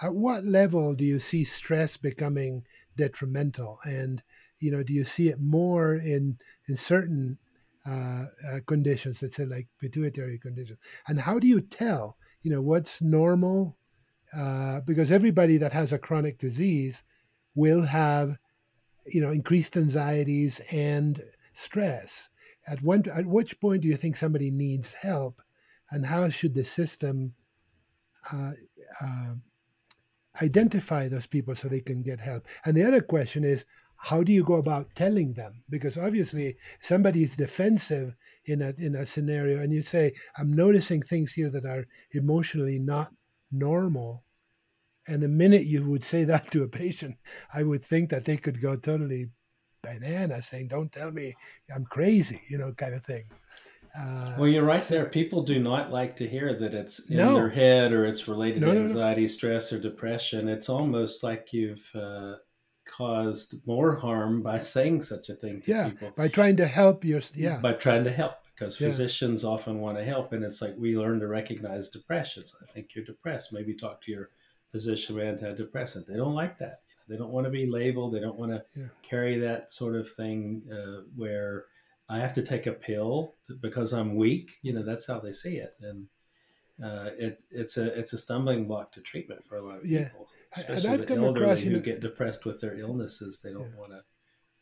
at 0.00 0.14
what 0.14 0.44
level 0.44 0.94
do 0.94 1.04
you 1.04 1.18
see 1.18 1.44
stress 1.44 1.96
becoming 1.96 2.64
detrimental? 2.96 3.78
And 3.84 4.22
you 4.58 4.70
know 4.70 4.82
do 4.82 4.92
you 4.92 5.04
see 5.04 5.28
it 5.28 5.40
more 5.40 5.94
in 5.94 6.38
in 6.68 6.76
certain 6.76 7.38
uh, 7.86 8.24
uh, 8.46 8.60
conditions 8.66 9.22
let's 9.22 9.36
say 9.36 9.44
like 9.44 9.68
pituitary 9.80 10.38
conditions? 10.38 10.78
And 11.06 11.20
how 11.20 11.38
do 11.38 11.46
you 11.46 11.60
tell 11.60 12.16
you 12.42 12.50
know 12.50 12.62
what's 12.62 13.02
normal? 13.02 13.76
Uh, 14.36 14.80
because 14.80 15.10
everybody 15.10 15.56
that 15.56 15.72
has 15.72 15.92
a 15.92 15.98
chronic 15.98 16.38
disease 16.38 17.02
will 17.54 17.82
have 17.82 18.36
you 19.06 19.20
know 19.20 19.32
increased 19.32 19.76
anxieties 19.76 20.60
and 20.70 21.22
stress. 21.54 22.28
At 22.66 22.82
one 22.82 23.04
at 23.12 23.26
which 23.26 23.58
point 23.60 23.82
do 23.82 23.88
you 23.88 23.96
think 23.96 24.16
somebody 24.16 24.50
needs 24.50 24.92
help? 24.92 25.40
And 25.90 26.04
how 26.04 26.28
should 26.28 26.54
the 26.54 26.64
system 26.64 27.34
uh, 28.30 28.52
uh 29.00 29.34
identify 30.42 31.08
those 31.08 31.26
people 31.26 31.54
so 31.54 31.68
they 31.68 31.80
can 31.80 32.02
get 32.02 32.20
help. 32.20 32.46
And 32.64 32.76
the 32.76 32.84
other 32.86 33.00
question 33.00 33.44
is, 33.44 33.64
how 33.96 34.22
do 34.22 34.32
you 34.32 34.44
go 34.44 34.54
about 34.54 34.94
telling 34.94 35.34
them? 35.34 35.62
Because 35.68 35.98
obviously 35.98 36.56
somebody 36.80 37.24
is 37.24 37.36
defensive 37.36 38.14
in 38.44 38.62
a 38.62 38.72
in 38.78 38.94
a 38.94 39.04
scenario, 39.04 39.58
and 39.58 39.72
you 39.72 39.82
say, 39.82 40.12
"I'm 40.36 40.54
noticing 40.54 41.02
things 41.02 41.32
here 41.32 41.50
that 41.50 41.66
are 41.66 41.84
emotionally 42.12 42.78
not 42.78 43.12
normal." 43.50 44.24
And 45.08 45.22
the 45.22 45.28
minute 45.28 45.64
you 45.64 45.84
would 45.84 46.04
say 46.04 46.24
that 46.24 46.50
to 46.52 46.62
a 46.62 46.68
patient, 46.68 47.16
I 47.52 47.64
would 47.64 47.84
think 47.84 48.10
that 48.10 48.24
they 48.24 48.36
could 48.36 48.60
go 48.60 48.76
totally 48.76 49.30
banana, 49.82 50.42
saying, 50.42 50.68
"Don't 50.68 50.92
tell 50.92 51.10
me 51.10 51.34
I'm 51.74 51.84
crazy," 51.84 52.40
you 52.48 52.58
know, 52.58 52.72
kind 52.72 52.94
of 52.94 53.04
thing. 53.04 53.24
Uh, 53.96 54.34
well, 54.38 54.48
you're 54.48 54.64
right 54.64 54.82
so, 54.82 54.94
there. 54.94 55.06
People 55.06 55.42
do 55.42 55.58
not 55.58 55.90
like 55.90 56.16
to 56.16 56.28
hear 56.28 56.58
that 56.58 56.74
it's 56.74 57.00
in 57.00 57.16
no. 57.16 57.34
their 57.34 57.50
head 57.50 57.92
or 57.92 58.04
it's 58.04 58.28
related 58.28 58.62
no, 58.62 58.72
to 58.72 58.80
anxiety, 58.80 59.22
no, 59.22 59.26
stress, 59.28 59.72
or 59.72 59.80
depression. 59.80 60.48
It's 60.48 60.68
almost 60.68 61.22
like 61.22 61.52
you've 61.52 61.88
uh, 61.94 62.34
caused 62.88 63.54
more 63.66 63.96
harm 63.96 64.42
by 64.42 64.58
saying 64.74 65.02
such 65.02 65.28
a 65.28 65.34
thing 65.34 65.62
to 65.62 65.70
yeah, 65.70 65.88
people. 65.90 66.12
by 66.16 66.28
trying 66.28 66.56
to 66.56 66.66
help 66.66 67.04
your 67.04 67.20
yeah, 67.34 67.58
by 67.58 67.72
trying 67.72 68.04
to 68.04 68.12
help 68.12 68.34
because 68.54 68.80
yeah. 68.80 68.88
physicians 68.88 69.44
often 69.44 69.80
want 69.80 69.98
to 69.98 70.04
help, 70.04 70.32
and 70.32 70.44
it's 70.44 70.60
like 70.60 70.74
we 70.76 70.96
learn 70.96 71.20
to 71.20 71.28
recognize 71.28 71.90
depressions. 71.90 72.54
I 72.62 72.72
think 72.72 72.88
you're 72.94 73.04
depressed. 73.04 73.52
Maybe 73.52 73.74
talk 73.74 74.02
to 74.02 74.10
your 74.10 74.30
physician 74.72 75.16
with 75.16 75.24
antidepressant. 75.24 76.06
They 76.06 76.16
don't 76.16 76.34
like 76.34 76.58
that. 76.58 76.80
They 77.08 77.16
don't 77.16 77.32
want 77.32 77.46
to 77.46 77.50
be 77.50 77.66
labeled. 77.66 78.14
They 78.14 78.20
don't 78.20 78.38
want 78.38 78.52
to 78.52 78.62
yeah. 78.74 78.88
carry 79.02 79.38
that 79.38 79.72
sort 79.72 79.96
of 79.96 80.12
thing 80.12 80.62
uh, 80.70 81.02
where 81.16 81.64
I 82.08 82.18
have 82.18 82.34
to 82.34 82.42
take 82.42 82.66
a 82.66 82.72
pill 82.72 83.34
because 83.60 83.92
I'm 83.92 84.16
weak. 84.16 84.52
You 84.62 84.72
know, 84.72 84.82
that's 84.82 85.06
how 85.06 85.20
they 85.20 85.32
see 85.32 85.56
it, 85.56 85.74
and 85.82 86.06
uh, 86.82 87.10
it, 87.18 87.42
it's 87.50 87.76
a 87.76 87.98
it's 87.98 88.12
a 88.12 88.18
stumbling 88.18 88.66
block 88.66 88.92
to 88.92 89.00
treatment 89.00 89.44
for 89.46 89.56
a 89.56 89.62
lot 89.62 89.78
of 89.78 89.86
yeah. 89.86 90.04
people, 90.04 90.28
especially 90.56 90.96
the 90.96 91.16
elderly 91.16 91.44
across, 91.44 91.60
who 91.60 91.70
know, 91.70 91.80
get 91.80 92.00
depressed 92.00 92.44
with 92.44 92.60
their 92.60 92.78
illnesses. 92.78 93.40
They 93.42 93.52
don't 93.52 93.70
yeah. 93.70 93.78
want 93.78 93.92
to. 93.92 94.00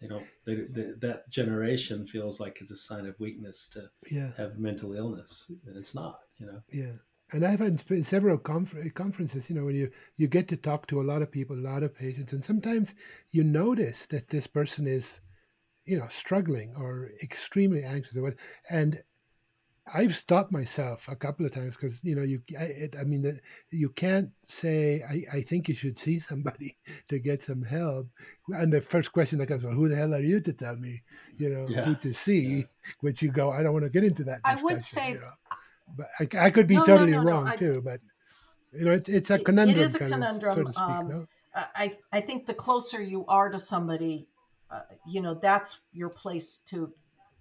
They 0.00 0.08
don't. 0.08 0.26
They, 0.44 0.54
they, 0.70 0.92
that 1.00 1.28
generation 1.30 2.06
feels 2.06 2.40
like 2.40 2.58
it's 2.60 2.70
a 2.70 2.76
sign 2.76 3.06
of 3.06 3.18
weakness 3.20 3.68
to 3.74 3.88
yeah. 4.10 4.30
have 4.36 4.58
mental 4.58 4.94
illness, 4.94 5.50
and 5.66 5.76
it's 5.76 5.94
not. 5.94 6.20
You 6.38 6.46
know. 6.46 6.62
Yeah. 6.70 6.92
And 7.32 7.44
I've 7.44 7.58
had 7.58 7.82
several 8.06 8.38
confer- 8.38 8.88
conferences, 8.90 9.50
you 9.50 9.56
know, 9.56 9.64
when 9.64 9.74
you, 9.74 9.90
you 10.16 10.28
get 10.28 10.46
to 10.46 10.56
talk 10.56 10.86
to 10.86 11.00
a 11.00 11.02
lot 11.02 11.22
of 11.22 11.32
people, 11.32 11.56
a 11.56 11.58
lot 11.58 11.82
of 11.82 11.92
patients, 11.92 12.32
and 12.32 12.44
sometimes 12.44 12.94
you 13.32 13.42
notice 13.42 14.06
that 14.06 14.28
this 14.28 14.46
person 14.46 14.86
is 14.86 15.18
you 15.86 15.98
know, 15.98 16.08
struggling 16.08 16.74
or 16.76 17.10
extremely 17.22 17.84
anxious 17.84 18.16
or 18.16 18.22
what. 18.22 18.34
And 18.68 19.02
I've 19.92 20.16
stopped 20.16 20.50
myself 20.50 21.06
a 21.08 21.14
couple 21.14 21.46
of 21.46 21.54
times 21.54 21.76
because 21.76 22.00
you 22.02 22.16
know 22.16 22.22
you 22.22 22.42
I, 22.58 22.64
it, 22.64 22.96
I 22.98 23.04
mean 23.04 23.22
the, 23.22 23.38
you 23.70 23.90
can't 23.90 24.30
say 24.46 25.02
I, 25.08 25.38
I 25.38 25.40
think 25.42 25.68
you 25.68 25.74
should 25.74 25.98
see 25.98 26.18
somebody 26.18 26.76
to 27.08 27.18
get 27.18 27.42
some 27.42 27.62
help 27.62 28.08
and 28.48 28.72
the 28.72 28.80
first 28.80 29.12
question 29.12 29.38
that 29.38 29.46
comes 29.46 29.62
well 29.62 29.74
who 29.74 29.88
the 29.88 29.94
hell 29.94 30.12
are 30.14 30.20
you 30.20 30.40
to 30.40 30.52
tell 30.52 30.76
me 30.76 31.02
you 31.38 31.50
know 31.50 31.66
yeah. 31.68 31.84
who 31.84 31.94
to 31.96 32.12
see 32.12 32.40
yeah. 32.40 32.62
which 33.00 33.22
you 33.22 33.30
go 33.30 33.50
I 33.50 33.62
don't 33.62 33.72
want 33.72 33.84
to 33.84 33.90
get 33.90 34.02
into 34.02 34.24
that 34.24 34.40
I 34.44 34.60
would 34.60 34.82
say 34.82 35.12
you 35.12 35.20
know? 35.20 35.30
but 35.96 36.08
I, 36.18 36.46
I 36.46 36.50
could 36.50 36.66
be 36.66 36.74
no, 36.74 36.84
totally 36.84 37.12
no, 37.12 37.22
no, 37.22 37.30
wrong 37.30 37.46
I, 37.46 37.54
too 37.54 37.80
but 37.84 38.00
you 38.72 38.86
know 38.86 38.92
it's, 38.92 39.08
it's 39.08 39.30
a 39.30 39.38
conundrum 39.38 39.78
it 39.78 39.84
is 39.84 39.94
a 39.94 40.00
conundrum 40.00 40.50
of, 40.50 40.56
so 40.56 40.64
to 40.64 40.72
speak, 40.72 40.82
um, 40.82 41.08
no? 41.08 41.26
I, 41.74 41.96
I 42.12 42.20
think 42.20 42.44
the 42.44 42.52
closer 42.52 43.02
you 43.02 43.24
are 43.28 43.48
to 43.48 43.58
somebody 43.58 44.28
uh, 44.70 44.80
you 45.06 45.20
know 45.20 45.34
that's 45.34 45.80
your 45.92 46.08
place 46.08 46.58
to 46.66 46.92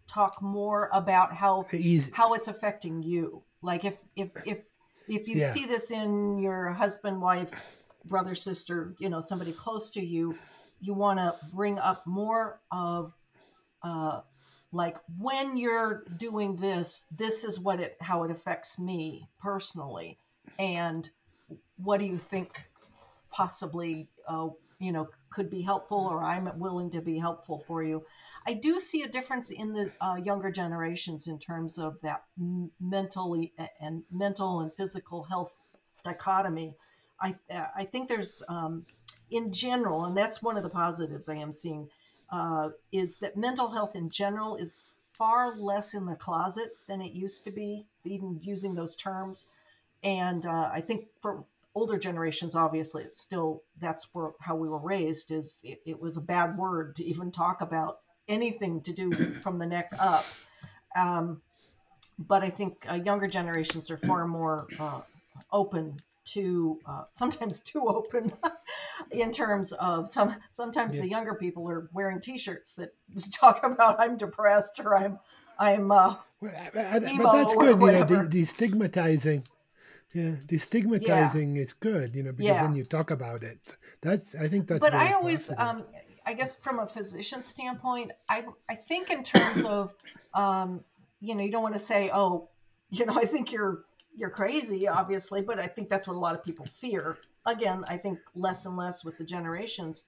talk 0.08 0.42
more 0.42 0.90
about 0.94 1.34
how 1.34 1.66
Easy. 1.74 2.12
how 2.14 2.34
it's 2.34 2.48
affecting 2.48 3.02
you 3.02 3.42
like 3.62 3.84
if 3.84 4.04
if 4.16 4.30
if 4.46 4.64
if 5.08 5.28
you 5.28 5.38
yeah. 5.38 5.52
see 5.52 5.66
this 5.66 5.92
in 5.92 6.38
your 6.38 6.72
husband 6.72 7.22
wife 7.22 7.52
brother 8.06 8.36
sister 8.36 8.94
you 9.00 9.10
know 9.10 9.20
somebody 9.20 9.52
close 9.52 9.90
to 9.90 10.06
you 10.06 10.38
you 10.80 10.94
want 10.94 11.18
to 11.18 11.34
bring 11.54 11.80
up 11.80 12.06
more 12.06 12.62
of 12.72 13.14
uh 13.82 14.22
like 14.72 14.98
when 15.18 15.58
you're 15.58 16.04
doing 16.18 16.56
this 16.58 17.06
this 17.16 17.44
is 17.44 17.60
what 17.60 17.80
it 17.80 17.98
how 18.02 18.24
it 18.24 18.32
affects 18.32 18.78
me 18.78 19.28
personally 19.40 20.20
and 20.60 21.10
what 21.78 22.00
do 22.00 22.06
you 22.06 22.18
think 22.18 22.70
possibly 23.32 24.10
uh, 24.28 24.48
you 24.80 24.92
know 24.92 25.10
could 25.30 25.50
be 25.50 25.62
helpful 25.62 26.08
or 26.10 26.24
i'm 26.24 26.50
willing 26.60 26.90
to 26.92 27.02
be 27.02 27.18
helpful 27.18 27.60
for 27.60 27.84
you. 27.84 28.04
I 28.48 28.54
do 28.54 28.80
see 28.80 29.02
a 29.02 29.08
difference 29.08 29.50
in 29.50 29.74
the 29.74 29.92
uh, 30.00 30.16
younger 30.16 30.52
generations 30.52 31.28
in 31.28 31.40
terms 31.40 31.78
of 31.78 32.00
that 32.02 32.24
mentally 32.80 33.54
and 33.82 34.04
mental 34.12 34.60
and 34.60 34.72
physical 34.72 35.24
health 35.24 35.62
dichotomy. 36.04 36.76
I 37.20 37.36
i 37.76 37.84
think 37.84 38.10
there's 38.10 38.44
um, 38.50 38.86
in 39.32 39.52
general 39.52 40.06
and 40.06 40.16
that's 40.16 40.44
one 40.44 40.58
of 40.58 40.64
the 40.64 40.70
positives 40.70 41.28
i 41.30 41.36
am 41.36 41.52
seeing 41.52 41.90
uh, 42.32 42.70
is 42.92 43.18
that 43.18 43.38
mental 43.38 43.72
health 43.72 43.96
in 43.96 44.10
general 44.10 44.56
is 44.56 44.86
far 45.00 45.56
less 45.58 45.94
in 45.94 46.06
the 46.06 46.16
closet 46.16 46.76
than 46.88 47.02
it 47.02 47.14
used 47.14 47.44
to 47.46 47.52
be 47.52 47.86
even 48.04 48.40
using 48.42 48.76
those 48.76 48.96
terms. 48.96 49.48
And 50.04 50.46
uh, 50.46 50.70
i 50.74 50.82
think 50.82 51.08
for 51.22 51.46
older 51.76 51.98
generations 51.98 52.56
obviously 52.56 53.04
it's 53.04 53.20
still 53.20 53.62
that's 53.80 54.08
where 54.14 54.32
how 54.40 54.56
we 54.56 54.68
were 54.68 54.80
raised 54.80 55.30
is 55.30 55.60
it, 55.64 55.82
it 55.86 56.02
was 56.02 56.18
a 56.18 56.22
bad 56.22 56.58
word 56.58 56.96
to 56.96 57.04
even 57.04 57.32
talk 57.32 57.62
about 57.62 58.00
anything 58.28 58.82
to 58.82 58.94
do 58.94 59.12
from 59.42 59.60
the 59.60 59.66
neck 59.66 59.92
up 60.00 60.26
um, 60.96 61.42
but 62.18 62.42
i 62.44 62.50
think 62.50 62.86
uh, 62.90 62.96
younger 62.96 63.28
generations 63.28 63.92
are 63.92 63.98
far 63.98 64.26
more 64.26 64.68
uh, 64.80 65.02
open 65.52 65.98
to 66.24 66.80
uh, 66.88 67.04
sometimes 67.12 67.60
too 67.60 67.88
open 67.88 68.32
in 69.12 69.32
terms 69.32 69.74
of 69.74 70.10
some 70.10 70.36
sometimes 70.52 70.96
yeah. 70.96 71.02
the 71.02 71.10
younger 71.10 71.36
people 71.36 71.70
are 71.70 71.90
wearing 71.94 72.20
t-shirts 72.20 72.74
that 72.76 72.94
talk 73.34 73.64
about 73.64 74.00
i'm 74.00 74.16
depressed 74.16 74.80
or 74.80 74.96
i'm 74.96 75.20
i'm 75.60 75.92
uh, 75.92 76.16
well, 76.40 76.52
I, 76.74 76.80
I, 76.80 77.00
but 77.00 77.32
that's 77.34 77.54
good 77.54 77.80
you 77.82 77.92
know 77.92 78.06
de- 78.06 78.44
destigmatizing 78.44 79.46
yeah, 80.16 80.36
destigmatizing 80.46 81.56
yeah. 81.56 81.62
is 81.62 81.74
good, 81.74 82.16
you 82.16 82.24
know, 82.24 82.32
because 82.32 82.56
yeah. 82.56 82.62
then 82.62 82.74
you 82.74 82.86
talk 82.86 83.12
about 83.12 83.44
it. 83.44 83.60
That's 84.02 84.34
I 84.34 84.48
think 84.48 84.68
that's. 84.68 84.80
But 84.80 84.94
I 84.94 85.12
always, 85.12 85.52
um, 85.58 85.84
I 86.26 86.34
guess, 86.34 86.58
from 86.58 86.80
a 86.80 86.88
physician 86.88 87.44
standpoint, 87.44 88.12
I 88.30 88.46
I 88.70 88.76
think 88.76 89.10
in 89.12 89.24
terms 89.24 89.66
of, 89.66 89.94
um, 90.34 90.86
you 91.20 91.36
know, 91.36 91.44
you 91.44 91.52
don't 91.52 91.64
want 91.64 91.76
to 91.76 91.80
say, 91.80 92.10
oh, 92.14 92.48
you 92.90 93.06
know, 93.06 93.20
I 93.24 93.26
think 93.26 93.52
you're 93.52 93.84
you're 94.16 94.30
crazy, 94.30 94.88
obviously, 94.88 95.42
but 95.42 95.60
I 95.60 95.68
think 95.68 95.90
that's 95.90 96.08
what 96.08 96.16
a 96.16 96.20
lot 96.20 96.34
of 96.34 96.46
people 96.46 96.66
fear. 96.66 97.18
Again, 97.46 97.84
I 97.90 97.98
think 97.98 98.20
less 98.36 98.66
and 98.66 98.78
less 98.78 99.04
with 99.04 99.18
the 99.18 99.26
generations, 99.26 100.06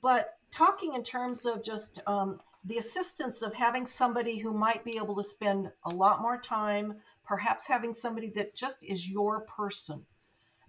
but 0.00 0.36
talking 0.52 0.94
in 0.94 1.02
terms 1.02 1.46
of 1.46 1.64
just 1.64 1.98
um, 2.06 2.38
the 2.64 2.78
assistance 2.78 3.42
of 3.42 3.54
having 3.54 3.86
somebody 3.86 4.38
who 4.38 4.52
might 4.52 4.84
be 4.84 4.96
able 4.98 5.16
to 5.16 5.24
spend 5.24 5.72
a 5.84 5.90
lot 5.92 6.22
more 6.22 6.40
time 6.40 6.94
perhaps 7.24 7.68
having 7.68 7.94
somebody 7.94 8.30
that 8.30 8.54
just 8.54 8.84
is 8.84 9.08
your 9.08 9.40
person. 9.40 10.06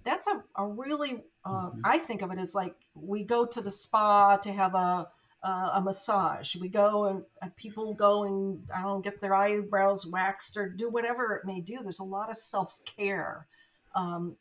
That's 0.04 0.28
a, 0.28 0.43
a 0.56 0.68
really 0.68 1.24
uh, 1.45 1.70
mm-hmm. 1.70 1.80
i 1.84 1.97
think 1.97 2.22
of 2.22 2.32
it 2.32 2.39
as 2.39 2.54
like 2.54 2.76
we 2.93 3.24
go 3.24 3.45
to 3.45 3.62
the 3.62 3.72
spa 3.72 4.38
to 4.38 4.51
have 4.51 4.76
a 4.76 5.08
uh, 5.45 5.72
a 5.74 5.82
massage. 5.82 6.56
We 6.56 6.70
go 6.70 7.04
and, 7.06 7.24
and, 7.41 7.54
people 7.58 7.93
go 7.93 8.24
and 8.24 8.64
i 8.74 8.82
don't 8.82 9.04
get 9.04 9.20
their 9.20 9.36
eyebrows 9.36 10.06
waxed 10.06 10.56
or 10.56 10.70
do 10.70 10.89
whatever 10.89 11.36
it 11.36 11.45
may 11.45 11.60
do. 11.60 11.80
There's 11.82 11.99
a 11.99 12.04
lot 12.04 12.30
of 12.30 12.38
self-care 12.38 13.47
um, 13.95 14.38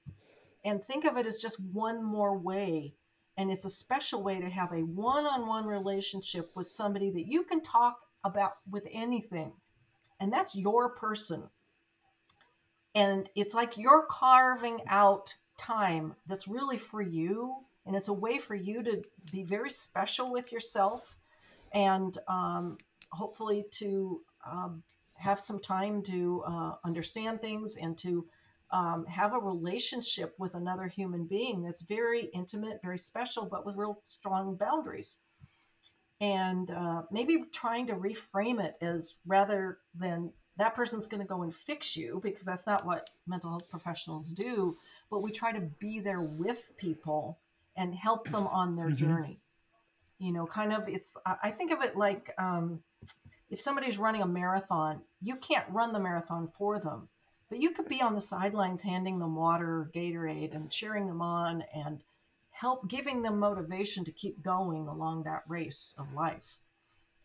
and 0.64 0.82
think 0.82 1.04
of 1.04 1.16
it 1.16 1.26
as 1.26 1.38
just 1.38 1.60
one 1.60 2.02
more 2.02 2.36
way. 2.36 2.94
And 3.36 3.50
it's 3.50 3.64
a 3.64 3.70
special 3.70 4.22
way 4.22 4.40
to 4.40 4.48
have 4.48 4.72
a 4.72 4.84
one-on-one 4.84 5.66
relationship 5.66 6.50
with 6.54 6.66
somebody 6.66 7.10
that 7.10 7.26
you 7.26 7.44
can 7.44 7.62
talk 7.62 7.98
about 8.24 8.58
with 8.70 8.86
anything. 8.92 9.52
And 10.20 10.32
that's 10.32 10.54
your 10.54 10.90
person 10.90 11.48
and 12.94 13.28
it's 13.34 13.54
like 13.54 13.76
you're 13.76 14.06
carving 14.08 14.80
out 14.88 15.34
time 15.58 16.14
that's 16.26 16.48
really 16.48 16.78
for 16.78 17.00
you 17.00 17.56
and 17.86 17.96
it's 17.96 18.08
a 18.08 18.12
way 18.12 18.38
for 18.38 18.54
you 18.54 18.82
to 18.82 19.02
be 19.30 19.42
very 19.42 19.70
special 19.70 20.32
with 20.32 20.52
yourself 20.52 21.16
and 21.72 22.18
um, 22.28 22.76
hopefully 23.10 23.64
to 23.70 24.20
um, 24.50 24.82
have 25.14 25.40
some 25.40 25.60
time 25.60 26.02
to 26.02 26.42
uh, 26.46 26.72
understand 26.84 27.40
things 27.40 27.76
and 27.76 27.96
to 27.98 28.26
um, 28.70 29.04
have 29.06 29.34
a 29.34 29.38
relationship 29.38 30.34
with 30.38 30.54
another 30.54 30.86
human 30.86 31.24
being 31.24 31.62
that's 31.62 31.82
very 31.82 32.30
intimate 32.32 32.80
very 32.82 32.98
special 32.98 33.44
but 33.44 33.64
with 33.66 33.76
real 33.76 34.00
strong 34.04 34.56
boundaries. 34.56 35.18
And 36.20 36.70
uh, 36.70 37.02
maybe 37.10 37.44
trying 37.52 37.88
to 37.88 37.94
reframe 37.94 38.62
it 38.62 38.76
as 38.80 39.16
rather 39.26 39.78
than 39.92 40.32
that 40.56 40.74
person's 40.74 41.06
going 41.06 41.20
to 41.20 41.26
go 41.26 41.42
and 41.42 41.54
fix 41.54 41.96
you 41.96 42.20
because 42.22 42.44
that's 42.44 42.66
not 42.66 42.84
what 42.84 43.10
mental 43.26 43.50
health 43.50 43.68
professionals 43.68 44.30
do 44.30 44.76
but 45.10 45.22
we 45.22 45.30
try 45.30 45.52
to 45.52 45.60
be 45.60 46.00
there 46.00 46.20
with 46.20 46.70
people 46.76 47.38
and 47.76 47.94
help 47.94 48.28
them 48.28 48.46
on 48.46 48.76
their 48.76 48.86
mm-hmm. 48.86 48.96
journey 48.96 49.38
you 50.18 50.32
know 50.32 50.46
kind 50.46 50.72
of 50.72 50.88
it's 50.88 51.16
i 51.42 51.50
think 51.50 51.72
of 51.72 51.82
it 51.82 51.96
like 51.96 52.32
um, 52.38 52.80
if 53.50 53.60
somebody's 53.60 53.98
running 53.98 54.22
a 54.22 54.26
marathon 54.26 55.00
you 55.20 55.36
can't 55.36 55.66
run 55.70 55.92
the 55.92 56.00
marathon 56.00 56.46
for 56.46 56.78
them 56.78 57.08
but 57.48 57.60
you 57.60 57.70
could 57.70 57.88
be 57.88 58.00
on 58.00 58.14
the 58.14 58.20
sidelines 58.20 58.82
handing 58.82 59.18
them 59.18 59.36
water 59.36 59.90
gatorade 59.94 60.54
and 60.54 60.70
cheering 60.70 61.06
them 61.06 61.20
on 61.20 61.62
and 61.74 62.02
help 62.62 62.88
giving 62.88 63.22
them 63.22 63.40
motivation 63.40 64.04
to 64.04 64.12
keep 64.12 64.40
going 64.40 64.86
along 64.86 65.24
that 65.24 65.42
race 65.48 65.96
of 65.98 66.14
life. 66.14 66.58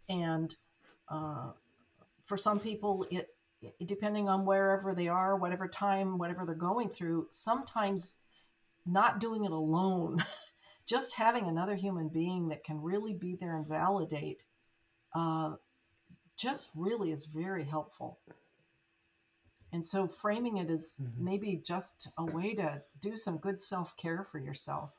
And 0.10 0.56
uh, 1.08 1.52
for 2.28 2.36
some 2.36 2.60
people, 2.60 3.06
it, 3.10 3.30
depending 3.86 4.28
on 4.28 4.46
wherever 4.46 4.94
they 4.94 5.08
are, 5.08 5.38
whatever 5.38 5.68
time, 5.68 6.18
whatever 6.18 6.46
they're 6.46 6.56
going 6.56 6.90
through, 6.90 7.26
sometimes 7.30 8.18
not 8.86 9.20
doing 9.20 9.46
it 9.46 9.52
alone, 9.52 10.24
just 10.86 11.14
having 11.14 11.48
another 11.48 11.76
human 11.76 12.10
being 12.10 12.50
that 12.50 12.66
can 12.66 12.82
really 12.82 13.14
be 13.14 13.36
there 13.36 13.56
and 13.56 13.66
validate, 13.66 14.44
uh, 15.16 15.54
just 16.36 16.70
really 16.76 17.12
is 17.12 17.26
very 17.26 17.64
helpful. 17.64 18.20
And 19.72 19.86
so 19.86 20.06
framing 20.06 20.58
it 20.58 20.70
as 20.70 21.00
mm-hmm. 21.02 21.24
maybe 21.24 21.62
just 21.66 22.10
a 22.18 22.26
way 22.26 22.54
to 22.56 22.82
do 23.02 23.16
some 23.16 23.38
good 23.38 23.62
self 23.62 23.96
care 23.96 24.24
for 24.24 24.38
yourself. 24.38 24.92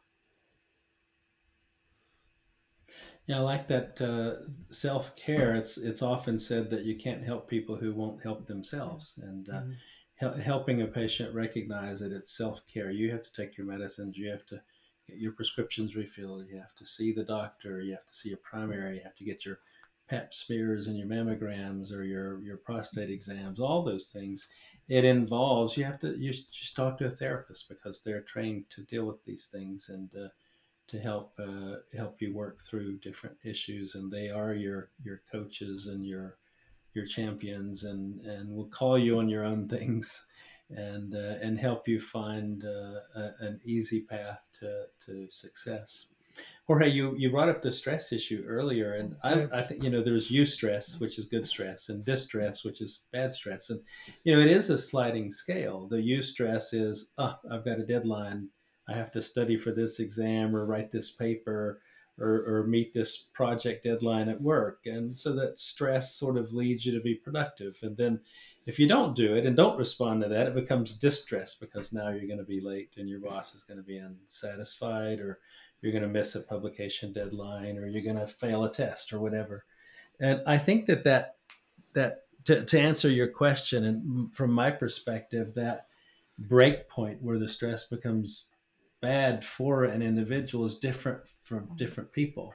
Yeah, 3.28 3.36
I 3.36 3.40
like 3.40 3.68
that 3.68 4.00
uh, 4.00 4.48
self 4.72 5.14
care. 5.14 5.54
It's 5.54 5.78
it's 5.78 6.02
often 6.02 6.40
said 6.40 6.70
that 6.70 6.84
you 6.84 6.96
can't 6.96 7.22
help 7.22 7.48
people 7.48 7.76
who 7.76 7.92
won't 7.92 8.22
help 8.22 8.46
themselves, 8.46 9.14
and 9.22 9.48
uh, 9.48 9.52
mm-hmm. 9.52 9.72
hel- 10.16 10.32
helping 10.32 10.82
a 10.82 10.86
patient 10.86 11.34
recognize 11.34 12.00
that 12.00 12.10
it's 12.10 12.36
self 12.36 12.62
care. 12.72 12.90
You 12.90 13.12
have 13.12 13.22
to 13.22 13.32
take 13.36 13.56
your 13.56 13.66
medicines. 13.66 14.16
You 14.16 14.30
have 14.30 14.46
to 14.46 14.60
get 15.06 15.18
your 15.18 15.32
prescriptions 15.32 15.94
refilled. 15.94 16.46
You 16.50 16.56
have 16.56 16.74
to 16.78 16.86
see 16.86 17.12
the 17.12 17.22
doctor. 17.22 17.82
You 17.82 17.92
have 17.92 18.06
to 18.06 18.14
see 18.14 18.30
your 18.30 18.38
primary. 18.38 18.96
You 18.96 19.02
have 19.04 19.16
to 19.16 19.24
get 19.24 19.44
your 19.44 19.60
pap 20.08 20.32
smears 20.32 20.86
and 20.86 20.96
your 20.96 21.06
mammograms 21.06 21.92
or 21.92 22.02
your, 22.02 22.40
your 22.40 22.56
prostate 22.56 23.10
exams, 23.10 23.60
all 23.60 23.82
those 23.82 24.06
things, 24.06 24.48
it 24.88 25.04
involves 25.04 25.76
you 25.76 25.84
have 25.84 26.00
to 26.00 26.16
you 26.18 26.32
just 26.32 26.74
talk 26.74 26.96
to 26.96 27.06
a 27.06 27.10
therapist 27.10 27.68
because 27.68 28.00
they're 28.00 28.22
trained 28.22 28.64
to 28.70 28.80
deal 28.84 29.04
with 29.04 29.22
these 29.24 29.48
things 29.48 29.90
and 29.90 30.08
uh, 30.16 30.28
to 30.88 30.98
help 30.98 31.32
uh, 31.38 31.76
help 31.96 32.20
you 32.20 32.34
work 32.34 32.62
through 32.62 32.98
different 32.98 33.36
issues, 33.44 33.94
and 33.94 34.10
they 34.10 34.28
are 34.30 34.54
your 34.54 34.90
your 35.04 35.22
coaches 35.30 35.86
and 35.86 36.04
your 36.06 36.38
your 36.94 37.06
champions, 37.06 37.84
and 37.84 38.20
and 38.22 38.50
will 38.50 38.68
call 38.68 38.98
you 38.98 39.18
on 39.18 39.28
your 39.28 39.44
own 39.44 39.68
things, 39.76 40.26
and 40.70 41.14
uh, 41.14 41.36
and 41.42 41.58
help 41.58 41.86
you 41.86 42.00
find 42.00 42.64
uh, 42.64 43.00
a, 43.14 43.30
an 43.40 43.60
easy 43.64 44.00
path 44.00 44.48
to 44.60 44.84
to 45.06 45.30
success. 45.30 46.06
Jorge, 46.66 46.90
you, 46.90 47.16
you 47.16 47.30
brought 47.30 47.48
up 47.48 47.62
the 47.62 47.72
stress 47.72 48.12
issue 48.12 48.44
earlier, 48.46 48.92
and 48.94 49.16
I, 49.24 49.48
I 49.52 49.62
think 49.62 49.82
you 49.82 49.88
know 49.90 50.02
there's 50.02 50.30
eustress, 50.30 51.00
which 51.00 51.18
is 51.18 51.24
good 51.24 51.46
stress, 51.46 51.88
and 51.88 52.04
distress, 52.04 52.62
which 52.62 52.82
is 52.82 53.04
bad 53.10 53.34
stress, 53.34 53.70
and 53.70 53.80
you 54.24 54.34
know 54.34 54.42
it 54.42 54.50
is 54.50 54.68
a 54.68 54.76
sliding 54.76 55.32
scale. 55.32 55.88
The 55.88 55.96
eustress 55.96 56.74
is, 56.74 57.10
oh, 57.16 57.34
I've 57.50 57.64
got 57.64 57.80
a 57.80 57.86
deadline, 57.86 58.50
I 58.88 58.96
have 58.96 59.12
to 59.12 59.22
study 59.22 59.56
for 59.56 59.72
this 59.72 60.00
exam 60.00 60.54
or 60.54 60.64
write 60.64 60.90
this 60.90 61.10
paper 61.10 61.80
or, 62.18 62.44
or 62.46 62.66
meet 62.66 62.92
this 62.92 63.16
project 63.32 63.84
deadline 63.84 64.28
at 64.28 64.40
work, 64.40 64.80
and 64.86 65.16
so 65.16 65.32
that 65.34 65.58
stress 65.58 66.14
sort 66.16 66.36
of 66.36 66.52
leads 66.52 66.84
you 66.84 66.92
to 66.92 67.00
be 67.00 67.14
productive, 67.14 67.76
and 67.82 67.96
then 67.96 68.20
if 68.68 68.78
you 68.78 68.86
don't 68.86 69.16
do 69.16 69.34
it 69.34 69.46
and 69.46 69.56
don't 69.56 69.78
respond 69.78 70.22
to 70.22 70.28
that, 70.28 70.46
it 70.46 70.54
becomes 70.54 70.92
distress 70.92 71.54
because 71.54 71.90
now 71.90 72.10
you're 72.10 72.26
going 72.26 72.38
to 72.38 72.44
be 72.44 72.60
late 72.60 72.96
and 72.98 73.08
your 73.08 73.18
boss 73.18 73.54
is 73.54 73.62
going 73.62 73.78
to 73.78 73.82
be 73.82 73.96
unsatisfied 73.96 75.20
or 75.20 75.38
you're 75.80 75.90
going 75.90 76.02
to 76.02 76.08
miss 76.08 76.34
a 76.34 76.40
publication 76.40 77.10
deadline 77.10 77.78
or 77.78 77.86
you're 77.86 78.02
going 78.02 78.18
to 78.18 78.26
fail 78.26 78.64
a 78.64 78.70
test 78.70 79.10
or 79.14 79.20
whatever. 79.20 79.64
And 80.20 80.42
I 80.46 80.58
think 80.58 80.84
that 80.84 81.02
that 81.04 81.36
that 81.94 82.24
to, 82.44 82.62
to 82.66 82.78
answer 82.78 83.08
your 83.08 83.28
question 83.28 83.84
and 83.86 84.34
from 84.34 84.52
my 84.52 84.70
perspective, 84.70 85.54
that 85.54 85.86
break 86.38 86.90
point 86.90 87.22
where 87.22 87.38
the 87.38 87.48
stress 87.48 87.86
becomes 87.86 88.48
bad 89.00 89.44
for 89.44 89.84
an 89.84 90.02
individual 90.02 90.64
is 90.64 90.76
different 90.76 91.20
from 91.42 91.68
different 91.76 92.12
people, 92.12 92.54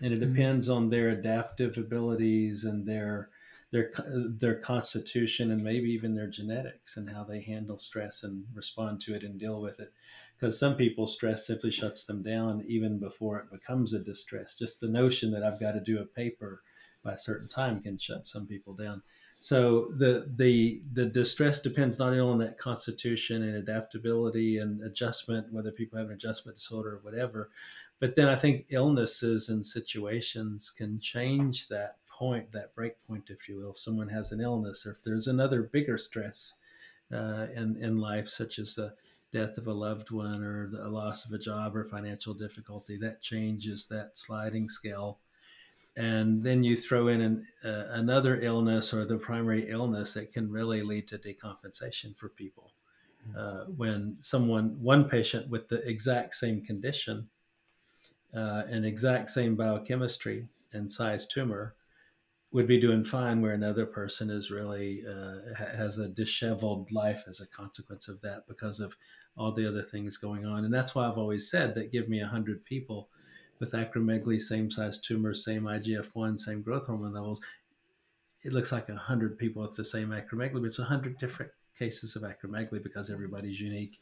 and 0.00 0.12
it 0.12 0.20
mm-hmm. 0.20 0.32
depends 0.32 0.68
on 0.68 0.88
their 0.88 1.10
adaptive 1.10 1.76
abilities 1.76 2.64
and 2.64 2.86
their 2.86 3.30
their 3.70 3.90
their 4.38 4.56
constitution 4.56 5.50
and 5.50 5.62
maybe 5.62 5.90
even 5.90 6.14
their 6.14 6.28
genetics 6.28 6.96
and 6.96 7.08
how 7.08 7.24
they 7.24 7.40
handle 7.40 7.78
stress 7.78 8.22
and 8.22 8.44
respond 8.54 9.00
to 9.00 9.14
it 9.14 9.22
and 9.22 9.40
deal 9.40 9.60
with 9.60 9.80
it. 9.80 9.92
Because 10.38 10.58
some 10.58 10.76
people 10.76 11.06
stress 11.06 11.46
simply 11.46 11.70
shuts 11.70 12.04
them 12.04 12.22
down 12.22 12.64
even 12.66 12.98
before 12.98 13.38
it 13.38 13.50
becomes 13.50 13.92
a 13.92 13.98
distress. 13.98 14.58
Just 14.58 14.80
the 14.80 14.88
notion 14.88 15.30
that 15.30 15.42
i've 15.42 15.60
got 15.60 15.72
to 15.72 15.80
do 15.80 16.00
a 16.00 16.04
paper 16.04 16.62
by 17.02 17.14
a 17.14 17.18
certain 17.18 17.48
time 17.48 17.80
can 17.80 17.98
shut 17.98 18.26
some 18.26 18.46
people 18.46 18.74
down 18.74 19.02
so 19.42 19.92
the 19.98 20.30
the 20.36 20.80
the 20.94 21.04
distress 21.04 21.60
depends 21.60 21.98
not 21.98 22.08
only 22.08 22.20
on 22.20 22.38
that 22.38 22.58
constitution 22.58 23.42
and 23.42 23.56
adaptability 23.56 24.58
and 24.58 24.82
adjustment 24.82 25.52
whether 25.52 25.70
people 25.70 25.98
have 25.98 26.08
an 26.08 26.14
adjustment 26.14 26.56
disorder 26.56 26.94
or 26.94 27.00
whatever 27.02 27.50
but 28.00 28.16
then 28.16 28.28
i 28.28 28.36
think 28.36 28.64
illnesses 28.70 29.50
and 29.50 29.66
situations 29.66 30.70
can 30.70 30.98
change 31.00 31.68
that 31.68 31.96
point, 32.22 32.52
that 32.52 32.72
break 32.76 32.94
point, 33.08 33.24
if 33.30 33.48
you 33.48 33.56
will, 33.56 33.72
if 33.72 33.78
someone 33.78 34.08
has 34.08 34.30
an 34.30 34.40
illness 34.40 34.86
or 34.86 34.92
if 34.92 35.02
there's 35.02 35.26
another 35.26 35.64
bigger 35.64 35.98
stress 35.98 36.58
uh, 37.12 37.46
in, 37.56 37.76
in 37.82 37.98
life, 37.98 38.28
such 38.28 38.60
as 38.60 38.76
the 38.76 38.94
death 39.32 39.58
of 39.58 39.66
a 39.66 39.72
loved 39.72 40.12
one 40.12 40.44
or 40.44 40.68
the 40.68 40.88
loss 40.88 41.24
of 41.24 41.32
a 41.32 41.38
job 41.38 41.74
or 41.74 41.84
financial 41.84 42.32
difficulty, 42.32 42.96
that 42.96 43.22
changes 43.22 43.88
that 43.88 44.16
sliding 44.16 44.68
scale. 44.68 45.18
And 45.96 46.42
then 46.42 46.64
you 46.64 46.76
throw 46.76 47.08
in 47.08 47.20
an, 47.20 47.46
uh, 47.64 47.86
another 47.90 48.40
illness 48.40 48.94
or 48.94 49.04
the 49.04 49.18
primary 49.18 49.70
illness 49.70 50.14
that 50.14 50.32
can 50.32 50.50
really 50.50 50.82
lead 50.82 51.06
to 51.08 51.18
decompensation 51.18 52.16
for 52.16 52.30
people. 52.30 52.72
Hmm. 53.26 53.38
Uh, 53.38 53.64
when 53.76 54.16
someone, 54.20 54.80
one 54.80 55.08
patient 55.08 55.50
with 55.50 55.68
the 55.68 55.86
exact 55.88 56.34
same 56.34 56.64
condition, 56.64 57.28
uh, 58.34 58.62
an 58.68 58.84
exact 58.84 59.30
same 59.30 59.54
biochemistry 59.54 60.48
and 60.72 60.90
size 60.90 61.26
tumor 61.26 61.74
would 62.52 62.66
be 62.66 62.80
doing 62.80 63.04
fine 63.04 63.40
where 63.40 63.54
another 63.54 63.86
person 63.86 64.30
is 64.30 64.50
really 64.50 65.02
uh, 65.08 65.54
has 65.54 65.98
a 65.98 66.08
disheveled 66.08 66.90
life 66.92 67.24
as 67.26 67.40
a 67.40 67.46
consequence 67.46 68.08
of 68.08 68.20
that 68.20 68.46
because 68.46 68.80
of 68.80 68.94
all 69.36 69.52
the 69.52 69.66
other 69.66 69.82
things 69.82 70.18
going 70.18 70.44
on 70.44 70.64
and 70.64 70.72
that's 70.72 70.94
why 70.94 71.08
i've 71.08 71.16
always 71.16 71.50
said 71.50 71.74
that 71.74 71.90
give 71.90 72.08
me 72.08 72.20
100 72.20 72.62
people 72.64 73.08
with 73.62 73.72
acromegaly 73.74 74.40
same 74.40 74.68
size 74.72 75.00
tumors 75.00 75.44
same 75.44 75.62
igf-1 75.62 76.38
same 76.38 76.62
growth 76.62 76.86
hormone 76.88 77.14
levels 77.14 77.40
it 78.44 78.52
looks 78.52 78.72
like 78.72 78.88
100 78.88 79.38
people 79.38 79.62
with 79.62 79.74
the 79.74 79.84
same 79.84 80.08
acromegaly 80.08 80.54
but 80.54 80.64
it's 80.64 80.80
100 80.80 81.16
different 81.20 81.52
cases 81.78 82.16
of 82.16 82.24
acromegaly 82.24 82.82
because 82.82 83.08
everybody's 83.08 83.60
unique 83.60 84.00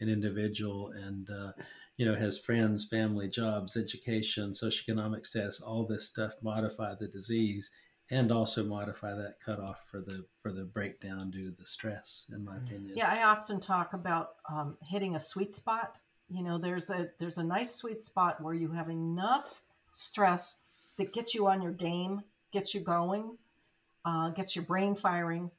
and 0.00 0.08
individual 0.08 0.92
and 0.92 1.28
uh, 1.28 1.52
you 1.98 2.06
know 2.06 2.14
has 2.14 2.38
friends 2.38 2.88
family 2.88 3.28
jobs 3.28 3.76
education 3.76 4.52
socioeconomic 4.52 5.26
status 5.26 5.60
all 5.60 5.86
this 5.86 6.08
stuff 6.08 6.32
modify 6.42 6.94
the 6.94 7.08
disease 7.08 7.70
and 8.10 8.32
also 8.32 8.64
modify 8.64 9.12
that 9.14 9.34
cutoff 9.44 9.80
for 9.90 10.00
the 10.00 10.24
for 10.40 10.52
the 10.52 10.64
breakdown 10.64 11.30
due 11.30 11.50
to 11.50 11.56
the 11.58 11.66
stress 11.66 12.26
in 12.32 12.42
my 12.42 12.56
opinion. 12.56 12.94
Yeah 12.96 13.10
i 13.12 13.24
often 13.24 13.60
talk 13.60 13.92
about 13.92 14.36
um, 14.50 14.78
hitting 14.82 15.16
a 15.16 15.20
sweet 15.20 15.52
spot 15.54 15.98
you 16.32 16.42
know 16.42 16.58
there's 16.58 16.90
a 16.90 17.08
there's 17.18 17.38
a 17.38 17.42
nice 17.42 17.74
sweet 17.74 18.02
spot 18.02 18.40
where 18.40 18.54
you 18.54 18.70
have 18.70 18.88
enough 18.88 19.62
stress 19.92 20.58
that 20.96 21.12
gets 21.12 21.34
you 21.34 21.46
on 21.46 21.60
your 21.62 21.72
game 21.72 22.22
gets 22.52 22.74
you 22.74 22.80
going 22.80 23.36
uh, 24.04 24.30
gets 24.30 24.56
your 24.56 24.64
brain 24.64 24.94
firing 24.94 25.50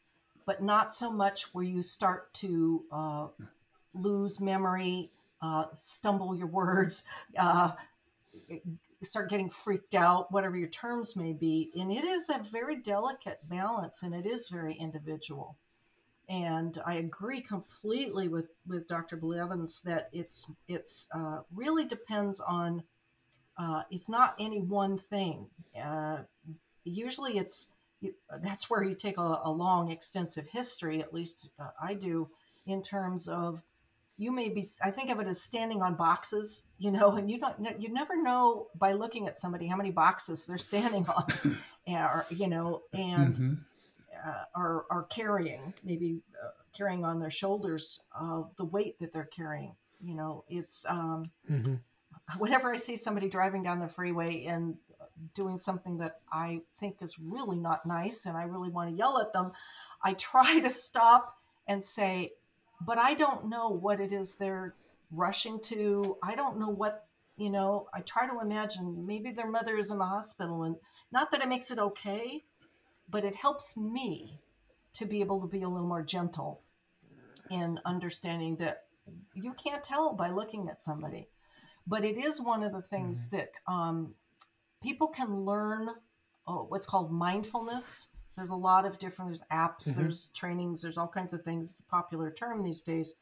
but 0.45 0.61
not 0.61 0.93
so 0.93 1.11
much 1.11 1.53
where 1.53 1.63
you 1.63 1.81
start 1.81 2.33
to 2.33 2.83
uh, 2.91 3.27
lose 3.93 4.39
memory 4.39 5.11
uh, 5.41 5.65
stumble 5.75 6.35
your 6.35 6.47
words 6.47 7.03
uh, 7.37 7.71
start 9.05 9.29
getting 9.29 9.49
freaked 9.49 9.95
out, 9.95 10.31
whatever 10.31 10.57
your 10.57 10.69
terms 10.69 11.15
may 11.15 11.33
be. 11.33 11.71
And 11.77 11.91
it 11.91 12.03
is 12.03 12.29
a 12.29 12.39
very 12.39 12.77
delicate 12.77 13.39
balance 13.49 14.03
and 14.03 14.13
it 14.13 14.25
is 14.25 14.49
very 14.49 14.73
individual. 14.73 15.57
And 16.29 16.81
I 16.85 16.95
agree 16.95 17.41
completely 17.41 18.27
with, 18.27 18.47
with 18.67 18.87
Dr. 18.87 19.17
Blevins 19.17 19.81
that 19.81 20.09
it's 20.13 20.49
it's 20.67 21.09
uh, 21.13 21.39
really 21.53 21.85
depends 21.85 22.39
on 22.39 22.83
uh, 23.57 23.83
it's 23.91 24.09
not 24.09 24.35
any 24.39 24.59
one 24.59 24.97
thing. 24.97 25.47
Uh, 25.79 26.19
usually, 26.85 27.37
it's 27.37 27.71
you, 27.99 28.13
that's 28.41 28.69
where 28.69 28.83
you 28.83 28.95
take 28.95 29.17
a, 29.17 29.41
a 29.43 29.51
long, 29.51 29.91
extensive 29.91 30.47
history. 30.47 31.01
At 31.01 31.13
least 31.13 31.49
uh, 31.59 31.69
I 31.81 31.93
do 31.93 32.29
in 32.65 32.81
terms 32.81 33.27
of 33.27 33.61
you 34.17 34.31
may 34.31 34.49
be 34.49 34.63
i 34.81 34.91
think 34.91 35.09
of 35.09 35.19
it 35.19 35.27
as 35.27 35.41
standing 35.41 35.81
on 35.81 35.95
boxes 35.95 36.67
you 36.77 36.91
know 36.91 37.11
and 37.13 37.29
you 37.29 37.39
don't 37.39 37.81
you 37.81 37.91
never 37.91 38.21
know 38.21 38.67
by 38.77 38.93
looking 38.93 39.27
at 39.27 39.37
somebody 39.37 39.67
how 39.67 39.75
many 39.75 39.91
boxes 39.91 40.45
they're 40.45 40.57
standing 40.57 41.05
on 41.07 41.57
or 41.87 42.25
you 42.29 42.47
know 42.47 42.83
and 42.93 43.35
mm-hmm. 43.35 43.53
Uh, 44.25 44.43
are, 44.55 44.85
are 44.89 45.03
carrying 45.03 45.73
maybe 45.83 46.21
uh, 46.43 46.49
carrying 46.75 47.05
on 47.05 47.19
their 47.19 47.29
shoulders 47.29 48.01
uh, 48.19 48.43
the 48.57 48.65
weight 48.65 48.99
that 48.99 49.13
they're 49.13 49.25
carrying 49.25 49.75
you 50.03 50.15
know 50.15 50.43
it's 50.49 50.85
um, 50.89 51.23
mm-hmm. 51.49 51.75
whenever 52.37 52.73
i 52.73 52.77
see 52.77 52.95
somebody 52.95 53.29
driving 53.29 53.63
down 53.63 53.79
the 53.79 53.87
freeway 53.87 54.45
and 54.45 54.75
doing 55.33 55.57
something 55.57 55.97
that 55.97 56.19
i 56.31 56.61
think 56.79 56.97
is 57.01 57.19
really 57.19 57.57
not 57.57 57.85
nice 57.85 58.25
and 58.25 58.37
i 58.37 58.43
really 58.43 58.69
want 58.69 58.89
to 58.89 58.95
yell 58.95 59.19
at 59.19 59.31
them 59.33 59.51
i 60.03 60.13
try 60.13 60.59
to 60.59 60.71
stop 60.71 61.37
and 61.67 61.83
say 61.83 62.31
but 62.85 62.97
I 62.97 63.13
don't 63.13 63.49
know 63.49 63.69
what 63.69 63.99
it 63.99 64.11
is 64.11 64.35
they're 64.35 64.75
rushing 65.11 65.59
to, 65.61 66.17
I 66.23 66.35
don't 66.35 66.59
know 66.59 66.69
what, 66.69 67.05
you 67.37 67.49
know, 67.49 67.87
I 67.93 68.01
try 68.01 68.27
to 68.27 68.39
imagine 68.41 69.05
maybe 69.05 69.31
their 69.31 69.49
mother 69.49 69.77
is 69.77 69.91
in 69.91 69.97
the 69.97 70.05
hospital. 70.05 70.63
And 70.63 70.75
not 71.11 71.31
that 71.31 71.41
it 71.41 71.49
makes 71.49 71.71
it 71.71 71.79
okay, 71.79 72.43
but 73.13 73.23
it 73.23 73.35
helps 73.35 73.77
me 73.77 74.41
to 74.91 75.05
be 75.05 75.21
able 75.21 75.39
to 75.39 75.47
be 75.47 75.61
a 75.61 75.69
little 75.69 75.87
more 75.87 76.01
gentle 76.01 76.63
in 77.51 77.79
understanding 77.85 78.55
that 78.55 78.85
you 79.35 79.53
can't 79.53 79.83
tell 79.83 80.13
by 80.13 80.31
looking 80.31 80.67
at 80.67 80.81
somebody. 80.81 81.29
But 81.85 82.03
it 82.03 82.17
is 82.17 82.41
one 82.41 82.63
of 82.63 82.73
the 82.73 82.81
things 82.81 83.27
mm-hmm. 83.27 83.37
that 83.37 83.49
um, 83.71 84.15
people 84.81 85.07
can 85.07 85.41
learn 85.41 85.89
oh, 86.47 86.65
what's 86.69 86.87
called 86.87 87.11
mindfulness. 87.11 88.07
There's 88.35 88.49
a 88.49 88.55
lot 88.55 88.83
of 88.83 88.97
different 88.97 89.29
there's 89.29 89.41
apps, 89.51 89.87
mm-hmm. 89.87 90.01
there's 90.01 90.29
trainings, 90.29 90.81
there's 90.81 90.97
all 90.97 91.07
kinds 91.07 91.33
of 91.33 91.43
things. 91.43 91.69
It's 91.69 91.79
a 91.81 91.83
popular 91.83 92.31
term 92.31 92.63
these 92.63 92.81
days, 92.81 93.13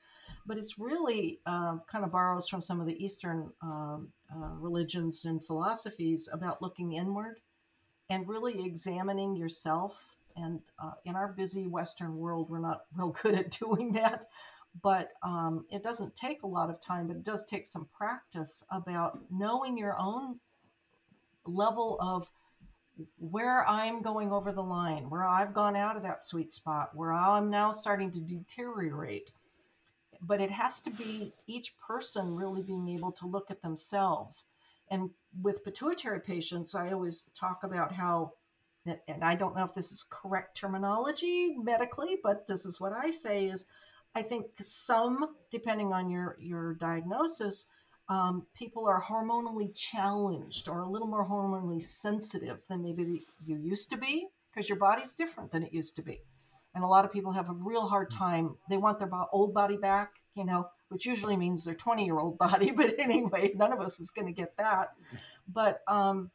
but 0.46 0.58
it's 0.58 0.80
really 0.80 1.42
uh, 1.46 1.78
kind 1.92 2.06
of 2.06 2.14
borrows 2.14 2.48
from 2.48 2.62
some 2.62 2.80
of 2.80 2.88
the 2.88 3.04
Eastern 3.04 3.52
um, 3.62 4.08
uh, 4.34 4.52
religions 4.56 5.26
and 5.26 5.46
philosophies 5.46 6.30
about 6.32 6.62
looking 6.62 6.94
inward 6.94 7.42
and 8.12 8.28
really 8.28 8.66
examining 8.66 9.38
yourself. 9.38 10.18
And 10.36 10.60
uh, 10.84 10.92
in 11.06 11.16
our 11.16 11.30
busy 11.30 11.68
Western 11.68 12.18
world, 12.18 12.50
we're 12.50 12.60
not 12.60 12.82
real 12.96 13.16
good 13.24 13.34
at 13.34 13.58
doing 13.58 13.94
that. 13.94 14.26
But 14.84 15.14
um, 15.24 15.66
it 15.72 15.82
doesn't 15.82 16.16
take 16.16 16.44
a 16.44 16.48
lot 16.48 16.70
of 16.70 16.82
time, 16.82 17.08
but 17.08 17.16
it 17.16 17.24
does 17.24 17.46
take 17.46 17.66
some 17.66 17.88
practice 17.98 18.64
about 18.70 19.20
knowing 19.32 19.78
your 19.78 19.98
own 19.98 20.40
level 21.46 21.98
of 22.00 22.30
where 23.18 23.68
I'm 23.68 24.02
going 24.02 24.32
over 24.32 24.52
the 24.52 24.62
line, 24.62 25.10
where 25.10 25.26
I've 25.26 25.54
gone 25.54 25.76
out 25.76 25.98
of 25.98 26.04
that 26.04 26.26
sweet 26.26 26.54
spot, 26.54 26.92
where 26.94 27.12
I'm 27.14 27.50
now 27.50 27.72
starting 27.72 28.12
to 28.12 28.20
deteriorate. 28.20 29.32
But 30.22 30.40
it 30.42 30.52
has 30.52 30.82
to 30.82 30.90
be 30.90 31.34
each 31.48 31.76
person 31.78 32.36
really 32.36 32.62
being 32.62 32.90
able 32.90 33.12
to 33.14 33.26
look 33.26 33.50
at 33.50 33.62
themselves. 33.62 34.46
And 34.90 35.12
with 35.42 35.64
pituitary 35.64 36.20
patients, 36.20 36.76
I 36.76 36.92
always 36.92 37.30
talk 37.38 37.64
about 37.64 37.92
how, 37.92 38.34
and 38.86 39.24
I 39.24 39.36
don't 39.36 39.56
know 39.56 39.64
if 39.64 39.74
this 39.74 39.92
is 39.92 40.04
correct 40.10 40.58
terminology 40.58 41.56
medically, 41.58 42.18
but 42.24 42.48
this 42.48 42.66
is 42.66 42.82
what 42.82 42.94
I 42.94 43.12
say 43.12 43.46
is 43.46 43.66
I 44.16 44.22
think 44.22 44.48
some, 44.60 45.36
depending 45.52 45.94
on 45.94 46.10
your, 46.10 46.38
your 46.40 46.74
diagnosis, 46.74 47.70
um, 48.10 48.46
people 48.54 48.88
are 48.88 49.02
hormonally 49.02 49.74
challenged 49.74 50.68
or 50.68 50.80
a 50.80 50.90
little 50.90 51.08
more 51.08 51.28
hormonally 51.28 51.82
sensitive 51.82 52.62
than 52.68 52.84
maybe 52.84 53.26
you 53.46 53.58
used 53.58 53.90
to 53.92 53.98
be 53.98 54.28
because 54.52 54.68
your 54.68 54.78
body's 54.78 55.14
different 55.14 55.52
than 55.52 55.64
it 55.64 55.74
used 55.74 55.96
to 55.96 56.02
be. 56.02 56.22
And 56.76 56.84
a 56.84 56.88
lot 56.88 57.06
of 57.06 57.12
people 57.12 57.32
have 57.32 57.50
a 57.50 57.54
real 57.54 57.88
hard 57.88 58.10
mm. 58.10 58.18
time. 58.18 58.58
They 58.70 58.78
want 58.78 59.00
their 59.00 59.10
old 59.32 59.54
body 59.54 59.78
back, 59.78 60.14
you 60.36 60.46
know, 60.46 60.68
which 60.92 61.06
usually 61.06 61.38
means 61.38 61.64
their 61.64 61.74
20 61.74 62.06
year 62.06 62.20
old 62.20 62.38
body. 62.38 62.72
But 62.76 63.00
anyway, 63.00 63.54
none 63.56 63.72
of 63.72 63.80
us 63.80 64.00
is 64.00 64.12
going 64.12 64.28
to 64.28 64.34
get 64.34 64.58
that. 64.58 64.94
But 65.48 65.82
um, 65.88 66.32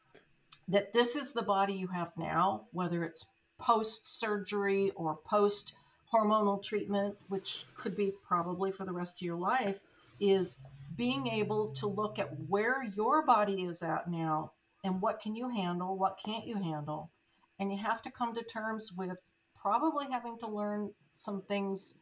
that 0.69 0.93
this 0.93 1.15
is 1.15 1.33
the 1.33 1.43
body 1.43 1.75
you 1.75 1.89
have 1.89 2.13
now, 2.17 2.67
whether 2.73 3.05
it's 3.05 3.27
post 3.59 4.09
surgery 4.19 4.93
or 4.97 5.19
post 5.27 5.75
hormonal 6.13 6.63
treatment, 6.63 7.17
which 7.29 7.67
could 7.77 7.97
be 7.97 8.13
probably 8.27 8.73
for 8.73 8.85
the 8.85 8.93
rest 8.93 9.21
of 9.21 9.27
your 9.27 9.37
life, 9.37 9.81
is 10.21 10.57
being 10.97 11.27
able 11.27 11.69
to 11.75 11.87
look 11.87 12.19
at 12.19 12.31
where 12.49 12.83
your 12.97 13.25
body 13.25 13.65
is 13.65 13.83
at 13.83 14.11
now 14.11 14.53
and 14.85 15.03
what 15.03 15.21
can 15.21 15.35
you 15.35 15.51
handle, 15.51 15.99
what 15.99 16.19
can't 16.25 16.47
you 16.47 16.57
handle. 16.57 17.11
And 17.59 17.71
you 17.71 17.79
have 17.79 18.01
to 18.03 18.11
come 18.11 18.35
to 18.35 18.43
terms 18.43 18.93
with 18.97 19.19
probably 19.61 20.07
having 20.11 20.39
to 20.39 20.47
learn 20.47 20.93
some 21.15 21.43
things 21.43 21.97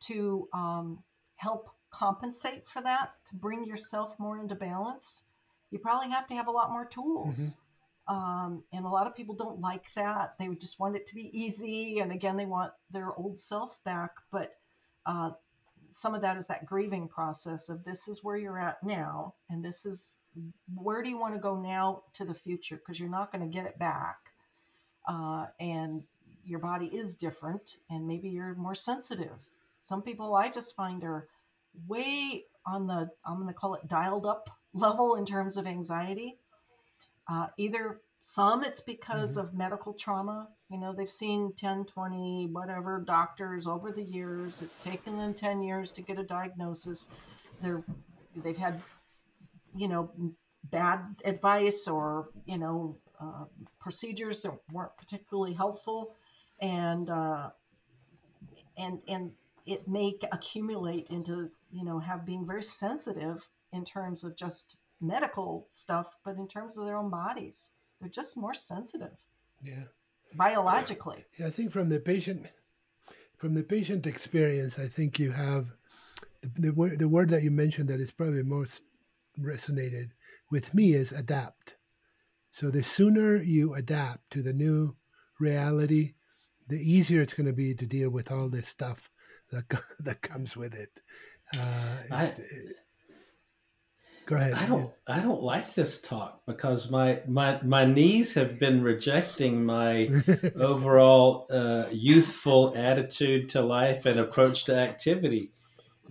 to 0.00 0.48
um, 0.52 1.02
help 1.36 1.70
compensate 1.90 2.66
for 2.66 2.82
that, 2.82 3.12
to 3.28 3.34
bring 3.34 3.64
yourself 3.64 4.18
more 4.18 4.38
into 4.38 4.54
balance. 4.54 5.24
You 5.70 5.78
probably 5.78 6.10
have 6.10 6.26
to 6.28 6.34
have 6.34 6.46
a 6.46 6.52
lot 6.52 6.70
more 6.70 6.84
tools. 6.84 7.38
Mm-hmm. 7.38 8.14
Um, 8.14 8.62
and 8.72 8.86
a 8.86 8.88
lot 8.88 9.06
of 9.06 9.14
people 9.14 9.34
don't 9.34 9.60
like 9.60 9.92
that. 9.94 10.34
They 10.38 10.48
would 10.48 10.60
just 10.60 10.80
want 10.80 10.96
it 10.96 11.06
to 11.06 11.14
be 11.14 11.30
easy. 11.38 11.98
And 11.98 12.10
again, 12.10 12.38
they 12.38 12.46
want 12.46 12.72
their 12.90 13.14
old 13.14 13.38
self 13.38 13.82
back. 13.84 14.12
But 14.30 14.56
uh, 15.04 15.32
some 15.90 16.14
of 16.14 16.22
that 16.22 16.36
is 16.36 16.46
that 16.46 16.66
grieving 16.66 17.08
process 17.08 17.68
of 17.68 17.84
this 17.84 18.08
is 18.08 18.22
where 18.22 18.36
you're 18.36 18.58
at 18.58 18.82
now 18.82 19.34
and 19.48 19.64
this 19.64 19.86
is 19.86 20.16
where 20.74 21.02
do 21.02 21.08
you 21.08 21.18
want 21.18 21.34
to 21.34 21.40
go 21.40 21.56
now 21.56 22.02
to 22.12 22.24
the 22.24 22.34
future 22.34 22.76
because 22.76 23.00
you're 23.00 23.08
not 23.08 23.32
going 23.32 23.42
to 23.42 23.52
get 23.52 23.66
it 23.66 23.78
back 23.78 24.18
uh, 25.08 25.46
and 25.58 26.02
your 26.44 26.58
body 26.58 26.86
is 26.86 27.14
different 27.14 27.76
and 27.90 28.06
maybe 28.06 28.28
you're 28.28 28.54
more 28.54 28.74
sensitive 28.74 29.48
some 29.80 30.02
people 30.02 30.34
i 30.34 30.48
just 30.48 30.76
find 30.76 31.02
are 31.04 31.26
way 31.86 32.44
on 32.66 32.86
the 32.86 33.08
i'm 33.24 33.36
going 33.36 33.46
to 33.48 33.54
call 33.54 33.74
it 33.74 33.86
dialed 33.88 34.26
up 34.26 34.50
level 34.72 35.14
in 35.14 35.24
terms 35.24 35.56
of 35.56 35.66
anxiety. 35.66 36.38
Uh, 37.30 37.46
either 37.56 38.00
some 38.20 38.64
it's 38.64 38.80
because 38.80 39.36
mm-hmm. 39.36 39.46
of 39.46 39.54
medical 39.54 39.92
trauma 39.92 40.48
you 40.70 40.78
know 40.78 40.92
they've 40.92 41.08
seen 41.08 41.52
10 41.56 41.84
20 41.84 42.48
whatever 42.52 43.02
doctors 43.06 43.66
over 43.66 43.92
the 43.92 44.02
years. 44.02 44.60
It's 44.62 44.78
taken 44.78 45.16
them 45.16 45.34
10 45.34 45.62
years 45.62 45.92
to 45.92 46.02
get 46.02 46.18
a 46.18 46.24
diagnosis. 46.24 47.08
They're 47.62 47.82
they've 48.36 48.56
had 48.56 48.82
you 49.76 49.88
know 49.88 50.10
bad 50.64 51.00
advice 51.24 51.86
or 51.86 52.28
you 52.44 52.58
know 52.58 52.96
uh, 53.20 53.44
procedures 53.80 54.42
that 54.42 54.58
weren't 54.72 54.96
particularly 54.96 55.54
helpful. 55.54 56.14
And 56.60 57.08
uh, 57.08 57.50
and 58.76 59.00
and 59.08 59.32
it 59.64 59.86
may 59.86 60.18
accumulate 60.32 61.08
into 61.10 61.50
you 61.70 61.84
know 61.84 61.98
have 61.98 62.24
been 62.24 62.46
very 62.46 62.62
sensitive 62.62 63.48
in 63.72 63.84
terms 63.84 64.24
of 64.24 64.36
just 64.36 64.76
medical 65.00 65.64
stuff 65.68 66.16
but 66.24 66.36
in 66.36 66.48
terms 66.48 66.76
of 66.76 66.84
their 66.84 66.96
own 66.96 67.10
bodies 67.10 67.70
they're 68.00 68.08
just 68.08 68.36
more 68.36 68.54
sensitive 68.54 69.16
yeah 69.62 69.84
biologically. 70.34 71.24
Yeah, 71.38 71.46
I 71.46 71.50
think 71.50 71.72
from 71.72 71.88
the 71.88 72.00
patient 72.00 72.46
from 73.36 73.54
the 73.54 73.62
patient 73.62 74.06
experience, 74.06 74.78
I 74.78 74.88
think 74.88 75.18
you 75.18 75.30
have 75.30 75.68
the, 76.42 76.48
the 76.60 76.70
word 76.70 76.98
the 76.98 77.08
word 77.08 77.28
that 77.30 77.42
you 77.42 77.50
mentioned 77.50 77.88
that 77.88 78.00
is 78.00 78.10
probably 78.10 78.42
most 78.42 78.80
resonated 79.38 80.10
with 80.50 80.74
me 80.74 80.94
is 80.94 81.12
adapt. 81.12 81.74
So 82.50 82.70
the 82.70 82.82
sooner 82.82 83.36
you 83.36 83.74
adapt 83.74 84.30
to 84.32 84.42
the 84.42 84.52
new 84.52 84.96
reality, 85.38 86.14
the 86.66 86.76
easier 86.76 87.20
it's 87.20 87.34
going 87.34 87.46
to 87.46 87.52
be 87.52 87.74
to 87.74 87.86
deal 87.86 88.10
with 88.10 88.32
all 88.32 88.48
this 88.48 88.68
stuff 88.68 89.10
that 89.52 89.64
that 90.00 90.22
comes 90.22 90.56
with 90.56 90.74
it. 90.74 90.90
Uh, 91.56 91.96
I, 92.10 92.32
Go 94.28 94.36
ahead. 94.36 94.52
I 94.52 94.66
don't. 94.66 94.92
I 95.06 95.20
don't 95.20 95.42
like 95.42 95.74
this 95.74 96.02
talk 96.02 96.42
because 96.46 96.90
my 96.90 97.20
my 97.26 97.58
my 97.62 97.86
knees 97.86 98.34
have 98.34 98.60
been 98.60 98.82
rejecting 98.82 99.64
my 99.64 100.10
overall 100.56 101.46
uh, 101.50 101.84
youthful 101.90 102.74
attitude 102.76 103.48
to 103.50 103.62
life 103.62 104.04
and 104.04 104.20
approach 104.20 104.64
to 104.64 104.74
activity. 104.74 105.52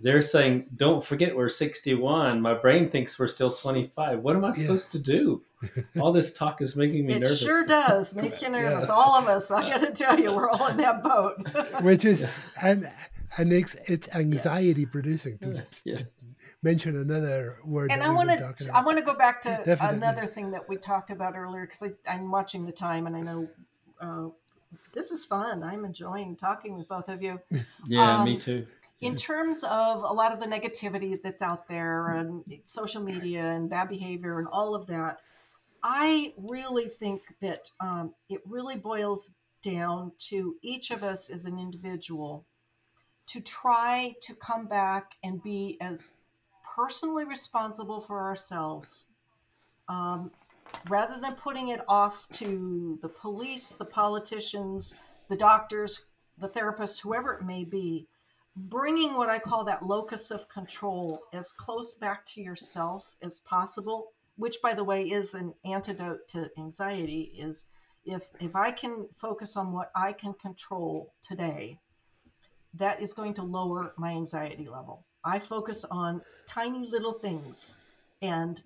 They're 0.02 0.22
saying, 0.22 0.66
"Don't 0.74 1.04
forget 1.04 1.36
we're 1.36 1.48
61." 1.48 2.40
My 2.40 2.54
brain 2.54 2.88
thinks 2.88 3.16
we're 3.20 3.28
still 3.28 3.52
25. 3.52 4.18
What 4.18 4.34
am 4.34 4.44
I 4.44 4.50
supposed 4.50 4.92
yeah. 4.92 4.98
to 4.98 5.04
do? 5.04 5.42
All 6.00 6.12
this 6.12 6.32
talk 6.32 6.60
is 6.60 6.74
making 6.74 7.06
me 7.06 7.14
it 7.14 7.20
nervous. 7.20 7.40
It 7.40 7.46
sure 7.46 7.66
does 7.66 8.16
make 8.16 8.42
you 8.42 8.48
nervous. 8.48 8.86
Yeah. 8.88 8.94
All 8.94 9.14
of 9.14 9.28
us. 9.28 9.52
I 9.52 9.62
got 9.62 9.78
to 9.78 9.92
tell 9.92 10.18
you, 10.18 10.32
we're 10.32 10.50
all 10.50 10.66
in 10.66 10.76
that 10.78 11.02
boat. 11.04 11.36
Which 11.82 12.04
is 12.04 12.26
and 12.62 12.90
and 13.36 13.52
it's, 13.52 13.76
it's 13.86 14.08
anxiety 14.14 14.82
yes. 14.82 14.90
producing 14.90 15.38
to, 15.38 15.66
yeah. 15.84 15.98
to 15.98 16.06
mention 16.62 16.96
another 16.96 17.58
word. 17.64 17.90
And 17.90 18.02
I 18.02 18.10
want 18.10 18.30
to 18.30 18.70
I 18.72 18.82
want 18.82 18.98
to 18.98 19.04
go 19.04 19.14
back 19.14 19.42
to 19.42 19.62
Definitely. 19.64 19.96
another 19.96 20.26
thing 20.26 20.50
that 20.52 20.68
we 20.68 20.76
talked 20.76 21.10
about 21.10 21.36
earlier 21.36 21.66
because 21.66 21.92
I'm 22.06 22.30
watching 22.30 22.66
the 22.66 22.72
time 22.72 23.06
and 23.06 23.16
I 23.16 23.20
know 23.20 23.48
uh, 24.00 24.28
this 24.92 25.10
is 25.10 25.24
fun. 25.24 25.62
I'm 25.62 25.84
enjoying 25.84 26.36
talking 26.36 26.76
with 26.76 26.88
both 26.88 27.08
of 27.08 27.22
you. 27.22 27.40
Yeah, 27.86 28.18
um, 28.18 28.24
me 28.24 28.36
too. 28.36 28.66
In 29.00 29.14
terms 29.14 29.62
of 29.62 30.02
a 30.02 30.12
lot 30.12 30.32
of 30.32 30.40
the 30.40 30.46
negativity 30.46 31.16
that's 31.22 31.40
out 31.40 31.68
there 31.68 32.08
and 32.08 32.42
social 32.64 33.00
media 33.00 33.44
and 33.44 33.70
bad 33.70 33.88
behavior 33.88 34.40
and 34.40 34.48
all 34.48 34.74
of 34.74 34.86
that, 34.88 35.20
I 35.84 36.34
really 36.36 36.88
think 36.88 37.22
that 37.40 37.70
um, 37.78 38.12
it 38.28 38.40
really 38.44 38.76
boils 38.76 39.30
down 39.62 40.12
to 40.30 40.56
each 40.62 40.90
of 40.90 41.04
us 41.04 41.30
as 41.30 41.44
an 41.44 41.60
individual 41.60 42.44
to 43.28 43.40
try 43.40 44.14
to 44.22 44.34
come 44.34 44.66
back 44.66 45.12
and 45.22 45.42
be 45.42 45.76
as 45.80 46.12
personally 46.74 47.24
responsible 47.24 48.00
for 48.00 48.20
ourselves 48.20 49.06
um, 49.88 50.30
rather 50.88 51.20
than 51.20 51.34
putting 51.34 51.68
it 51.68 51.80
off 51.88 52.28
to 52.30 52.98
the 53.02 53.08
police, 53.08 53.70
the 53.72 53.84
politicians, 53.84 54.96
the 55.28 55.36
doctors, 55.36 56.06
the 56.38 56.48
therapists, 56.48 57.00
whoever 57.00 57.34
it 57.34 57.44
may 57.44 57.64
be, 57.64 58.06
bringing 58.56 59.16
what 59.16 59.28
I 59.28 59.38
call 59.38 59.64
that 59.64 59.84
locus 59.84 60.30
of 60.30 60.48
control 60.48 61.22
as 61.32 61.52
close 61.52 61.94
back 61.94 62.26
to 62.26 62.40
yourself 62.40 63.16
as 63.22 63.40
possible, 63.40 64.12
which, 64.36 64.56
by 64.62 64.74
the 64.74 64.84
way, 64.84 65.04
is 65.04 65.34
an 65.34 65.54
antidote 65.64 66.28
to 66.28 66.50
anxiety. 66.58 67.32
Is 67.38 67.66
if 68.04 68.28
if 68.40 68.56
I 68.56 68.70
can 68.70 69.06
focus 69.14 69.56
on 69.56 69.72
what 69.72 69.90
I 69.94 70.12
can 70.12 70.34
control 70.34 71.12
today, 71.22 71.78
that 72.74 73.00
is 73.02 73.12
going 73.12 73.34
to 73.34 73.42
lower 73.42 73.94
my 73.96 74.10
anxiety 74.10 74.68
level 74.68 75.04
I 75.24 75.38
focus 75.38 75.84
on 75.90 76.22
tiny 76.46 76.88
little 76.88 77.12
things 77.12 77.78
and 78.22 78.62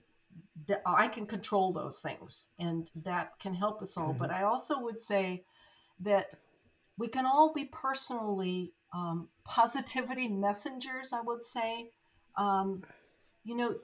that 0.68 0.82
I 0.86 1.08
can 1.08 1.26
control 1.26 1.72
those 1.72 1.98
things 1.98 2.48
and 2.58 2.90
that 3.04 3.38
can 3.40 3.54
help 3.54 3.82
us 3.82 3.96
all. 3.96 4.10
Mm-hmm. 4.10 4.18
But 4.18 4.30
I 4.30 4.44
also 4.44 4.80
would 4.80 5.00
say 5.00 5.44
that 6.00 6.34
we 6.98 7.08
can 7.08 7.26
all 7.26 7.52
be 7.52 7.64
personally 7.64 8.72
um, 8.94 9.28
positivity 9.44 10.28
messengers, 10.28 11.12
I 11.12 11.20
would 11.20 11.42
say. 11.42 11.90
Um, 12.36 12.84
you 13.44 13.56
know, 13.56 13.76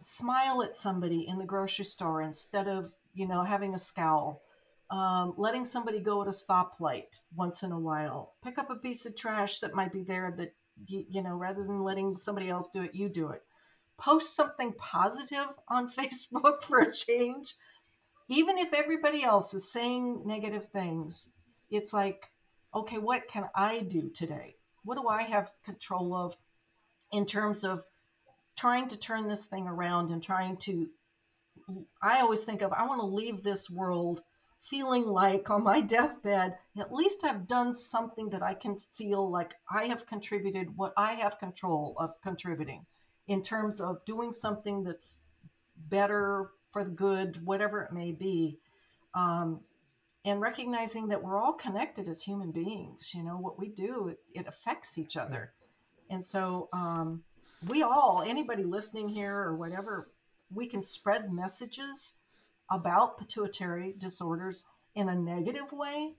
smile 0.00 0.62
at 0.62 0.76
somebody 0.76 1.28
in 1.28 1.38
the 1.38 1.44
grocery 1.44 1.84
store 1.84 2.22
instead 2.22 2.66
of, 2.66 2.92
you 3.14 3.28
know, 3.28 3.44
having 3.44 3.74
a 3.74 3.78
scowl. 3.78 4.42
Um, 4.90 5.34
letting 5.36 5.64
somebody 5.64 5.98
go 5.98 6.22
at 6.22 6.28
a 6.28 6.30
stoplight 6.30 7.20
once 7.34 7.62
in 7.62 7.72
a 7.72 7.78
while. 7.78 8.34
Pick 8.44 8.58
up 8.58 8.70
a 8.70 8.76
piece 8.76 9.06
of 9.06 9.16
trash 9.16 9.60
that 9.60 9.74
might 9.74 9.92
be 9.92 10.02
there 10.02 10.34
that, 10.36 10.54
you, 10.86 11.04
you 11.08 11.22
know, 11.22 11.34
rather 11.34 11.64
than 11.64 11.82
letting 11.82 12.16
somebody 12.16 12.48
else 12.48 12.68
do 12.72 12.82
it, 12.82 12.94
you 12.94 13.08
do 13.08 13.30
it. 13.30 13.42
Post 13.96 14.36
something 14.36 14.72
positive 14.74 15.46
on 15.68 15.90
Facebook 15.90 16.62
for 16.62 16.80
a 16.80 16.92
change. 16.92 17.54
Even 18.28 18.58
if 18.58 18.72
everybody 18.72 19.22
else 19.22 19.54
is 19.54 19.70
saying 19.70 20.22
negative 20.24 20.68
things, 20.68 21.30
it's 21.70 21.92
like, 21.92 22.30
okay, 22.74 22.98
what 22.98 23.28
can 23.28 23.48
I 23.54 23.80
do 23.80 24.10
today? 24.10 24.56
What 24.84 24.96
do 24.96 25.08
I 25.08 25.22
have 25.22 25.52
control 25.64 26.14
of 26.14 26.36
in 27.12 27.26
terms 27.26 27.64
of 27.64 27.84
trying 28.56 28.88
to 28.88 28.96
turn 28.96 29.26
this 29.26 29.46
thing 29.46 29.66
around 29.66 30.10
and 30.10 30.22
trying 30.22 30.56
to 30.56 30.88
I 32.02 32.20
always 32.20 32.44
think 32.44 32.62
of 32.62 32.72
I 32.72 32.86
want 32.86 33.00
to 33.00 33.06
leave 33.06 33.42
this 33.42 33.70
world 33.70 34.20
feeling 34.64 35.06
like 35.06 35.50
on 35.50 35.62
my 35.62 35.80
deathbed, 35.96 36.56
at 36.78 36.92
least 36.92 37.24
I've 37.24 37.46
done 37.46 37.74
something 37.74 38.30
that 38.30 38.42
I 38.42 38.54
can 38.54 38.76
feel 38.76 39.30
like 39.30 39.54
I 39.70 39.84
have 39.84 40.06
contributed 40.06 40.76
what 40.76 40.92
I 40.96 41.14
have 41.14 41.38
control 41.38 41.94
of 41.98 42.20
contributing 42.22 42.86
in 43.26 43.42
terms 43.42 43.80
of 43.80 44.04
doing 44.04 44.32
something 44.32 44.82
that's 44.82 45.22
better 45.88 46.50
for 46.72 46.84
the 46.84 46.90
good, 46.90 47.44
whatever 47.44 47.82
it 47.82 47.92
may 47.92 48.12
be. 48.12 48.58
Um, 49.14 49.60
and 50.26 50.40
recognizing 50.40 51.08
that 51.08 51.22
we're 51.22 51.38
all 51.38 51.52
connected 51.52 52.08
as 52.08 52.22
human 52.22 52.50
beings. 52.50 53.12
You 53.14 53.22
know, 53.22 53.36
what 53.36 53.58
we 53.58 53.68
do, 53.68 54.08
it, 54.08 54.18
it 54.32 54.48
affects 54.48 54.96
each 54.96 55.16
other. 55.16 55.52
And 56.08 56.24
so, 56.24 56.68
um, 56.72 57.22
we 57.68 57.82
all, 57.82 58.24
anybody 58.26 58.64
listening 58.64 59.08
here 59.08 59.36
or 59.36 59.56
whatever, 59.56 60.10
we 60.52 60.66
can 60.66 60.82
spread 60.82 61.32
messages 61.32 62.16
about 62.74 63.18
pituitary 63.18 63.94
disorders 63.98 64.64
in 64.96 65.08
a 65.08 65.14
negative 65.14 65.72
way, 65.72 66.14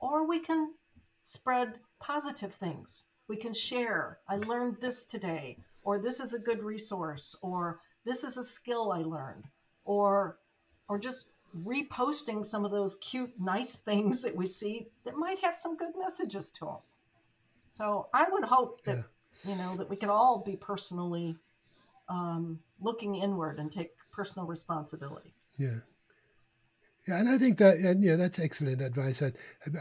or 0.00 0.26
we 0.26 0.40
can 0.40 0.72
spread 1.20 1.80
positive 2.00 2.54
things. 2.54 3.04
We 3.28 3.36
can 3.36 3.52
share, 3.52 4.18
I 4.26 4.36
learned 4.36 4.78
this 4.80 5.04
today, 5.04 5.58
or 5.82 5.98
this 5.98 6.18
is 6.18 6.32
a 6.32 6.38
good 6.38 6.62
resource, 6.62 7.36
or 7.42 7.80
this 8.04 8.24
is 8.24 8.38
a 8.38 8.44
skill 8.44 8.90
I 8.90 9.02
learned, 9.02 9.44
or 9.84 10.38
or 10.88 10.98
just 10.98 11.32
reposting 11.66 12.44
some 12.44 12.64
of 12.64 12.70
those 12.70 12.96
cute, 12.96 13.32
nice 13.38 13.76
things 13.76 14.22
that 14.22 14.34
we 14.34 14.46
see 14.46 14.88
that 15.04 15.16
might 15.16 15.38
have 15.40 15.56
some 15.56 15.76
good 15.76 15.92
messages 15.98 16.48
to 16.50 16.64
them. 16.64 16.78
So 17.68 18.08
I 18.14 18.26
would 18.30 18.44
hope 18.44 18.82
that 18.84 19.04
yeah. 19.44 19.50
you 19.50 19.56
know 19.56 19.76
that 19.76 19.90
we 19.90 19.96
can 19.96 20.08
all 20.08 20.38
be 20.38 20.56
personally 20.56 21.36
um, 22.08 22.60
looking 22.80 23.16
inward 23.16 23.58
and 23.58 23.70
take 23.70 23.92
personal 24.10 24.46
responsibility. 24.46 25.34
Yeah. 25.56 25.80
Yeah, 27.08 27.16
and 27.20 27.28
I 27.28 27.38
think 27.38 27.56
that, 27.58 27.78
and 27.78 28.02
yeah, 28.02 28.16
that's 28.16 28.38
excellent 28.38 28.82
advice. 28.82 29.22
I, 29.22 29.32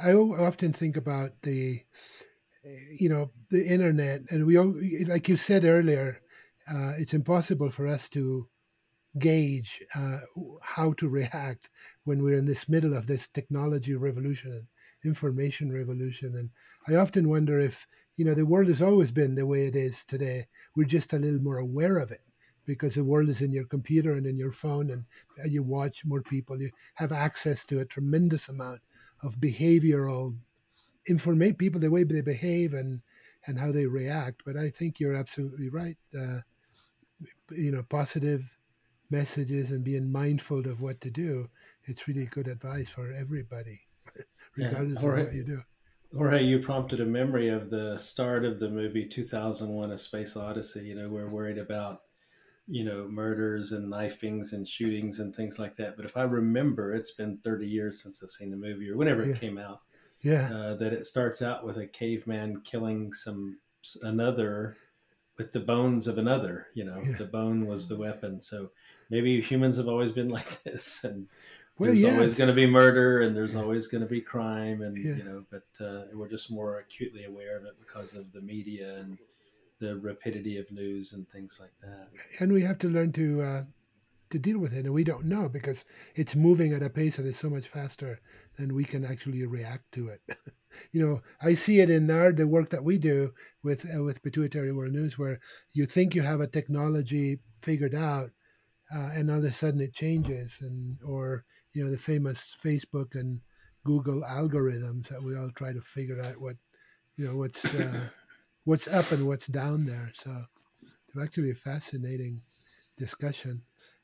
I 0.02 0.14
often 0.14 0.72
think 0.72 0.96
about 0.96 1.32
the, 1.42 1.84
you 3.00 3.10
know, 3.10 3.32
the 3.50 3.66
internet, 3.66 4.22
and 4.30 4.46
we, 4.46 4.58
all, 4.58 4.74
like 5.08 5.28
you 5.28 5.36
said 5.38 5.66
earlier, 5.66 6.22
uh, 6.72 6.94
it's 6.98 7.14
impossible 7.14 7.70
for 7.70 7.86
us 7.88 8.08
to 8.10 8.48
gauge 9.20 9.84
uh, 9.96 10.20
how 10.62 10.94
to 10.94 11.10
react 11.10 11.70
when 12.06 12.24
we're 12.24 12.38
in 12.38 12.46
this 12.46 12.70
middle 12.70 12.96
of 12.96 13.08
this 13.08 13.28
technology 13.28 13.96
revolution, 13.96 14.68
information 15.06 15.74
revolution. 15.74 16.36
And 16.36 16.50
I 16.88 17.00
often 17.02 17.30
wonder 17.30 17.60
if, 17.60 17.88
you 18.18 18.26
know, 18.26 18.36
the 18.36 18.46
world 18.46 18.70
has 18.70 18.82
always 18.82 19.12
been 19.12 19.36
the 19.36 19.46
way 19.46 19.68
it 19.68 19.76
is 19.76 20.06
today. 20.06 20.48
We're 20.76 20.86
just 20.86 21.14
a 21.14 21.20
little 21.20 21.42
more 21.42 21.60
aware 21.60 21.98
of 22.00 22.12
it 22.12 22.22
because 22.68 22.94
the 22.96 23.04
world 23.04 23.30
is 23.30 23.42
in 23.42 23.52
your 23.52 23.66
computer 23.66 24.14
and 24.14 24.28
in 24.28 24.38
your 24.38 24.52
phone 24.52 24.92
and 24.92 25.06
you 25.52 25.64
watch 25.64 26.06
more 26.06 26.22
people. 26.22 26.60
You 26.62 26.70
have 26.96 27.12
access 27.12 27.66
to 27.66 27.80
a 27.80 27.86
tremendous 27.86 28.50
amount 28.50 28.82
of 29.24 29.38
behavioral 29.38 30.36
information, 31.08 31.56
people, 31.56 31.80
the 31.80 31.90
way 31.90 32.04
they 32.04 32.22
behave 32.22 32.74
and, 32.74 33.02
and 33.48 33.58
how 33.58 33.72
they 33.72 33.86
react. 33.86 34.44
But 34.46 34.58
I 34.58 34.70
think 34.70 35.00
you're 35.00 35.16
absolutely 35.16 35.70
right. 35.70 35.98
Uh, 36.14 36.42
you 37.52 37.72
know, 37.72 37.84
positive 37.90 38.44
messages 39.10 39.72
and 39.72 39.84
being 39.84 40.12
mindful 40.12 40.68
of 40.68 40.82
what 40.82 41.02
to 41.02 41.10
do, 41.10 41.50
it's 41.86 42.08
really 42.08 42.26
good 42.26 42.48
advice 42.48 42.90
for 42.90 43.14
everybody, 43.14 43.80
regardless 44.56 45.02
yeah, 45.02 45.10
of 45.10 45.18
what 45.18 45.34
you 45.34 45.44
do. 45.44 45.62
Jorge, 46.16 46.44
you 46.44 46.60
prompted 46.60 47.02
a 47.02 47.06
memory 47.06 47.50
of 47.50 47.70
the 47.70 47.98
start 47.98 48.46
of 48.46 48.60
the 48.60 48.70
movie 48.70 49.06
2001 49.06 49.92
A 49.92 49.98
Space 49.98 50.38
Odyssey. 50.38 50.82
You 50.82 50.96
know, 50.96 51.10
we're 51.10 51.30
worried 51.30 51.58
about, 51.58 52.02
you 52.68 52.84
know, 52.84 53.08
murders 53.08 53.72
and 53.72 53.90
knifings 53.90 54.54
and 54.54 54.68
shootings 54.68 55.20
and 55.20 55.36
things 55.36 55.58
like 55.58 55.78
that. 55.78 55.96
But 55.96 56.06
if 56.06 56.18
I 56.18 56.24
remember, 56.24 56.94
it's 56.94 57.12
been 57.12 57.38
30 57.38 57.68
years 57.68 58.02
since 58.02 58.22
I've 58.22 58.30
seen 58.30 58.52
the 58.52 58.58
movie 58.58 58.90
or 58.90 58.98
whenever 58.98 59.26
yeah. 59.26 59.34
it 59.34 59.40
came 59.40 59.58
out. 59.58 59.82
Yeah. 60.22 60.50
Uh, 60.54 60.76
that 60.76 60.94
it 60.94 61.06
starts 61.06 61.42
out 61.42 61.66
with 61.66 61.78
a 61.78 61.86
caveman 61.86 62.62
killing 62.62 63.14
some 63.14 63.60
another 64.02 64.76
with 65.38 65.54
the 65.54 65.60
bones 65.60 66.08
of 66.08 66.18
another. 66.18 66.68
You 66.74 66.86
know, 66.86 67.02
yeah. 67.06 67.18
the 67.18 67.26
bone 67.26 67.68
was 67.68 67.88
the 67.88 67.96
weapon. 67.96 68.42
So 68.42 68.72
maybe 69.10 69.40
humans 69.42 69.78
have 69.78 69.88
always 69.88 70.12
been 70.12 70.30
like 70.38 70.64
this, 70.64 71.04
and 71.04 71.28
well, 71.78 71.92
there's 71.92 72.02
yes. 72.02 72.14
always 72.14 72.36
going 72.36 72.50
to 72.50 72.56
be 72.56 72.66
murder, 72.66 73.22
and 73.22 73.36
there's 73.36 73.54
yeah. 73.54 73.62
always 73.62 73.88
going 73.88 74.02
to 74.02 74.10
be 74.10 74.22
crime, 74.22 74.82
and 74.82 74.98
you 74.98 75.24
know, 75.24 75.46
but 75.52 75.86
uh, 75.86 76.06
we're 76.14 76.30
just 76.30 76.52
more 76.52 76.80
acutely 76.80 77.26
aware 77.26 77.58
of 77.58 77.66
it 77.66 77.76
because 77.80 78.16
of 78.16 78.32
the 78.34 78.42
media 78.42 78.98
and 78.98 79.18
the 79.80 79.98
rapidity 79.98 80.58
of 80.58 80.72
news 80.72 81.14
and 81.14 81.28
things 81.30 81.58
like 81.60 81.74
that. 81.82 82.08
And 82.40 82.52
we 82.52 82.64
have 82.64 82.80
to 82.80 82.90
learn 82.90 83.12
to 83.14 83.42
uh, 83.42 83.64
to 84.30 84.40
deal 84.40 84.60
with 84.60 84.74
it, 84.74 84.86
and 84.86 84.94
we 84.94 85.04
don't 85.04 85.26
know 85.26 85.48
because 85.48 85.86
it's 86.16 86.36
moving 86.36 86.74
at 86.74 86.84
a 86.84 86.90
pace 86.90 87.16
that 87.16 87.26
is 87.26 87.38
so 87.38 87.50
much 87.50 87.68
faster 87.68 88.20
than 88.58 88.76
we 88.76 88.84
can 88.84 89.06
actually 89.06 89.46
react 89.46 89.92
to 89.94 90.10
it. 90.10 90.22
you 90.92 91.06
know, 91.06 91.22
I 91.42 91.54
see 91.54 91.80
it 91.80 91.90
in 91.90 92.10
our 92.12 92.32
the 92.32 92.48
work 92.48 92.70
that 92.72 92.84
we 92.84 92.98
do 92.98 93.34
with 93.64 93.86
uh, 93.86 94.04
with 94.04 94.24
Pituitary 94.24 94.72
World 94.72 94.94
News, 94.94 95.18
where 95.18 95.40
you 95.74 95.86
think 95.86 96.16
you 96.16 96.24
have 96.24 96.42
a 96.42 96.48
technology 96.48 97.40
figured 97.62 97.96
out, 97.96 98.32
uh, 98.94 99.10
and 99.14 99.30
all 99.30 99.38
of 99.38 99.44
a 99.44 99.52
sudden 99.52 99.82
it 99.82 99.94
changes, 99.94 100.58
and 100.62 100.98
or 101.04 101.46
you 101.74 101.84
know 101.84 101.92
the 101.92 101.98
famous 101.98 102.56
Facebook 102.62 103.14
and 103.14 103.42
Google 103.86 104.22
algorithms 104.22 105.08
that 105.10 105.24
we 105.24 105.38
all 105.38 105.52
try 105.56 105.72
to 105.72 105.82
figure 105.82 106.20
out 106.26 106.42
what 106.42 106.56
you 107.16 107.26
know 107.26 107.38
what's 107.38 107.64
uh, 107.64 108.10
what's 108.68 108.88
up 108.90 109.14
and 109.14 109.26
what's 109.26 109.48
down 109.48 109.86
there. 109.86 110.12
So 110.14 110.44
it's 110.82 111.18
actually 111.18 111.52
a 111.52 111.56
fascinating 111.56 112.42
discussion. 112.98 113.62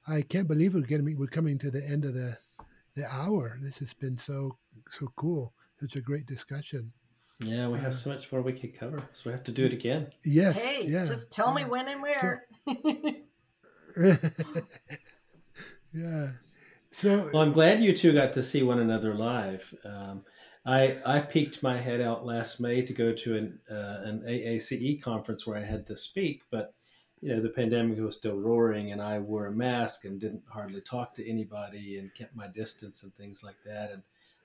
I 0.07 0.21
can't 0.21 0.47
believe 0.47 0.73
we're 0.73 0.81
getting 0.81 1.17
we're 1.17 1.27
coming 1.27 1.59
to 1.59 1.69
the 1.69 1.85
end 1.85 2.05
of 2.05 2.13
the 2.13 2.37
the 2.95 3.05
hour. 3.05 3.59
This 3.61 3.77
has 3.79 3.93
been 3.93 4.17
so 4.17 4.57
so 4.89 5.11
cool. 5.17 5.53
Such 5.81 5.97
a 5.97 6.01
great 6.01 6.25
discussion. 6.27 6.93
Yeah, 7.39 7.67
we 7.67 7.77
have 7.79 7.91
uh, 7.91 7.95
so 7.95 8.09
much 8.11 8.31
more 8.31 8.41
we 8.41 8.53
could 8.53 8.79
cover, 8.79 9.03
so 9.11 9.23
we 9.25 9.31
have 9.33 9.43
to 9.43 9.51
do 9.51 9.65
it 9.65 9.73
again. 9.73 10.07
Yes. 10.23 10.61
Hey, 10.61 10.87
yeah, 10.87 11.03
just 11.03 11.29
tell 11.29 11.53
me 11.53 11.65
when 11.65 11.89
and 11.89 12.01
where. 12.01 12.47
So, 12.65 12.75
yeah. 15.93 16.27
So 16.91 17.29
well, 17.33 17.43
I'm 17.43 17.51
glad 17.51 17.83
you 17.83 17.93
two 17.97 18.13
got 18.13 18.31
to 18.33 18.43
see 18.43 18.63
one 18.63 18.79
another 18.79 19.13
live. 19.13 19.61
Um, 19.83 20.23
I 20.65 20.97
I 21.05 21.19
peeked 21.19 21.61
my 21.61 21.77
head 21.77 22.01
out 22.01 22.25
last 22.25 22.59
May 22.59 22.81
to 22.83 22.93
go 22.93 23.13
to 23.13 23.35
an 23.35 23.59
uh, 23.69 24.01
an 24.03 24.23
AACE 24.27 25.01
conference 25.01 25.45
where 25.45 25.57
I 25.57 25.63
had 25.63 25.85
to 25.87 25.97
speak, 25.97 26.43
but 26.51 26.73
you 27.21 27.29
know 27.35 27.41
the 27.41 27.49
pandemic 27.49 27.99
was 27.99 28.15
still 28.15 28.37
roaring, 28.37 28.91
and 28.91 29.01
I 29.01 29.19
wore 29.19 29.47
a 29.47 29.51
mask 29.51 30.05
and 30.05 30.19
didn't 30.19 30.43
hardly 30.47 30.81
talk 30.81 31.13
to 31.15 31.29
anybody 31.29 31.97
and 31.97 32.13
kept 32.13 32.35
my 32.35 32.47
distance 32.47 33.03
and 33.03 33.13
things 33.15 33.43
like 33.43 33.57
that. 33.65 33.91
And 33.91 34.03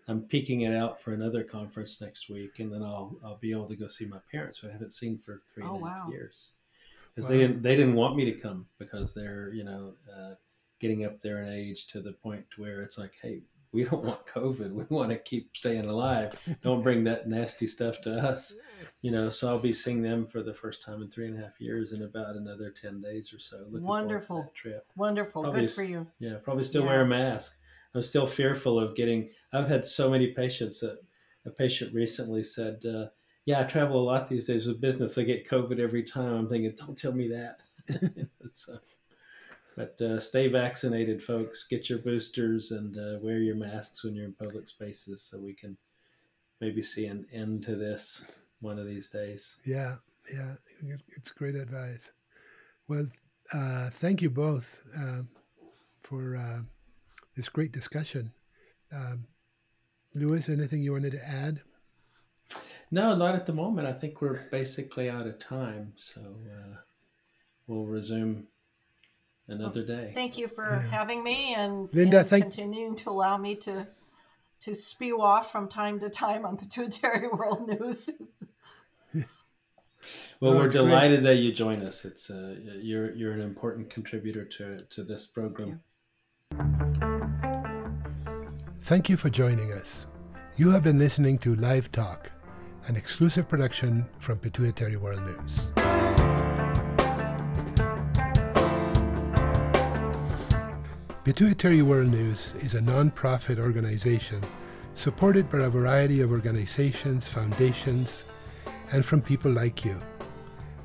I'm 0.09 0.23
peeking 0.23 0.63
it 0.63 0.75
out 0.75 1.01
for 1.01 1.13
another 1.13 1.45
conference 1.45 2.01
next 2.01 2.29
week, 2.29 2.59
and 2.59 2.73
then 2.73 2.83
I'll 2.83 3.17
I'll 3.25 3.39
be 3.39 3.53
able 3.53 3.69
to 3.69 3.77
go 3.77 3.87
see 3.87 4.07
my 4.07 4.21
parents 4.31 4.59
who 4.59 4.69
I 4.69 4.73
haven't 4.73 4.95
seen 4.95 5.19
for 5.19 5.43
three 5.55 5.65
oh, 5.65 5.77
and 5.77 5.87
a 5.87 5.89
half 5.89 6.07
wow. 6.07 6.11
years 6.11 6.53
because 7.15 7.31
wow. 7.31 7.37
they 7.37 7.43
didn't 7.43 7.63
they 7.63 7.77
didn't 7.77 7.95
want 7.95 8.17
me 8.17 8.25
to 8.25 8.33
come 8.33 8.67
because 8.79 9.15
they're 9.15 9.53
you 9.53 9.63
know 9.63 9.93
uh, 10.13 10.35
getting 10.81 11.05
up 11.05 11.21
there 11.21 11.43
in 11.43 11.53
age 11.53 11.87
to 11.89 12.01
the 12.01 12.13
point 12.13 12.45
where 12.57 12.83
it's 12.83 12.99
like 12.99 13.13
hey 13.23 13.43
we 13.73 13.85
don't 13.85 14.05
want 14.05 14.27
COVID. 14.27 14.73
We 14.73 14.85
want 14.89 15.11
to 15.11 15.19
keep 15.19 15.57
staying 15.57 15.87
alive. 15.87 16.35
Don't 16.63 16.83
bring 16.83 17.05
that 17.05 17.29
nasty 17.29 17.67
stuff 17.67 18.01
to 18.03 18.13
us. 18.15 18.57
You 19.03 19.11
know, 19.11 19.31
so 19.31 19.49
I'll 19.49 19.59
be 19.59 19.73
seeing 19.73 20.03
them 20.03 20.27
for 20.27 20.43
the 20.43 20.55
first 20.55 20.83
time 20.83 21.03
in 21.03 21.11
three 21.11 21.27
and 21.27 21.39
a 21.39 21.43
half 21.43 21.61
years 21.61 21.93
in 21.93 22.03
about 22.03 22.37
another 22.37 22.71
10 22.71 23.01
days 23.01 23.33
or 23.33 23.39
so. 23.39 23.65
Looking 23.69 23.87
Wonderful. 23.87 24.51
trip. 24.55 24.87
Wonderful. 24.97 25.43
Probably, 25.43 25.63
Good 25.63 25.73
for 25.73 25.83
you. 25.83 26.07
Yeah, 26.19 26.37
probably 26.43 26.65
still 26.65 26.83
yeah. 26.83 26.89
wear 26.89 27.01
a 27.03 27.07
mask. 27.07 27.59
I'm 27.95 28.03
still 28.03 28.27
fearful 28.27 28.79
of 28.79 28.97
getting, 28.97 29.31
I've 29.53 29.69
had 29.69 29.85
so 29.85 30.11
many 30.11 30.29
patients 30.29 30.81
that 30.81 30.99
a 31.47 31.51
patient 31.51 31.95
recently 31.95 32.43
said, 32.43 32.85
uh, 32.85 33.07
yeah, 33.47 33.61
I 33.61 33.65
travel 33.65 34.01
a 34.01 34.05
lot 34.05 34.29
these 34.29 34.45
days 34.45 34.67
with 34.67 34.81
business. 34.81 35.17
I 35.17 35.23
get 35.23 35.49
COVID 35.49 35.81
every 35.81 36.03
time. 36.03 36.35
I'm 36.35 36.49
thinking, 36.49 36.75
don't 36.77 36.99
tell 36.99 37.13
me 37.13 37.29
that. 37.29 37.61
so, 38.53 38.79
but 39.79 40.01
uh, 40.01 40.19
stay 40.19 40.49
vaccinated, 40.49 41.23
folks. 41.23 41.69
Get 41.69 41.89
your 41.89 42.01
boosters 42.01 42.73
and 42.73 42.97
uh, 42.99 43.21
wear 43.23 43.39
your 43.39 43.55
masks 43.55 44.03
when 44.03 44.17
you're 44.17 44.25
in 44.25 44.33
public 44.33 44.67
spaces 44.69 45.23
so 45.23 45.39
we 45.39 45.55
can 45.55 45.77
maybe 46.61 46.83
see 46.83 47.07
an 47.07 47.25
end 47.33 47.63
to 47.63 47.77
this 47.77 48.25
one 48.61 48.81
of 48.81 48.87
these 48.87 49.09
days. 49.09 49.57
Yeah, 49.65 49.95
yeah, 50.35 50.57
it's 51.17 51.31
great 51.31 51.55
advice. 51.55 52.11
Well, 52.89 53.07
uh, 53.55 53.91
thank 53.91 54.21
you 54.21 54.31
both 54.31 54.81
uh, 55.01 55.23
for 56.03 56.37
uh, 56.37 56.63
this 57.37 57.49
great 57.49 57.71
discussion. 57.71 58.33
Um, 58.93 59.29
Lewis, 60.13 60.49
anything 60.49 60.83
you 60.83 60.91
wanted 60.91 61.13
to 61.13 61.25
add? 61.25 61.61
No, 62.91 63.15
not 63.15 63.37
at 63.37 63.47
the 63.47 63.53
moment. 63.53 63.87
I 63.87 63.93
think 63.93 64.21
we're 64.23 64.43
basically 64.51 65.09
out 65.09 65.29
of 65.29 65.39
time, 65.39 65.93
so 65.95 66.21
uh, 66.21 66.79
we'll 67.69 67.87
resume 67.87 68.49
another 69.49 69.85
day. 69.85 70.13
Thank 70.15 70.39
you 70.39 70.49
for 70.49 70.65
yeah. 70.65 70.91
having 70.91 71.25
me 71.25 71.55
and, 71.55 71.89
Linda, 71.93 72.21
and 72.21 72.29
thank- 72.29 72.45
continuing 72.45 72.97
to 72.97 73.11
allow 73.11 73.37
me 73.37 73.55
to 73.57 73.87
to 74.61 74.75
spew 74.75 75.23
off 75.23 75.53
from 75.53 75.69
time 75.69 76.01
to 76.01 76.11
time 76.11 76.45
on 76.45 76.57
Pituitary 76.57 77.29
World 77.33 77.69
News. 77.69 78.11
well, 80.41 80.57
we're 80.57 80.69
delighted 80.69 81.23
great. 81.23 81.37
that 81.37 81.41
you 81.41 81.53
join 81.53 81.83
us. 81.83 82.05
It's 82.05 82.29
uh, 82.29 82.57
you're 82.81 83.15
you're 83.15 83.33
an 83.33 83.41
important 83.41 83.89
contributor 83.89 84.45
to 84.45 84.79
to 84.79 85.05
this 85.05 85.27
program. 85.27 85.81
Thank 86.51 86.99
Thank 88.83 89.09
you 89.09 89.17
for 89.17 89.31
joining 89.31 89.73
us. 89.73 90.07
You 90.57 90.71
have 90.71 90.83
been 90.83 90.99
listening 90.99 91.39
to 91.39 91.55
Live 91.55 91.93
Talk 91.93 92.33
an 92.89 92.97
exclusive 92.97 93.47
production 93.47 94.07
from 94.19 94.39
Pituitary 94.39 94.97
World 94.97 95.21
News. 95.21 95.78
Pituitary 101.29 101.83
World 101.83 102.09
News 102.09 102.55
is 102.61 102.73
a 102.73 102.81
non-profit 102.81 103.59
organization 103.59 104.41
supported 104.95 105.51
by 105.51 105.59
a 105.59 105.69
variety 105.69 106.23
of 106.23 106.31
organizations, 106.31 107.29
foundations, 107.29 108.25
and 108.93 109.05
from 109.05 109.21
people 109.21 109.53
like 109.53 109.85
you. 109.85 110.01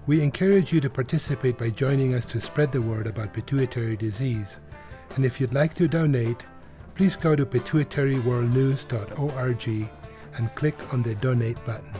We 0.06 0.22
encourage 0.22 0.74
you 0.74 0.82
to 0.82 0.90
participate 0.90 1.58
by 1.58 1.70
joining 1.70 2.14
us 2.14 2.26
to 2.26 2.42
spread 2.42 2.74
the 2.74 2.82
word 2.82 3.08
about 3.08 3.34
pituitary 3.34 3.96
disease. 3.96 4.60
And 5.16 5.26
if 5.26 5.40
you'd 5.40 5.54
like 5.54 5.76
to 5.76 5.88
donate, 5.88 6.44
please 6.94 7.16
go 7.16 7.38
to 7.38 7.46
pituitaryworldnews.org 7.46 9.90
and 10.36 10.56
click 10.56 10.94
on 10.94 11.04
the 11.04 11.16
donate 11.16 11.66
button. 11.66 11.94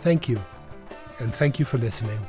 Thank 0.00 0.26
you, 0.26 0.40
and 1.18 1.34
thank 1.34 1.58
you 1.58 1.66
for 1.66 1.76
listening. 1.76 2.26